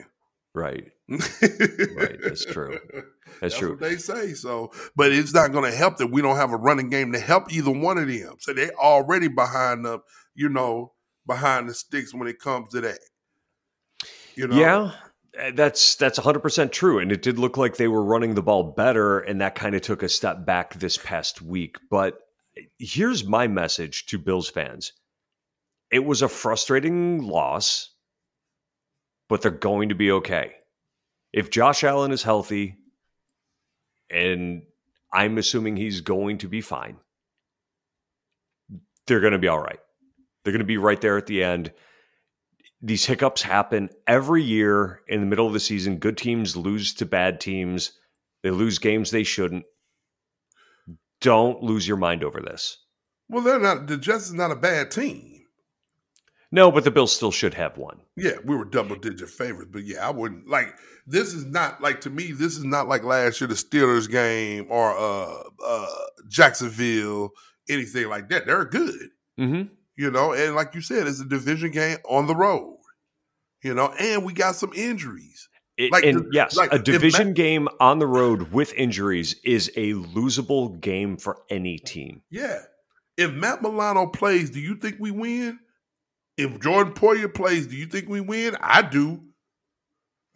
Right. 0.54 0.92
right, 1.08 2.18
that's 2.22 2.44
true. 2.44 2.78
That's, 3.40 3.54
That's 3.54 3.58
true. 3.58 3.70
what 3.70 3.80
they 3.80 3.96
say. 3.96 4.34
So, 4.34 4.70
but 4.94 5.10
it's 5.10 5.34
not 5.34 5.50
going 5.52 5.68
to 5.68 5.76
help 5.76 5.96
that 5.96 6.08
we 6.08 6.22
don't 6.22 6.36
have 6.36 6.52
a 6.52 6.56
running 6.56 6.90
game 6.90 7.10
to 7.12 7.18
help 7.18 7.52
either 7.52 7.72
one 7.72 7.98
of 7.98 8.06
them. 8.06 8.36
So 8.38 8.52
they 8.52 8.70
already 8.70 9.26
behind 9.26 9.84
the, 9.84 9.98
you 10.36 10.48
know, 10.48 10.92
behind 11.26 11.68
the 11.68 11.74
sticks 11.74 12.14
when 12.14 12.28
it 12.28 12.38
comes 12.38 12.68
to 12.68 12.82
that. 12.82 12.98
You 14.36 14.46
know, 14.46 14.56
Yeah, 14.56 14.92
Eh, 15.38 15.52
that's 15.54 15.96
that's 15.96 16.18
100% 16.18 16.72
true 16.72 16.98
and 16.98 17.10
it 17.10 17.22
did 17.22 17.38
look 17.38 17.56
like 17.56 17.76
they 17.76 17.88
were 17.88 18.04
running 18.04 18.34
the 18.34 18.42
ball 18.42 18.62
better 18.62 19.20
and 19.20 19.40
that 19.40 19.54
kind 19.54 19.74
of 19.74 19.82
took 19.82 20.02
a 20.02 20.08
step 20.08 20.44
back 20.44 20.74
this 20.74 20.98
past 20.98 21.40
week. 21.40 21.76
But 21.90 22.18
here's 22.78 23.24
my 23.24 23.46
message 23.46 24.06
to 24.06 24.18
Bills 24.18 24.48
fans. 24.48 24.92
It 25.90 26.04
was 26.04 26.22
a 26.22 26.28
frustrating 26.28 27.22
loss, 27.22 27.90
but 29.28 29.42
they're 29.42 29.50
going 29.50 29.88
to 29.90 29.94
be 29.94 30.10
okay. 30.12 30.52
If 31.32 31.50
Josh 31.50 31.84
Allen 31.84 32.12
is 32.12 32.22
healthy 32.22 32.76
and 34.10 34.62
I'm 35.12 35.38
assuming 35.38 35.76
he's 35.76 36.02
going 36.02 36.38
to 36.38 36.48
be 36.48 36.60
fine, 36.60 36.96
they're 39.06 39.20
going 39.20 39.32
to 39.32 39.38
be 39.38 39.48
all 39.48 39.60
right. 39.60 39.80
They're 40.44 40.52
going 40.52 40.60
to 40.60 40.66
be 40.66 40.76
right 40.76 41.00
there 41.00 41.16
at 41.16 41.26
the 41.26 41.42
end 41.42 41.72
these 42.82 43.04
hiccups 43.04 43.42
happen 43.42 43.88
every 44.06 44.42
year 44.42 45.00
in 45.08 45.20
the 45.20 45.26
middle 45.26 45.46
of 45.46 45.52
the 45.52 45.60
season. 45.60 45.98
Good 45.98 46.16
teams 46.16 46.56
lose 46.56 46.92
to 46.94 47.06
bad 47.06 47.40
teams. 47.40 47.92
They 48.42 48.50
lose 48.50 48.78
games 48.78 49.10
they 49.10 49.22
shouldn't. 49.22 49.64
Don't 51.20 51.62
lose 51.62 51.86
your 51.86 51.96
mind 51.96 52.24
over 52.24 52.40
this. 52.40 52.78
Well, 53.28 53.44
they're 53.44 53.60
not. 53.60 53.86
The 53.86 53.96
Jets 53.96 54.26
is 54.26 54.34
not 54.34 54.50
a 54.50 54.56
bad 54.56 54.90
team. 54.90 55.28
No, 56.50 56.70
but 56.70 56.84
the 56.84 56.90
Bills 56.90 57.14
still 57.14 57.30
should 57.30 57.54
have 57.54 57.78
won. 57.78 58.00
Yeah, 58.16 58.32
we 58.44 58.56
were 58.56 58.66
double 58.66 58.96
digit 58.96 59.30
favorites, 59.30 59.70
but 59.72 59.84
yeah, 59.84 60.06
I 60.06 60.10
wouldn't 60.10 60.48
like. 60.48 60.74
This 61.06 61.32
is 61.32 61.46
not 61.46 61.80
like 61.80 62.02
to 62.02 62.10
me. 62.10 62.32
This 62.32 62.56
is 62.58 62.64
not 62.64 62.88
like 62.88 63.04
last 63.04 63.40
year 63.40 63.48
the 63.48 63.54
Steelers 63.54 64.10
game 64.10 64.66
or 64.68 64.94
uh 64.96 65.42
uh 65.64 65.86
Jacksonville, 66.28 67.30
anything 67.70 68.08
like 68.08 68.28
that. 68.28 68.46
They're 68.46 68.66
good. 68.66 69.08
Mm-hmm. 69.40 69.72
You 69.96 70.10
know, 70.10 70.32
and 70.32 70.54
like 70.54 70.74
you 70.74 70.80
said, 70.80 71.06
it's 71.06 71.20
a 71.20 71.24
division 71.24 71.70
game 71.70 71.98
on 72.08 72.26
the 72.26 72.34
road, 72.34 72.78
you 73.62 73.74
know, 73.74 73.92
and 73.98 74.24
we 74.24 74.32
got 74.32 74.56
some 74.56 74.72
injuries. 74.74 75.48
Like 75.90 76.04
and 76.04 76.18
the- 76.20 76.28
yes, 76.32 76.54
like, 76.56 76.72
a 76.72 76.78
division 76.78 77.28
Ma- 77.28 77.32
game 77.34 77.68
on 77.80 77.98
the 77.98 78.06
road 78.06 78.52
with 78.52 78.72
injuries 78.74 79.36
is 79.44 79.70
a 79.76 79.92
losable 79.94 80.78
game 80.80 81.16
for 81.16 81.38
any 81.50 81.78
team. 81.78 82.22
Yeah. 82.30 82.58
If 83.16 83.32
Matt 83.32 83.62
Milano 83.62 84.06
plays, 84.06 84.50
do 84.50 84.60
you 84.60 84.76
think 84.76 84.96
we 84.98 85.10
win? 85.10 85.58
If 86.36 86.60
Jordan 86.60 86.94
Poyer 86.94 87.32
plays, 87.32 87.66
do 87.66 87.76
you 87.76 87.86
think 87.86 88.08
we 88.08 88.20
win? 88.20 88.56
I 88.60 88.82
do. 88.82 89.22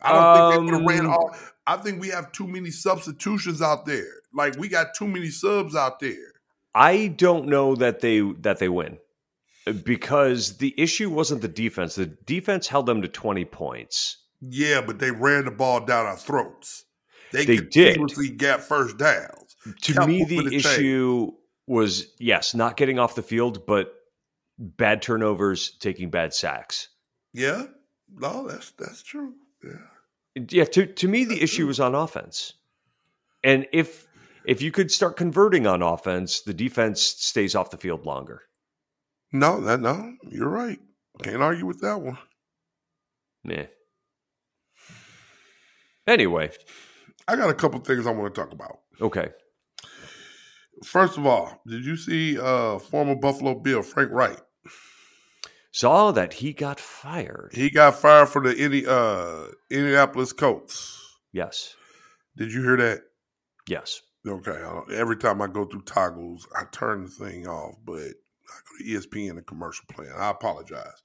I 0.00 0.12
don't 0.12 0.36
think 0.36 0.52
they 0.52 0.64
would 0.72 0.80
have 0.80 0.88
ran 0.88 1.06
Um, 1.06 1.12
all. 1.12 1.36
I 1.66 1.76
think 1.78 2.00
we 2.00 2.08
have 2.08 2.32
too 2.32 2.46
many 2.46 2.70
substitutions 2.70 3.62
out 3.62 3.86
there. 3.86 4.06
Like 4.32 4.56
we 4.58 4.68
got 4.68 4.94
too 4.94 5.06
many 5.08 5.30
subs 5.30 5.74
out 5.74 6.00
there. 6.00 6.32
I 6.74 7.08
don't 7.08 7.46
know 7.46 7.74
that 7.76 8.00
they 8.00 8.20
that 8.40 8.58
they 8.58 8.68
win 8.68 8.98
because 9.84 10.58
the 10.58 10.74
issue 10.80 11.10
wasn't 11.10 11.42
the 11.42 11.48
defense. 11.48 11.94
The 11.96 12.06
defense 12.06 12.66
held 12.68 12.86
them 12.86 13.02
to 13.02 13.08
20 13.08 13.44
points. 13.46 14.18
Yeah, 14.40 14.80
but 14.80 14.98
they 14.98 15.10
ran 15.10 15.44
the 15.46 15.50
ball 15.50 15.84
down 15.84 16.06
our 16.06 16.16
throats. 16.16 16.84
They, 17.32 17.44
They 17.44 17.56
did. 17.56 17.94
continuously 17.96 18.28
got 18.28 18.62
first 18.62 18.98
downs. 18.98 19.56
To 19.82 19.92
Kept 19.94 20.06
me 20.06 20.24
the 20.24 20.36
the 20.44 20.50
chain. 20.50 20.52
issue 20.60 21.32
was 21.66 22.06
yes, 22.20 22.54
not 22.54 22.76
getting 22.76 22.98
off 23.00 23.16
the 23.16 23.22
field 23.22 23.66
but 23.66 23.92
bad 24.58 25.02
turnovers, 25.02 25.76
taking 25.80 26.08
bad 26.10 26.32
sacks. 26.32 26.88
Yeah, 27.32 27.64
no, 28.14 28.46
that's 28.46 28.70
that's 28.72 29.02
true. 29.02 29.34
Yeah, 29.64 30.44
Yeah, 30.50 30.64
to 30.66 30.86
to 30.86 31.08
me 31.08 31.24
the 31.24 31.42
issue 31.42 31.66
was 31.66 31.80
on 31.80 31.94
offense. 31.96 32.52
And 33.42 33.66
if 33.72 34.06
if 34.44 34.62
you 34.62 34.70
could 34.70 34.92
start 34.92 35.16
converting 35.16 35.66
on 35.66 35.82
offense, 35.82 36.42
the 36.42 36.54
defense 36.54 37.02
stays 37.02 37.56
off 37.56 37.70
the 37.70 37.76
field 37.76 38.06
longer. 38.06 38.42
No, 39.38 39.60
that 39.60 39.80
no, 39.80 40.14
you're 40.30 40.48
right. 40.48 40.78
Can't 41.22 41.42
argue 41.42 41.66
with 41.66 41.80
that 41.80 42.00
one. 42.00 42.18
Nah. 43.44 43.64
Anyway, 46.06 46.50
I 47.28 47.36
got 47.36 47.50
a 47.50 47.54
couple 47.54 47.80
things 47.80 48.06
I 48.06 48.10
want 48.12 48.34
to 48.34 48.40
talk 48.40 48.52
about. 48.52 48.78
okay. 49.00 49.28
First 50.84 51.16
of 51.16 51.24
all, 51.26 51.62
did 51.66 51.84
you 51.86 51.96
see 51.96 52.38
uh 52.38 52.78
former 52.78 53.14
Buffalo 53.14 53.54
Bill 53.54 53.82
Frank 53.82 54.10
Reich? 54.12 54.38
Saw 55.72 56.10
that 56.12 56.34
he 56.34 56.52
got 56.52 56.78
fired. 56.80 57.50
He 57.54 57.70
got 57.70 57.94
fired 57.96 58.28
from 58.30 58.44
the 58.44 58.56
Indi- 58.56 58.86
uh, 58.86 59.46
Indianapolis 59.70 60.32
Colts. 60.32 61.02
Yes. 61.32 61.74
Did 62.36 62.52
you 62.52 62.62
hear 62.62 62.76
that? 62.78 63.02
Yes. 63.68 64.00
Okay. 64.26 64.58
Every 64.94 65.16
time 65.18 65.42
I 65.42 65.48
go 65.48 65.66
through 65.66 65.82
toggles, 65.82 66.46
I 66.56 66.64
turn 66.72 67.04
the 67.04 67.10
thing 67.10 67.46
off, 67.46 67.74
but 67.84 68.12
I 68.48 68.58
go 68.70 68.78
to 68.78 69.08
ESPN 69.08 69.30
and 69.30 69.46
commercial 69.46 69.84
plan. 69.92 70.12
I 70.16 70.30
apologize. 70.30 71.02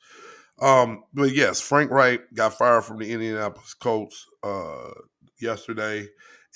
Um, 0.61 1.03
but 1.13 1.33
yes, 1.33 1.59
Frank 1.59 1.89
Reich 1.91 2.21
got 2.33 2.57
fired 2.57 2.83
from 2.83 2.99
the 2.99 3.11
Indianapolis 3.11 3.73
Colts 3.73 4.27
uh, 4.43 4.91
yesterday, 5.39 6.07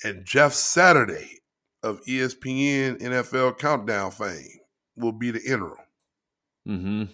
and 0.04 0.24
Jeff 0.24 0.52
Saturday 0.52 1.40
of 1.82 2.00
ESPN 2.04 3.00
NFL 3.00 3.58
Countdown 3.58 4.10
fame 4.10 4.60
will 4.96 5.12
be 5.12 5.30
the 5.30 5.42
interim. 5.42 5.76
Mm-hmm. 6.68 7.04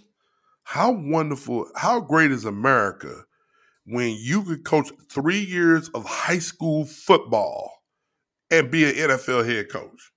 How 0.65 0.93
wonderful, 0.93 1.69
how 1.77 2.01
great 2.01 2.31
is 2.31 2.45
America 2.45 3.25
when 3.85 4.17
you 4.19 4.43
could 4.45 4.65
coach 4.65 4.91
three 5.11 5.41
years 5.41 5.89
of 5.91 6.05
high 6.05 6.39
school 6.39 6.85
football 6.85 7.83
and 8.51 8.71
be 8.71 8.85
an 8.85 9.11
NFL 9.11 9.47
head 9.47 9.71
coach? 9.71 10.12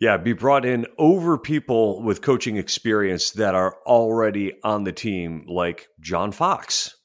Yeah, 0.00 0.16
be 0.16 0.32
brought 0.32 0.64
in 0.64 0.86
over 0.98 1.38
people 1.38 2.02
with 2.02 2.22
coaching 2.22 2.56
experience 2.56 3.30
that 3.32 3.54
are 3.54 3.76
already 3.86 4.54
on 4.62 4.84
the 4.84 4.92
team, 4.92 5.44
like 5.48 5.88
John 6.00 6.32
Fox. 6.32 6.96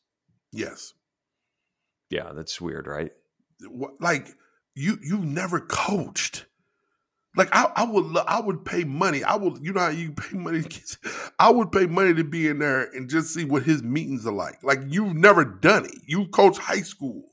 Yes. 0.51 0.93
Yeah, 2.09 2.31
that's 2.33 2.59
weird, 2.59 2.87
right? 2.87 3.11
Like 3.99 4.29
you, 4.75 4.97
you've 5.03 5.25
never 5.25 5.59
coached. 5.59 6.45
Like 7.35 7.49
I, 7.51 7.71
I 7.75 7.83
would, 7.83 8.17
I 8.17 8.41
would 8.41 8.65
pay 8.65 8.83
money. 8.83 9.23
I 9.23 9.35
would, 9.35 9.59
you 9.61 9.71
know, 9.71 9.81
how 9.81 9.89
you 9.89 10.11
pay 10.13 10.35
money. 10.35 10.63
I 11.37 11.51
would 11.51 11.71
pay 11.71 11.85
money 11.85 12.15
to 12.15 12.23
be 12.23 12.47
in 12.47 12.59
there 12.59 12.83
and 12.91 13.09
just 13.09 13.33
see 13.33 13.45
what 13.45 13.63
his 13.63 13.83
meetings 13.83 14.25
are 14.25 14.33
like. 14.33 14.63
Like 14.63 14.79
you've 14.87 15.15
never 15.15 15.45
done 15.45 15.85
it. 15.85 15.95
You 16.07 16.27
coach 16.27 16.57
high 16.57 16.81
school. 16.81 17.25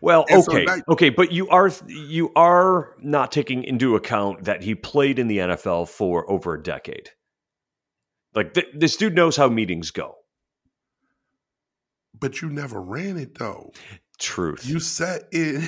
Well, 0.00 0.24
And 0.28 0.42
so 0.44 0.52
okay, 0.52 0.64
now- 0.64 0.78
okay, 0.90 1.10
but 1.10 1.32
you 1.32 1.48
are 1.48 1.70
you 1.86 2.32
are 2.34 2.94
not 3.00 3.32
taking 3.32 3.64
into 3.64 3.96
account 3.96 4.44
that 4.44 4.62
he 4.62 4.74
played 4.74 5.18
in 5.18 5.28
the 5.28 5.38
NFL 5.38 5.88
for 5.88 6.30
over 6.30 6.54
a 6.54 6.62
decade. 6.62 7.10
Like 8.34 8.54
th- 8.54 8.68
this 8.74 8.96
dude 8.96 9.14
knows 9.14 9.36
how 9.36 9.48
meetings 9.48 9.90
go. 9.90 10.16
But 12.18 12.42
you 12.42 12.50
never 12.50 12.80
ran 12.80 13.16
it 13.16 13.38
though. 13.38 13.72
Truth. 14.18 14.66
You 14.66 14.80
sat 14.80 15.22
in. 15.32 15.66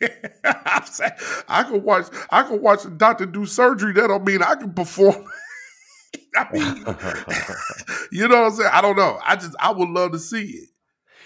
I'm 0.44 0.84
saying, 0.84 1.12
I 1.48 1.62
could 1.62 1.82
watch. 1.82 2.06
I 2.30 2.42
could 2.42 2.60
watch 2.60 2.84
a 2.84 2.90
doctor 2.90 3.24
do 3.26 3.46
surgery. 3.46 3.94
That 3.94 4.08
don't 4.08 4.24
mean 4.24 4.42
I 4.42 4.54
can 4.54 4.72
perform. 4.74 5.24
I 6.36 6.46
mean, 6.52 6.62
you 8.12 8.28
know 8.28 8.42
what 8.42 8.46
I'm 8.46 8.52
saying? 8.52 8.70
I 8.72 8.80
don't 8.82 8.96
know. 8.96 9.18
I 9.24 9.36
just 9.36 9.54
I 9.58 9.72
would 9.72 9.88
love 9.88 10.12
to 10.12 10.18
see 10.18 10.44
it. 10.44 10.68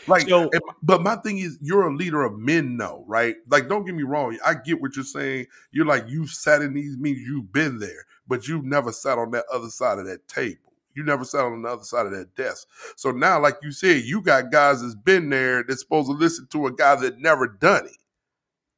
Like, 0.06 0.28
So- 0.28 0.50
but 0.82 1.02
my 1.02 1.16
thing 1.16 1.38
is, 1.38 1.58
you're 1.60 1.86
a 1.88 1.94
leader 1.94 2.22
of 2.22 2.38
men, 2.38 2.76
though, 2.76 3.04
right? 3.06 3.36
Like, 3.48 3.68
don't 3.68 3.84
get 3.84 3.94
me 3.94 4.02
wrong. 4.02 4.38
I 4.44 4.54
get 4.54 4.80
what 4.80 4.96
you're 4.96 5.04
saying. 5.04 5.46
You're 5.72 5.86
like 5.86 6.04
you've 6.08 6.30
sat 6.30 6.62
in 6.62 6.74
these 6.74 6.96
meetings, 6.98 7.26
you've 7.26 7.52
been 7.52 7.78
there, 7.78 8.04
but 8.28 8.46
you've 8.48 8.64
never 8.64 8.92
sat 8.92 9.18
on 9.18 9.30
that 9.32 9.44
other 9.52 9.70
side 9.70 9.98
of 9.98 10.06
that 10.06 10.26
table. 10.28 10.60
You 10.94 11.02
never 11.02 11.24
sat 11.24 11.40
on 11.44 11.62
the 11.62 11.68
other 11.68 11.82
side 11.84 12.06
of 12.06 12.12
that 12.12 12.34
desk. 12.36 12.68
So 12.96 13.10
now, 13.10 13.40
like 13.40 13.56
you 13.62 13.72
said, 13.72 14.04
you 14.04 14.20
got 14.20 14.52
guys 14.52 14.80
that's 14.80 14.94
been 14.94 15.28
there 15.30 15.64
that's 15.64 15.80
supposed 15.80 16.08
to 16.08 16.16
listen 16.16 16.46
to 16.52 16.66
a 16.66 16.72
guy 16.72 16.94
that 16.96 17.18
never 17.18 17.48
done 17.48 17.86
it. 17.86 17.96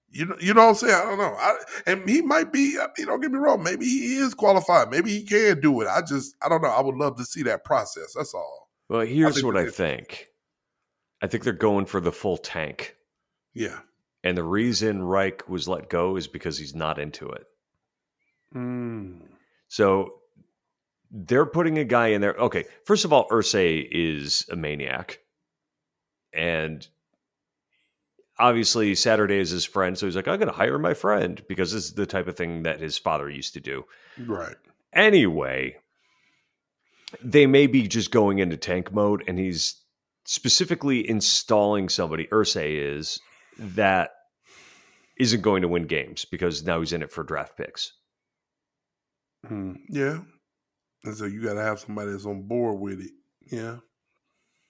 You 0.09 0.25
know, 0.25 0.37
you 0.41 0.55
know 0.55 0.63
what 0.63 0.69
I'm 0.71 0.75
saying? 0.77 0.95
I 0.95 1.05
don't 1.05 1.19
know. 1.19 1.35
I, 1.39 1.57
and 1.87 2.09
he 2.09 2.23
might 2.23 2.53
be. 2.53 2.79
I 2.81 2.87
mean, 2.97 3.09
don't 3.09 3.21
get 3.21 3.31
me 3.33 3.39
wrong. 3.39 3.63
Maybe 3.63 3.85
he 3.85 4.17
is 4.17 4.33
qualified. 4.33 4.89
Maybe 4.91 5.11
he 5.11 5.25
can 5.25 5.61
do 5.61 5.79
it. 5.83 5.89
I 5.89 6.01
just, 6.01 6.37
I 6.41 6.49
don't 6.49 6.63
know. 6.63 6.69
I 6.69 6.81
would 6.81 6.95
love 6.95 7.17
to 7.17 7.25
see 7.25 7.43
that 7.43 7.65
process. 7.65 8.15
That's 8.15 8.33
all. 8.33 8.71
well, 8.89 9.01
here's 9.05 9.35
think 9.35 9.47
what 9.47 9.57
I 9.59 9.69
think. 9.69 10.29
I 11.23 11.27
think 11.27 11.45
they're 11.45 11.53
going 11.53 11.87
for 11.87 12.01
the 12.01 12.13
full 12.13 12.37
tank. 12.37 12.97
Yeah. 13.55 13.79
And 14.23 14.37
the 14.37 14.45
reason 14.45 15.03
Reich 15.03 15.49
was 15.49 15.69
let 15.69 15.89
go 15.89 16.17
is 16.17 16.27
because 16.27 16.59
he's 16.59 16.75
not 16.75 16.99
into 16.99 17.29
it. 17.29 17.45
Mm. 18.55 19.21
So 19.69 20.21
they're 21.11 21.47
putting 21.47 21.79
a 21.79 21.85
guy 21.85 22.09
in 22.09 22.21
there. 22.21 22.35
Okay, 22.35 22.65
first 22.85 23.05
of 23.05 23.13
all, 23.13 23.29
Irsay 23.29 23.87
is 23.91 24.47
a 24.51 24.57
maniac. 24.57 25.21
And 26.33 26.87
obviously, 28.39 28.95
Saturday 28.95 29.39
is 29.39 29.51
his 29.51 29.65
friend. 29.65 29.97
So 29.97 30.07
he's 30.07 30.17
like, 30.17 30.29
I'm 30.29 30.39
going 30.39 30.51
to 30.51 30.55
hire 30.55 30.79
my 30.79 30.95
friend 30.95 31.43
because 31.49 31.73
this 31.73 31.85
is 31.85 31.95
the 31.95 32.07
type 32.07 32.29
of 32.29 32.37
thing 32.37 32.65
that 32.65 32.81
his 32.81 32.99
father 32.99 33.31
used 33.31 33.55
to 33.55 33.61
do. 33.61 33.85
Right. 34.19 34.57
Anyway, 34.93 35.77
they 37.23 37.47
may 37.47 37.67
be 37.67 37.89
just 37.89 38.11
going 38.11 38.39
into 38.39 38.57
tank 38.57 38.93
mode, 38.93 39.25
and 39.27 39.39
he's 39.39 39.77
specifically 40.27 41.09
installing 41.09 41.89
somebody, 41.89 42.27
Irsay 42.27 42.97
is, 42.97 43.21
that 43.59 44.11
isn't 45.19 45.41
going 45.41 45.63
to 45.63 45.69
win 45.69 45.87
games 45.87 46.25
because 46.25 46.65
now 46.65 46.81
he's 46.81 46.93
in 46.93 47.03
it 47.03 47.11
for 47.11 47.25
draft 47.25 47.57
picks. 47.57 47.93
Mm. 49.49 49.77
Yeah. 49.89 50.19
And 51.05 51.17
so 51.17 51.25
you 51.25 51.43
got 51.43 51.55
to 51.55 51.63
have 51.63 51.81
somebody 51.81 52.11
that's 52.11 52.27
on 52.27 52.43
board 52.43 52.81
with 52.81 53.01
it. 53.01 53.13
Yeah. 53.51 53.77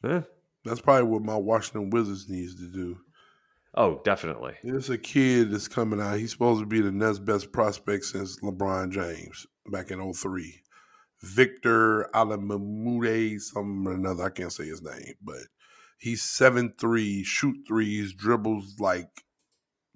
Eh? 0.05 0.21
That's 0.65 0.81
probably 0.81 1.09
what 1.09 1.23
my 1.23 1.37
Washington 1.37 1.91
Wizards 1.91 2.29
needs 2.29 2.55
to 2.57 2.71
do. 2.71 2.99
Oh, 3.75 4.01
definitely. 4.05 4.55
There's 4.63 4.91
a 4.91 4.99
kid 4.99 5.51
that's 5.51 5.69
coming 5.69 6.01
out. 6.01 6.19
He's 6.19 6.31
supposed 6.31 6.61
to 6.61 6.67
be 6.67 6.81
the 6.81 6.93
next 6.93 7.21
best 7.21 7.53
prospect 7.53 8.05
since 8.05 8.41
LeBron 8.41 8.91
James 8.91 9.47
back 9.71 9.91
in 9.91 10.13
03. 10.13 10.63
Victor 11.27 12.09
Alamamude, 12.15 13.41
something 13.41 13.87
or 13.87 13.95
another. 13.95 14.25
I 14.25 14.31
can't 14.31 14.53
say 14.53 14.67
his 14.67 14.83
name, 14.83 15.15
but 15.23 15.43
he's 15.99 16.23
seven 16.23 16.75
three, 16.79 17.25
shoot 17.25 17.57
threes, 17.67 18.13
dribbles 18.13 18.77
like 18.79 19.09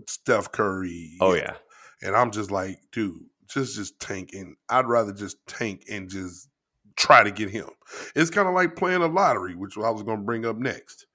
Steph 0.07 0.53
Curry. 0.53 1.16
Oh, 1.20 1.35
yeah. 1.35 1.55
And 2.03 2.16
I'm 2.16 2.31
just 2.31 2.51
like, 2.51 2.78
dude, 2.93 3.22
just 3.49 3.76
just 3.76 3.99
tank 4.01 4.31
and 4.33 4.57
I'd 4.68 4.87
rather 4.87 5.12
just 5.12 5.37
tank 5.47 5.85
and 5.91 6.09
just 6.09 6.49
try 6.97 7.22
to 7.22 7.31
get 7.31 7.51
him. 7.51 7.68
It's 8.14 8.31
kind 8.31 8.49
of 8.49 8.55
like 8.55 8.76
playing 8.76 9.03
a 9.03 9.07
lottery, 9.07 9.55
which 9.55 9.76
I 9.76 9.91
was 9.91 10.03
gonna 10.03 10.22
bring 10.22 10.47
up 10.47 10.57
next. 10.57 11.07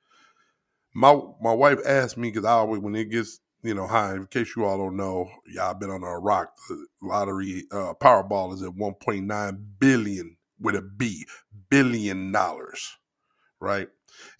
My 0.93 1.19
my 1.41 1.53
wife 1.53 1.79
asked 1.85 2.17
me 2.17 2.29
because 2.29 2.45
I 2.45 2.51
always 2.51 2.81
when 2.81 2.95
it 2.95 3.11
gets 3.11 3.39
you 3.65 3.75
know 3.75 3.87
high. 3.87 4.15
In 4.15 4.27
case 4.27 4.55
you 4.57 4.65
all 4.65 4.79
don't 4.79 4.97
know, 4.97 5.29
y'all 5.47 5.75
been 5.75 5.91
on 5.91 6.03
a 6.03 6.19
rock. 6.19 6.53
The 6.69 6.87
lottery 7.03 7.65
uh, 7.71 7.95
Powerball 8.01 8.53
is 8.55 8.63
at 8.63 8.71
1.9 8.71 9.65
billion 9.79 10.37
with 10.61 10.75
a 10.75 10.83
B 10.83 11.27
billion 11.69 12.31
dollars, 12.33 12.97
right? 13.61 13.89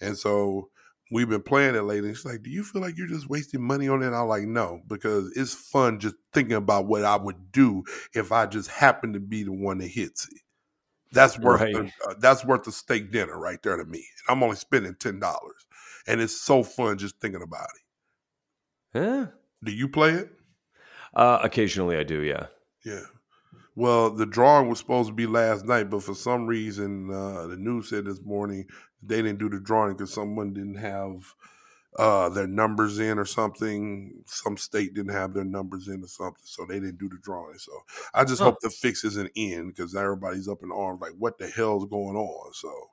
And 0.02 0.18
so 0.18 0.70
we've 1.12 1.30
been 1.30 1.44
playing 1.44 1.76
it 1.76 1.84
lately. 1.84 2.14
She's 2.16 2.26
like, 2.26 2.44
"Do 2.44 2.50
you 2.52 2.64
feel 2.64 2.82
like 2.82 2.98
you're 2.98 3.08
just 3.08 3.30
wasting 3.30 3.62
money 3.64 3.88
on 3.90 4.04
it?" 4.04 4.14
I'm 4.14 4.28
like, 4.30 4.44
"No, 4.44 4.82
because 4.88 5.32
it's 5.38 5.54
fun 5.56 6.00
just 6.00 6.16
thinking 6.34 6.56
about 6.58 6.88
what 6.88 7.06
I 7.06 7.18
would 7.18 7.52
do 7.52 7.84
if 8.14 8.32
I 8.32 8.48
just 8.48 8.70
happen 8.70 9.14
to 9.14 9.20
be 9.22 9.44
the 9.44 9.54
one 9.54 9.80
that 9.80 9.88
hits 9.90 10.28
it. 10.28 10.42
That's 11.14 11.40
worth 11.40 11.64
Right. 11.64 11.74
the, 11.74 11.92
uh, 12.08 12.16
that's 12.20 12.46
worth 12.46 12.64
the 12.66 12.74
steak 12.74 13.12
dinner 13.12 13.40
right 13.40 13.62
there 13.64 13.78
to 13.78 13.86
me. 13.86 14.00
And 14.28 14.38
I'm 14.38 14.44
only 14.44 14.58
spending 14.58 14.96
ten 14.96 15.20
dollars, 15.20 15.66
and 16.08 16.22
it's 16.22 16.42
so 16.42 16.64
fun 16.64 16.98
just 17.00 17.20
thinking 17.22 17.44
about 17.44 17.70
it. 17.76 17.85
Eh? 18.96 19.28
Do 19.64 19.72
you 19.74 19.90
play 19.90 20.12
it? 20.14 20.32
Uh, 21.14 21.40
occasionally 21.44 21.98
I 21.98 22.04
do, 22.04 22.22
yeah. 22.22 22.48
Yeah. 22.84 23.02
Well, 23.76 24.12
the 24.12 24.26
drawing 24.26 24.70
was 24.70 24.80
supposed 24.80 25.10
to 25.10 25.16
be 25.16 25.28
last 25.28 25.66
night, 25.66 25.90
but 25.90 26.04
for 26.04 26.16
some 26.16 26.48
reason, 26.48 27.12
uh, 27.12 27.48
the 27.48 27.58
news 27.58 27.90
said 27.90 28.06
this 28.06 28.22
morning 28.22 28.70
they 29.04 29.18
didn't 29.18 29.40
do 29.40 29.50
the 29.50 29.60
drawing 29.62 29.94
because 29.96 30.14
someone 30.14 30.54
didn't 30.54 30.78
have 30.78 31.36
uh, 32.00 32.30
their 32.30 32.48
numbers 32.48 33.00
in 33.00 33.20
or 33.20 33.26
something. 33.26 34.24
Some 34.28 34.58
state 34.58 34.94
didn't 34.96 35.14
have 35.14 35.34
their 35.34 35.46
numbers 35.46 35.88
in 35.90 36.04
or 36.04 36.08
something, 36.08 36.44
so 36.46 36.66
they 36.66 36.80
didn't 36.80 37.00
do 37.00 37.10
the 37.10 37.20
drawing. 37.24 37.60
So 37.60 37.74
I 38.14 38.26
just 38.26 38.42
Huh. 38.42 38.44
hope 38.44 38.60
the 38.62 38.70
fix 38.72 39.04
isn't 39.06 39.32
in 39.36 39.70
because 39.70 39.96
everybody's 39.96 40.48
up 40.50 40.64
in 40.64 40.72
arms 40.72 41.02
like, 41.02 41.14
what 41.18 41.38
the 41.40 41.48
hell's 41.50 41.86
going 41.88 42.18
on? 42.18 42.54
So, 42.54 42.92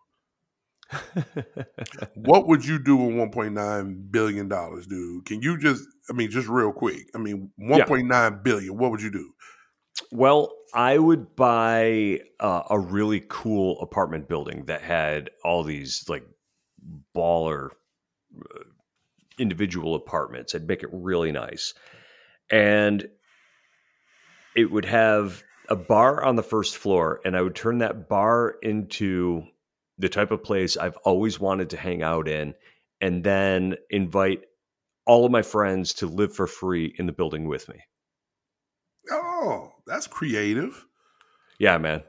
what 2.15 2.47
would 2.49 2.65
you 2.65 2.79
do 2.79 2.97
with 2.97 3.15
1.9 3.15 4.11
billion 4.11 4.49
dollars, 4.49 4.87
dude? 4.87 5.25
Can 5.25 5.43
you 5.43 5.59
just, 5.59 5.85
I 6.11 6.13
mean, 6.13 6.31
just 6.31 6.49
real 6.49 6.73
quick, 6.73 7.09
I 7.15 7.19
mean, 7.19 7.51
1.9 7.61 8.43
billion. 8.43 8.77
What 8.77 8.91
would 8.91 9.03
you 9.03 9.11
do? 9.11 9.33
Well, 10.11 10.53
I 10.75 10.99
would 10.99 11.37
buy 11.37 12.21
uh, 12.41 12.63
a 12.71 12.79
really 12.79 13.23
cool 13.29 13.81
apartment 13.81 14.29
building 14.29 14.65
that 14.67 14.83
had 14.83 15.31
all 15.45 15.63
these 15.63 16.05
like 16.09 16.25
baller 17.15 17.71
uh, 18.39 18.61
individual 19.39 19.95
apartments. 19.95 20.55
I'd 20.55 20.69
make 20.69 20.83
it 20.83 20.91
really 20.93 21.33
nice. 21.33 21.75
And 22.51 23.09
it 24.55 24.71
would 24.71 24.85
have 24.85 25.43
a 25.69 25.77
bar 25.77 26.23
on 26.25 26.37
the 26.37 26.43
first 26.43 26.77
floor, 26.77 27.21
and 27.25 27.37
I 27.37 27.43
would 27.43 27.55
turn 27.55 27.79
that 27.79 28.09
bar 28.09 28.57
into 28.63 29.45
the 30.03 30.09
type 30.09 30.33
of 30.33 30.43
place 30.43 30.77
I've 30.77 30.97
always 30.99 31.41
wanted 31.41 31.71
to 31.71 31.77
hang 31.77 32.03
out 32.03 32.29
in, 32.29 32.55
and 33.01 33.25
then 33.25 33.77
invite 33.89 34.43
all 35.07 35.25
of 35.25 35.33
my 35.33 35.43
friends 35.43 35.95
to 35.95 36.07
live 36.07 36.35
for 36.35 36.47
free 36.47 36.95
in 36.99 37.07
the 37.07 37.13
building 37.13 37.49
with 37.49 37.69
me. 37.69 37.81
Oh, 39.11 39.73
that's 39.87 40.07
creative. 40.07 40.85
Yeah, 41.59 41.79
man. 41.79 42.03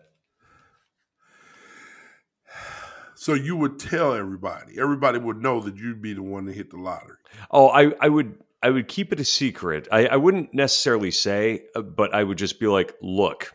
So 3.16 3.34
you 3.36 3.56
would 3.56 3.80
tell 3.80 4.14
everybody. 4.14 4.80
Everybody 4.80 5.20
would 5.20 5.42
know 5.42 5.62
that 5.62 5.78
you'd 5.78 6.02
be 6.02 6.14
the 6.14 6.24
one 6.24 6.46
that 6.46 6.56
hit 6.56 6.72
the 6.72 6.78
lottery. 6.78 7.18
Oh, 7.52 7.70
I, 7.70 7.94
I 8.02 8.10
would 8.10 8.38
I 8.62 8.70
would 8.70 8.88
keep 8.88 9.14
it 9.14 9.20
a 9.20 9.26
secret. 9.26 9.88
I, 9.92 10.08
I 10.08 10.16
wouldn't 10.16 10.54
necessarily 10.54 11.12
say, 11.12 11.66
uh, 11.76 11.82
but 11.82 12.14
I 12.14 12.24
would 12.24 12.38
just 12.38 12.60
be 12.60 12.68
like, 12.68 12.96
look, 13.02 13.54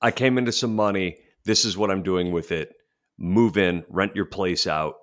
I 0.00 0.10
came 0.10 0.38
into 0.38 0.52
some 0.52 0.74
money. 0.74 1.18
This 1.44 1.64
is 1.64 1.76
what 1.76 1.90
I'm 1.90 2.02
doing 2.02 2.32
with 2.32 2.52
it. 2.52 2.74
Move 3.18 3.56
in, 3.56 3.84
rent 3.88 4.16
your 4.16 4.24
place 4.24 4.66
out. 4.66 4.94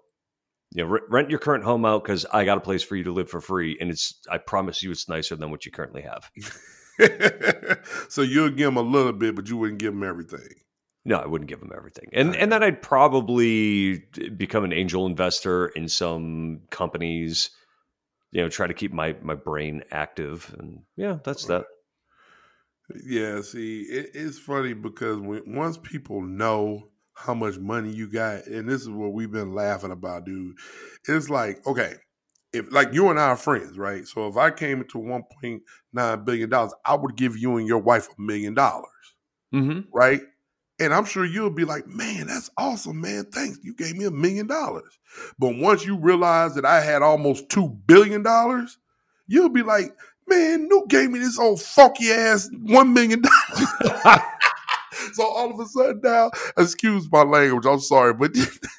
You 0.71 0.83
know, 0.83 0.99
rent 1.09 1.29
your 1.29 1.39
current 1.39 1.63
home 1.63 1.83
out 1.83 2.03
because 2.03 2.25
I 2.31 2.45
got 2.45 2.57
a 2.57 2.61
place 2.61 2.83
for 2.83 2.95
you 2.95 3.03
to 3.05 3.11
live 3.11 3.29
for 3.29 3.41
free, 3.41 3.77
and 3.81 3.89
it's 3.89 4.19
I 4.29 4.37
promise 4.37 4.83
you, 4.83 4.91
it's 4.91 5.09
nicer 5.09 5.35
than 5.35 5.49
what 5.49 5.65
you 5.65 5.71
currently 5.71 6.03
have. 6.03 6.29
so 8.09 8.21
you'll 8.21 8.51
give 8.51 8.67
them 8.67 8.77
a 8.77 8.81
little 8.81 9.13
bit, 9.13 9.35
but 9.35 9.49
you 9.49 9.57
wouldn't 9.57 9.79
give 9.79 9.93
them 9.93 10.03
everything. 10.03 10.47
No, 11.05 11.17
I 11.17 11.25
wouldn't 11.25 11.49
give 11.49 11.59
them 11.59 11.71
everything, 11.75 12.09
and 12.13 12.35
and 12.35 12.51
then 12.51 12.61
I'd 12.61 12.81
probably 12.81 14.03
become 14.37 14.63
an 14.63 14.73
angel 14.73 15.05
investor 15.05 15.67
in 15.67 15.87
some 15.87 16.61
companies. 16.69 17.49
You 18.31 18.43
know, 18.43 18.49
try 18.49 18.67
to 18.67 18.73
keep 18.73 18.93
my 18.93 19.15
my 19.23 19.33
brain 19.33 19.83
active, 19.91 20.53
and 20.59 20.81
yeah, 20.97 21.17
that's 21.23 21.45
that. 21.45 21.65
Yeah, 23.05 23.41
see, 23.41 23.81
it, 23.83 24.11
it's 24.13 24.39
funny 24.39 24.73
because 24.73 25.19
when 25.19 25.43
once 25.55 25.77
people 25.77 26.21
know 26.21 26.89
how 27.19 27.33
much 27.33 27.57
money 27.57 27.91
you 27.91 28.07
got, 28.09 28.45
and 28.47 28.67
this 28.69 28.81
is 28.81 28.89
what 28.89 29.13
we've 29.13 29.31
been 29.31 29.53
laughing 29.53 29.91
about, 29.91 30.25
dude. 30.25 30.55
It's 31.07 31.29
like, 31.29 31.65
okay, 31.67 31.95
if 32.53 32.71
like 32.71 32.93
you 32.93 33.09
and 33.09 33.19
I 33.19 33.27
are 33.29 33.35
friends, 33.37 33.77
right? 33.77 34.07
So 34.07 34.27
if 34.27 34.37
I 34.37 34.51
came 34.51 34.79
into 34.81 34.97
one 34.99 35.23
point 35.41 35.63
nine 35.93 36.23
billion 36.23 36.49
dollars, 36.49 36.73
I 36.85 36.95
would 36.95 37.15
give 37.15 37.37
you 37.37 37.57
and 37.57 37.67
your 37.67 37.79
wife 37.79 38.07
a 38.17 38.21
million 38.21 38.53
dollars, 38.53 38.85
Mm-hmm. 39.53 39.81
right? 39.93 40.21
And 40.79 40.93
I'm 40.93 41.03
sure 41.03 41.25
you'll 41.25 41.49
be 41.49 41.65
like, 41.65 41.87
man, 41.87 42.27
that's 42.27 42.49
awesome, 42.57 43.01
man. 43.01 43.25
Thanks. 43.33 43.59
You 43.63 43.73
gave 43.73 43.97
me 43.97 44.05
a 44.05 44.11
million 44.11 44.47
dollars. 44.47 44.97
But 45.37 45.57
once 45.57 45.85
you 45.85 45.97
realize 45.97 46.55
that 46.55 46.63
I 46.63 46.79
had 46.79 47.01
almost 47.01 47.49
two 47.49 47.67
billion 47.85 48.23
dollars, 48.23 48.77
you'll 49.27 49.49
be 49.49 49.61
like, 49.61 49.93
man, 50.27 50.69
Newt 50.69 50.87
gave 50.87 51.11
me 51.11 51.19
this 51.19 51.37
old 51.37 51.61
funky 51.61 52.11
ass 52.11 52.49
one 52.61 52.93
million 52.93 53.21
dollars. 53.21 53.67
so 55.13 55.25
all 55.25 55.51
of 55.51 55.59
a 55.59 55.65
sudden 55.65 56.01
now, 56.03 56.31
excuse 56.57 57.09
my 57.11 57.23
language, 57.23 57.65
I'm 57.65 57.79
sorry, 57.79 58.13
but 58.13 58.31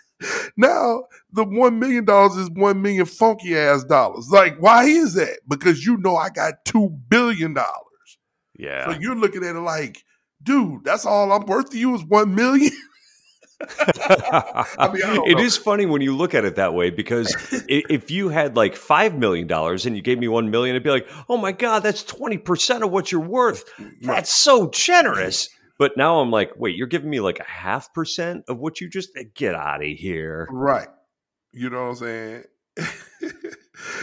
now 0.56 1.04
the 1.32 1.44
one 1.44 1.78
million 1.78 2.04
dollars 2.04 2.36
is 2.36 2.50
one 2.50 2.82
million 2.82 3.06
funky 3.06 3.56
ass 3.56 3.84
dollars. 3.84 4.28
Like, 4.30 4.60
why 4.60 4.84
is 4.84 5.14
that? 5.14 5.40
Because 5.48 5.84
you 5.84 5.96
know 5.98 6.16
I 6.16 6.30
got 6.30 6.64
two 6.64 6.90
billion 7.08 7.54
dollars. 7.54 8.18
Yeah. 8.56 8.92
So 8.92 9.00
you're 9.00 9.16
looking 9.16 9.44
at 9.44 9.56
it 9.56 9.60
like, 9.60 10.04
dude, 10.42 10.84
that's 10.84 11.06
all 11.06 11.32
I'm 11.32 11.46
worth 11.46 11.70
to 11.70 11.78
you 11.78 11.94
is 11.94 12.04
one 12.04 12.34
million. 12.34 12.72
I 13.80 14.90
mean, 14.92 15.02
it 15.26 15.36
know. 15.36 15.42
is 15.42 15.56
funny 15.56 15.84
when 15.84 16.00
you 16.00 16.16
look 16.16 16.34
at 16.34 16.44
it 16.44 16.56
that 16.56 16.72
way 16.72 16.88
because 16.90 17.34
if 17.68 18.10
you 18.10 18.30
had 18.30 18.56
like 18.56 18.74
five 18.74 19.18
million 19.18 19.46
dollars 19.46 19.84
and 19.84 19.94
you 19.94 20.02
gave 20.02 20.18
me 20.18 20.28
one 20.28 20.50
million, 20.50 20.74
it'd 20.74 20.82
be 20.82 20.90
like, 20.90 21.06
oh 21.28 21.36
my 21.36 21.52
god, 21.52 21.82
that's 21.82 22.02
twenty 22.02 22.38
percent 22.38 22.84
of 22.84 22.90
what 22.90 23.12
you're 23.12 23.20
worth. 23.20 23.64
That's 24.00 24.32
so 24.32 24.68
generous. 24.70 25.50
But 25.80 25.96
now 25.96 26.20
I'm 26.20 26.30
like, 26.30 26.52
wait, 26.56 26.76
you're 26.76 26.86
giving 26.86 27.08
me 27.08 27.20
like 27.20 27.38
a 27.38 27.44
half 27.44 27.94
percent 27.94 28.44
of 28.48 28.58
what 28.58 28.82
you 28.82 28.90
just 28.90 29.18
get 29.34 29.54
out 29.54 29.82
of 29.82 29.88
here. 29.88 30.46
Right. 30.50 30.88
You 31.52 31.70
know 31.70 31.84
what 31.84 31.88
I'm 31.88 31.94
saying? 31.96 32.44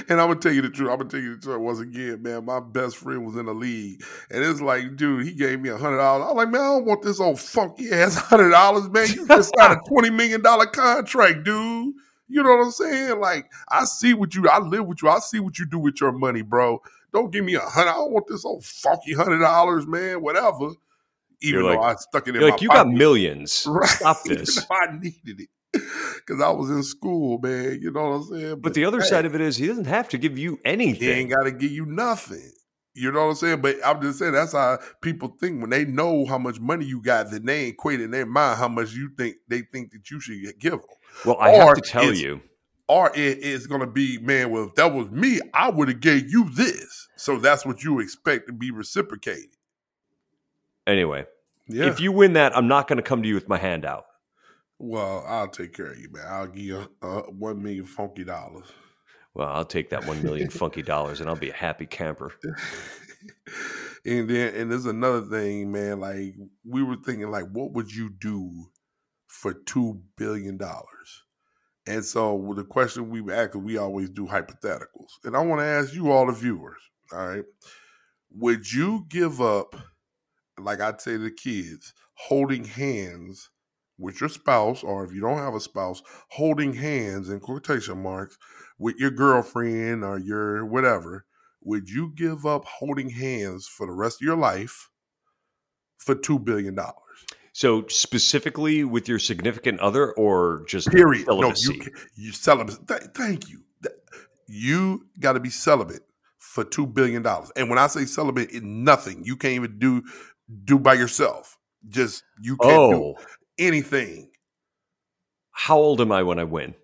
and 0.10 0.20
I'm 0.20 0.28
gonna 0.28 0.38
tell 0.38 0.54
you 0.54 0.64
the 0.64 0.72
truth. 0.72 0.90
I'm 0.90 0.98
gonna 0.98 1.12
tell 1.12 1.20
you 1.20 1.36
the 1.36 1.42
truth 1.42 1.60
once 1.60 1.80
again, 1.80 2.24
man. 2.24 2.46
My 2.46 2.60
best 2.60 2.98
friend 2.98 3.24
was 3.28 3.36
in 3.36 3.46
the 3.46 3.54
league, 3.54 4.04
and 4.32 4.44
it's 4.44 4.60
like, 4.60 4.96
dude, 4.96 5.28
he 5.28 5.36
gave 5.36 5.60
me 5.60 5.70
a 5.70 5.78
hundred 5.78 5.98
dollars. 5.98 6.28
I'm 6.28 6.36
like, 6.36 6.50
man, 6.50 6.62
I 6.62 6.66
don't 6.66 6.86
want 6.86 7.04
this 7.04 7.20
old 7.20 7.40
funky 7.40 7.92
ass 7.92 8.16
hundred 8.16 8.50
dollars, 8.50 8.90
man. 8.90 9.06
You 9.10 9.28
just 9.28 9.54
signed 9.56 9.74
a 9.74 9.88
twenty 9.88 10.10
million 10.10 10.42
dollar 10.42 10.66
contract, 10.66 11.44
dude. 11.44 11.94
You 12.28 12.42
know 12.42 12.56
what 12.56 12.66
I'm 12.66 12.72
saying? 12.72 13.20
Like, 13.20 13.52
I 13.70 13.86
see 13.86 14.16
what 14.16 14.34
you, 14.34 14.50
I 14.50 14.58
live 14.58 14.88
with 14.88 15.04
you. 15.04 15.10
I 15.10 15.20
see 15.20 15.40
what 15.40 15.60
you 15.60 15.68
do 15.68 15.78
with 15.78 16.02
your 16.02 16.12
money, 16.12 16.42
bro. 16.42 16.82
Don't 17.14 17.32
give 17.32 17.46
me 17.46 17.54
a 17.54 17.60
hundred. 17.60 17.92
I 17.92 17.94
don't 17.94 18.14
want 18.14 18.26
this 18.28 18.46
old 18.46 18.66
funky 18.66 19.14
hundred 19.14 19.42
dollars, 19.42 19.86
man. 19.86 20.24
Whatever. 20.24 20.72
Even 21.42 21.60
You're 21.62 21.74
though 21.76 21.80
like- 21.82 21.98
I 21.98 22.00
stuck 22.00 22.28
it 22.28 22.36
in 22.36 22.42
my 22.42 22.50
like, 22.50 22.62
you 22.62 22.70
got 22.70 22.88
millions. 22.88 23.66
Right. 23.70 23.90
Stop 23.90 24.18
this. 24.26 24.66
I 24.72 24.98
needed 24.98 25.42
it 25.42 25.50
because 25.72 26.42
I 26.42 26.50
was 26.50 26.70
in 26.70 26.84
school, 26.84 27.40
man. 27.40 27.80
You 27.82 27.92
know 27.92 28.10
what 28.10 28.16
I'm 28.16 28.24
saying? 28.24 28.60
But 28.62 28.74
the 28.74 28.86
other 28.86 29.02
side 29.02 29.26
of 29.26 29.36
it 29.36 29.42
is 29.42 29.58
he 29.58 29.68
doesn't 29.68 29.86
have 29.86 30.10
to 30.10 30.18
give 30.18 30.38
you 30.38 30.60
anything. 30.66 31.02
he 31.08 31.12
ain't 31.12 31.30
got 31.30 31.44
to 31.44 31.52
give 31.52 31.72
you 31.72 31.86
nothing. 31.86 32.52
You 32.96 33.12
know 33.12 33.26
what 33.26 33.32
I'm 33.32 33.36
saying? 33.36 33.62
But 33.62 33.76
I'm 33.86 34.02
just 34.02 34.18
saying 34.18 34.32
that's 34.32 34.54
how 34.54 34.80
people 35.02 35.36
think 35.40 35.62
when 35.62 35.70
they 35.70 35.86
know 35.86 36.26
how 36.26 36.40
much 36.40 36.60
money 36.60 36.84
you 36.86 37.00
got, 37.02 37.30
then 37.30 37.46
they 37.46 37.68
equate 37.68 38.02
in 38.02 38.10
their 38.10 38.26
mind 38.26 38.58
how 38.58 38.68
much 38.68 38.94
you 38.94 39.12
think 39.16 39.36
they 39.48 39.62
think 39.62 39.92
that 39.92 40.10
you 40.10 40.20
should 40.20 40.42
give 40.60 40.72
them. 40.72 40.82
Well, 41.24 41.38
I 41.40 41.52
Or 41.52 41.66
have 41.68 41.76
to 41.76 41.82
tell 41.82 42.12
you, 42.12 42.42
Or 42.88 43.12
it 43.14 43.40
is 43.40 43.68
going 43.68 43.82
to 43.82 43.88
be, 43.88 44.18
man. 44.18 44.50
Well, 44.50 44.64
if 44.70 44.76
that 44.76 44.94
was 44.94 45.12
me, 45.12 45.40
I 45.54 45.70
would 45.70 45.90
have 45.90 46.00
gave 46.00 46.32
you 46.32 46.50
this. 46.50 47.08
So 47.18 47.38
that's 47.38 47.66
what 47.68 47.84
you 47.84 48.00
expect 48.00 48.48
to 48.48 48.54
be 48.54 48.72
reciprocated. 48.72 49.57
Anyway, 50.88 51.26
Yeah. 51.68 51.86
if 51.86 52.00
you 52.00 52.12
win 52.12 52.34
that, 52.34 52.58
I'm 52.58 52.68
not 52.68 52.88
going 52.88 52.98
to 52.98 53.04
come 53.04 53.22
to 53.22 53.28
you 53.28 53.36
with 53.36 53.48
my 53.48 53.58
hand 53.58 53.86
out. 53.86 54.06
well, 54.80 55.24
I'll 55.28 55.48
take 55.50 55.74
care 55.74 55.92
of 55.92 56.00
you, 56.00 56.10
man. 56.12 56.26
I'll 56.28 56.48
give 56.48 56.64
you 56.64 56.90
uh, 57.02 57.22
one 57.24 57.62
million 57.62 57.86
funky 57.86 58.24
dollars. 58.24 58.66
Well, 59.34 59.50
I'll 59.50 59.66
take 59.66 59.90
that 59.92 60.06
one 60.08 60.24
million 60.24 60.50
funky 60.50 60.82
dollars 60.82 61.20
and 61.22 61.30
I'll 61.30 61.36
be 61.36 61.50
a 61.52 61.54
happy 61.54 61.86
camper. 61.86 62.32
and 64.06 64.30
then 64.30 64.56
and 64.56 64.72
there's 64.72 64.86
another 64.86 65.22
thing, 65.22 65.72
man. 65.72 66.00
Like 66.00 66.36
we 66.66 66.84
were 66.84 66.96
thinking, 66.98 67.30
like, 67.30 67.46
what 67.52 67.72
would 67.74 67.94
you 67.94 68.10
do 68.10 68.68
for 69.28 69.54
two 69.54 70.02
billion 70.16 70.58
dollars? 70.58 71.24
And 71.86 72.04
so 72.04 72.54
the 72.56 72.64
question 72.64 73.10
we 73.10 73.32
asked, 73.32 73.56
we 73.56 73.78
always 73.78 74.10
do 74.10 74.26
hypotheticals, 74.28 75.12
and 75.24 75.36
I 75.38 75.42
want 75.42 75.62
to 75.62 75.66
ask 75.66 75.94
you 75.94 76.12
all 76.12 76.26
the 76.26 76.34
viewers. 76.34 76.82
All 77.14 77.28
right, 77.28 77.46
would 78.32 78.72
you 78.72 79.06
give 79.08 79.40
up, 79.40 79.76
like 80.60 80.82
I'd 80.82 81.02
say 81.02 81.14
to 81.14 81.20
the 81.20 81.32
kids, 81.32 81.94
holding 82.14 82.66
hands 82.66 83.50
with 83.98 84.22
your 84.22 84.30
spouse, 84.30 84.84
or 84.84 85.04
if 85.04 85.12
you 85.12 85.22
don't 85.22 85.40
have 85.40 85.56
a 85.56 85.60
spouse, 85.60 86.02
holding 86.30 86.74
hands 86.74 87.30
in 87.30 87.40
quotation 87.40 88.02
marks 88.02 88.38
with 88.78 88.96
your 88.98 89.12
girlfriend 89.12 90.04
or 90.04 90.20
your 90.20 90.66
whatever? 90.66 91.26
would 91.68 91.90
you 91.90 92.14
give 92.16 92.46
up 92.46 92.64
holding 92.66 93.10
hands 93.10 93.68
for 93.68 93.86
the 93.86 93.94
rest 93.94 94.22
of 94.22 94.26
your 94.26 94.38
life 94.38 94.90
for 95.98 96.16
two 96.16 96.40
billion 96.40 96.74
dollars? 96.76 96.96
So 97.52 97.86
specifically 97.88 98.84
with 98.84 99.10
your 99.10 99.20
significant 99.20 99.80
other 99.82 100.14
or 100.14 100.64
just 100.68 100.90
Period. 100.90 101.26
celibacy? 101.26 101.78
No, 101.78 101.86
you 101.86 101.92
you 102.16 102.32
celibate. 102.32 102.88
Th- 102.88 103.02
thank 103.14 103.50
you. 103.50 103.64
You 104.48 105.08
got 105.20 105.34
to 105.34 105.42
be 105.42 105.50
celibate 105.50 106.04
for 106.38 106.64
two 106.64 106.88
billion 106.88 107.22
dollars. 107.22 107.52
And 107.58 107.70
when 107.70 107.80
I 107.80 107.88
say 107.88 108.06
celibate, 108.06 108.50
it's 108.52 108.64
nothing. 108.64 109.24
You 109.26 109.36
can't 109.36 109.56
even 109.56 109.78
do 109.78 110.04
do 110.64 110.80
by 110.80 110.94
yourself. 110.94 111.58
Just 111.88 112.24
you 112.42 112.58
can't 112.58 112.92
do 112.92 112.98
oh, 112.98 113.16
anything. 113.58 114.30
how 115.52 115.78
old 115.78 116.02
am 116.02 116.12
I 116.12 116.24
when 116.24 116.40
I 116.40 116.44
win? 116.44 116.76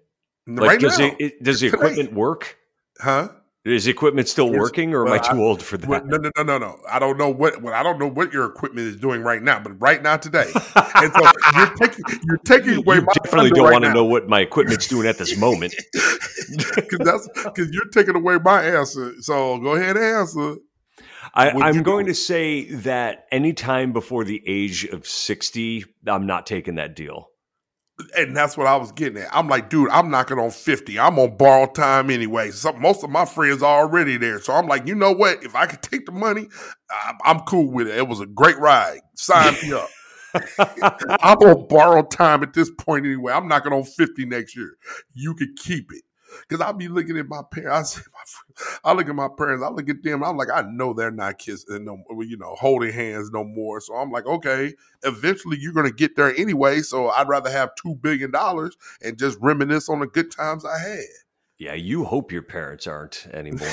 Like, 0.48 0.70
right 0.70 0.80
does 0.80 1.00
now, 1.00 1.06
it, 1.06 1.16
it 1.20 1.44
does 1.44 1.62
the 1.62 1.70
today. 1.70 1.78
equipment 1.78 2.14
work? 2.14 2.58
huh? 3.00 3.30
Is 3.66 3.86
the 3.86 3.92
equipment 3.92 4.28
still 4.28 4.50
working, 4.52 4.94
or 4.94 5.08
am 5.08 5.14
I 5.14 5.20
too 5.20 5.38
I- 5.38 5.38
old 5.38 5.64
for 5.64 5.78
that? 5.78 5.90
Well, 5.90 6.04
no, 6.06 6.18
no, 6.18 6.30
no, 6.36 6.44
no, 6.44 6.58
no. 6.58 6.80
I 6.90 7.00
don't 7.00 7.18
know 7.18 7.30
what. 7.30 7.62
Well, 7.62 7.74
I 7.74 7.82
don't 7.82 7.98
know 7.98 8.10
what 8.10 8.34
your 8.34 8.46
equipment 8.46 8.86
is 8.88 8.98
doing 8.98 9.22
right 9.22 9.42
now, 9.42 9.62
but 9.62 9.80
right 9.82 10.04
now 10.04 10.18
today, 10.18 10.52
and 10.76 11.14
so 11.14 11.32
you're 11.56 11.74
taking 11.78 12.04
you're 12.26 12.38
taking 12.40 12.76
away 12.76 12.98
you 12.98 13.04
my 13.04 13.14
definitely 13.24 13.52
don't 13.52 13.64
right 13.64 13.72
want 13.72 13.86
to 13.86 13.94
know 13.94 14.04
what 14.04 14.28
my 14.28 14.42
equipment's 14.42 14.90
doing 14.90 15.08
at 15.08 15.18
this 15.18 15.38
moment. 15.40 15.74
because 16.76 17.00
that's 17.00 17.30
because 17.42 17.70
you're 17.72 17.88
taking 17.94 18.18
away 18.18 18.38
my 18.44 18.64
answer. 18.64 19.14
So 19.22 19.58
go 19.60 19.76
ahead 19.76 19.96
and 19.96 20.06
answer. 20.06 20.56
I, 21.34 21.50
I'm 21.50 21.82
going 21.82 22.06
to 22.06 22.14
say 22.14 22.66
that 22.66 23.26
anytime 23.32 23.92
before 23.92 24.24
the 24.24 24.42
age 24.46 24.86
of 24.86 25.08
60, 25.08 25.86
I'm 26.06 26.28
not 26.28 26.46
taking 26.46 26.76
that 26.76 26.96
deal. 26.96 27.30
And 28.18 28.36
that's 28.36 28.58
what 28.58 28.68
I 28.68 28.76
was 28.76 28.92
getting 28.92 29.22
at. 29.22 29.36
I'm 29.36 29.48
like, 29.48 29.70
dude, 29.70 29.90
I'm 29.90 30.10
knocking 30.10 30.38
on 30.38 30.52
50. 30.52 31.00
I'm 31.00 31.18
on 31.18 31.38
borrowed 31.38 31.76
time 31.76 32.10
anyway. 32.10 32.52
So 32.52 32.74
most 32.74 33.04
of 33.04 33.10
my 33.10 33.26
friends 33.26 33.64
are 33.64 33.82
already 33.82 34.18
there. 34.18 34.40
So 34.42 34.54
I'm 34.54 34.68
like, 34.68 34.88
you 34.88 34.96
know 34.96 35.12
what? 35.12 35.44
If 35.44 35.56
I 35.56 35.66
could 35.66 35.82
take 35.82 36.06
the 36.06 36.12
money, 36.12 36.48
I'm, 36.92 37.18
I'm 37.24 37.40
cool 37.42 37.72
with 37.72 37.88
it. 37.88 37.98
It 37.98 38.08
was 38.08 38.20
a 38.20 38.26
great 38.26 38.58
ride. 38.58 39.00
Sign 39.16 39.54
me 39.64 39.74
up. 39.74 39.90
I'm 41.22 41.38
on 41.38 41.68
borrowed 41.68 42.10
time 42.12 42.44
at 42.44 42.54
this 42.54 42.72
point 42.80 43.06
anyway. 43.06 43.34
I'm 43.34 43.48
knocking 43.48 43.74
on 43.74 43.84
50 43.84 44.26
next 44.26 44.56
year. 44.56 44.76
You 45.14 45.36
could 45.36 45.56
keep 45.58 45.92
it. 45.92 46.04
Because 46.42 46.62
I'll 46.62 46.74
be 46.74 46.88
looking 46.88 47.18
at 47.18 47.28
my 47.28 47.42
parents. 47.52 47.98
I, 47.98 48.02
my, 48.12 48.92
I 48.92 48.94
look 48.94 49.10
at 49.10 49.16
my 49.16 49.30
parents. 49.38 49.64
I 49.64 49.70
look 49.70 49.90
at 49.90 50.04
them. 50.04 50.24
I'm 50.24 50.38
like, 50.38 50.50
I 50.54 50.62
know 50.62 50.94
they're 50.94 51.12
not 51.12 51.40
kissing, 51.40 51.86
no, 51.86 52.04
you 52.22 52.38
know, 52.38 52.56
holding 52.60 52.92
hands 52.94 53.32
no 53.32 53.44
more. 53.44 53.82
So 53.82 53.96
I'm 53.96 54.12
like, 54.12 54.26
okay, 54.26 54.74
eventually 55.04 55.58
you're 55.60 55.74
going 55.74 55.88
to 55.88 55.96
get 55.96 56.16
there 56.16 56.36
anyway. 56.36 56.82
So 56.82 57.10
I'd 57.10 57.28
rather 57.28 57.50
have 57.50 57.72
$2 57.86 58.02
billion 58.02 58.32
and 59.02 59.18
just 59.18 59.38
reminisce 59.42 59.90
on 59.90 60.00
the 60.00 60.08
good 60.08 60.32
times 60.32 60.66
I 60.66 60.78
had. 60.80 61.04
yeah, 61.58 61.74
you 61.76 62.04
hope 62.04 62.32
your 62.32 62.42
parents 62.42 62.88
aren't 62.88 63.28
anymore, 63.32 63.70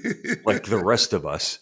like 0.44 0.64
the 0.64 0.82
rest 0.82 1.12
of 1.12 1.24
us. 1.26 1.58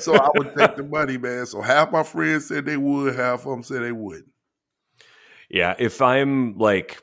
so 0.00 0.16
I 0.16 0.28
would 0.34 0.54
take 0.56 0.76
the 0.76 0.82
money, 0.82 1.18
man. 1.18 1.46
So 1.46 1.60
half 1.60 1.92
my 1.92 2.02
friends 2.02 2.48
said 2.48 2.64
they 2.64 2.76
would, 2.76 3.14
half 3.16 3.40
of 3.40 3.50
them 3.50 3.62
said 3.62 3.82
they 3.82 3.92
wouldn't. 3.92 4.28
Yeah, 5.48 5.74
if 5.78 6.00
I'm 6.00 6.56
like 6.58 7.02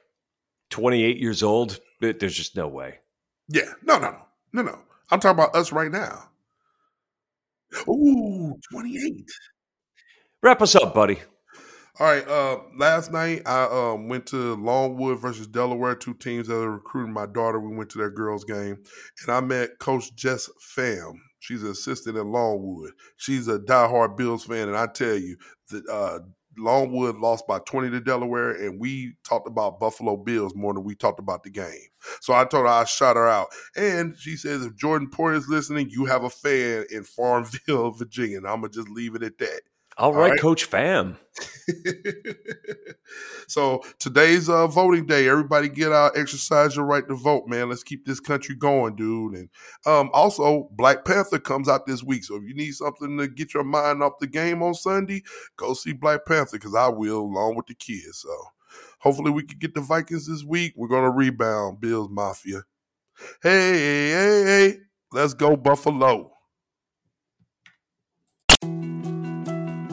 28 0.69 1.17
years 1.17 1.43
old, 1.43 1.79
there's 1.99 2.35
just 2.35 2.55
no 2.55 2.67
way. 2.67 2.99
Yeah, 3.47 3.71
no, 3.83 3.97
no, 3.97 4.11
no, 4.11 4.21
no, 4.53 4.61
no. 4.63 4.79
I'm 5.09 5.19
talking 5.19 5.39
about 5.39 5.55
us 5.55 5.71
right 5.71 5.91
now. 5.91 6.29
Ooh, 7.87 8.55
28. 8.71 9.25
Wrap 10.43 10.61
us 10.61 10.75
up, 10.75 10.93
buddy. 10.93 11.19
All 11.99 12.07
right. 12.07 12.27
Uh, 12.27 12.59
last 12.77 13.11
night 13.11 13.41
I 13.47 13.63
um 13.63 14.07
went 14.07 14.27
to 14.27 14.55
Longwood 14.55 15.19
versus 15.19 15.47
Delaware, 15.47 15.95
two 15.95 16.13
teams 16.13 16.47
that 16.47 16.55
are 16.55 16.71
recruiting 16.71 17.13
my 17.13 17.25
daughter. 17.25 17.59
We 17.59 17.75
went 17.75 17.89
to 17.91 17.97
their 17.97 18.11
girls' 18.11 18.43
game, 18.43 18.77
and 19.23 19.35
I 19.35 19.39
met 19.39 19.79
Coach 19.79 20.15
Jess 20.15 20.49
Pham. 20.77 21.13
She's 21.39 21.63
an 21.63 21.71
assistant 21.71 22.17
at 22.17 22.25
Longwood. 22.25 22.91
She's 23.15 23.47
a 23.47 23.57
diehard 23.57 24.15
Bills 24.15 24.45
fan, 24.45 24.67
and 24.67 24.77
I 24.77 24.87
tell 24.87 25.15
you 25.15 25.37
that 25.71 25.87
uh, 25.89 26.19
Longwood 26.57 27.17
lost 27.17 27.47
by 27.47 27.59
twenty 27.59 27.89
to 27.91 27.99
Delaware, 27.99 28.51
and 28.51 28.79
we 28.79 29.15
talked 29.23 29.47
about 29.47 29.79
Buffalo 29.79 30.17
Bills 30.17 30.55
more 30.55 30.73
than 30.73 30.83
we 30.83 30.95
talked 30.95 31.19
about 31.19 31.43
the 31.43 31.49
game. 31.49 31.87
So 32.21 32.33
I 32.33 32.45
told 32.45 32.65
her 32.65 32.71
I 32.71 32.85
shot 32.85 33.15
her 33.15 33.27
out, 33.27 33.47
and 33.75 34.15
she 34.17 34.35
says 34.35 34.65
if 34.65 34.75
Jordan 34.75 35.09
Poyer 35.09 35.35
is 35.35 35.47
listening, 35.47 35.89
you 35.89 36.05
have 36.05 36.23
a 36.23 36.29
fan 36.29 36.85
in 36.91 37.03
Farmville, 37.03 37.91
Virginia. 37.97 38.37
And 38.37 38.47
I'm 38.47 38.61
gonna 38.61 38.69
just 38.69 38.89
leave 38.89 39.15
it 39.15 39.23
at 39.23 39.37
that. 39.39 39.61
All 39.97 40.13
right, 40.13 40.31
right. 40.31 40.39
Coach 40.39 40.69
Pham. 40.69 41.17
so 43.47 43.81
today's 43.97 44.47
uh, 44.47 44.67
voting 44.67 45.07
day. 45.07 45.27
Everybody 45.27 45.69
get 45.69 45.91
out, 45.91 46.15
exercise 46.15 46.75
your 46.75 46.85
right 46.85 47.07
to 47.07 47.15
vote, 47.15 47.47
man. 47.47 47.69
Let's 47.69 47.83
keep 47.83 48.05
this 48.05 48.19
country 48.19 48.55
going, 48.55 48.95
dude. 48.95 49.33
And 49.33 49.49
um, 49.87 50.11
also, 50.13 50.69
Black 50.73 51.03
Panther 51.03 51.39
comes 51.39 51.67
out 51.67 51.87
this 51.87 52.03
week. 52.03 52.23
So 52.23 52.35
if 52.35 52.43
you 52.43 52.53
need 52.53 52.73
something 52.73 53.17
to 53.17 53.27
get 53.27 53.55
your 53.55 53.63
mind 53.63 54.03
off 54.03 54.19
the 54.19 54.27
game 54.27 54.61
on 54.61 54.75
Sunday, 54.75 55.23
go 55.55 55.73
see 55.73 55.93
Black 55.93 56.25
Panther 56.27 56.57
because 56.57 56.75
I 56.75 56.89
will, 56.89 57.21
along 57.21 57.55
with 57.55 57.65
the 57.65 57.75
kids. 57.75 58.19
So 58.19 58.29
hopefully 58.99 59.31
we 59.31 59.43
can 59.43 59.57
get 59.57 59.73
the 59.73 59.81
Vikings 59.81 60.27
this 60.27 60.43
week. 60.43 60.73
We're 60.75 60.89
gonna 60.89 61.11
rebound, 61.11 61.81
Bills 61.81 62.09
Mafia. 62.11 62.63
Hey, 63.41 63.79
hey, 63.79 64.43
hey, 64.43 64.77
let's 65.11 65.33
go 65.33 65.55
Buffalo. 65.55 66.36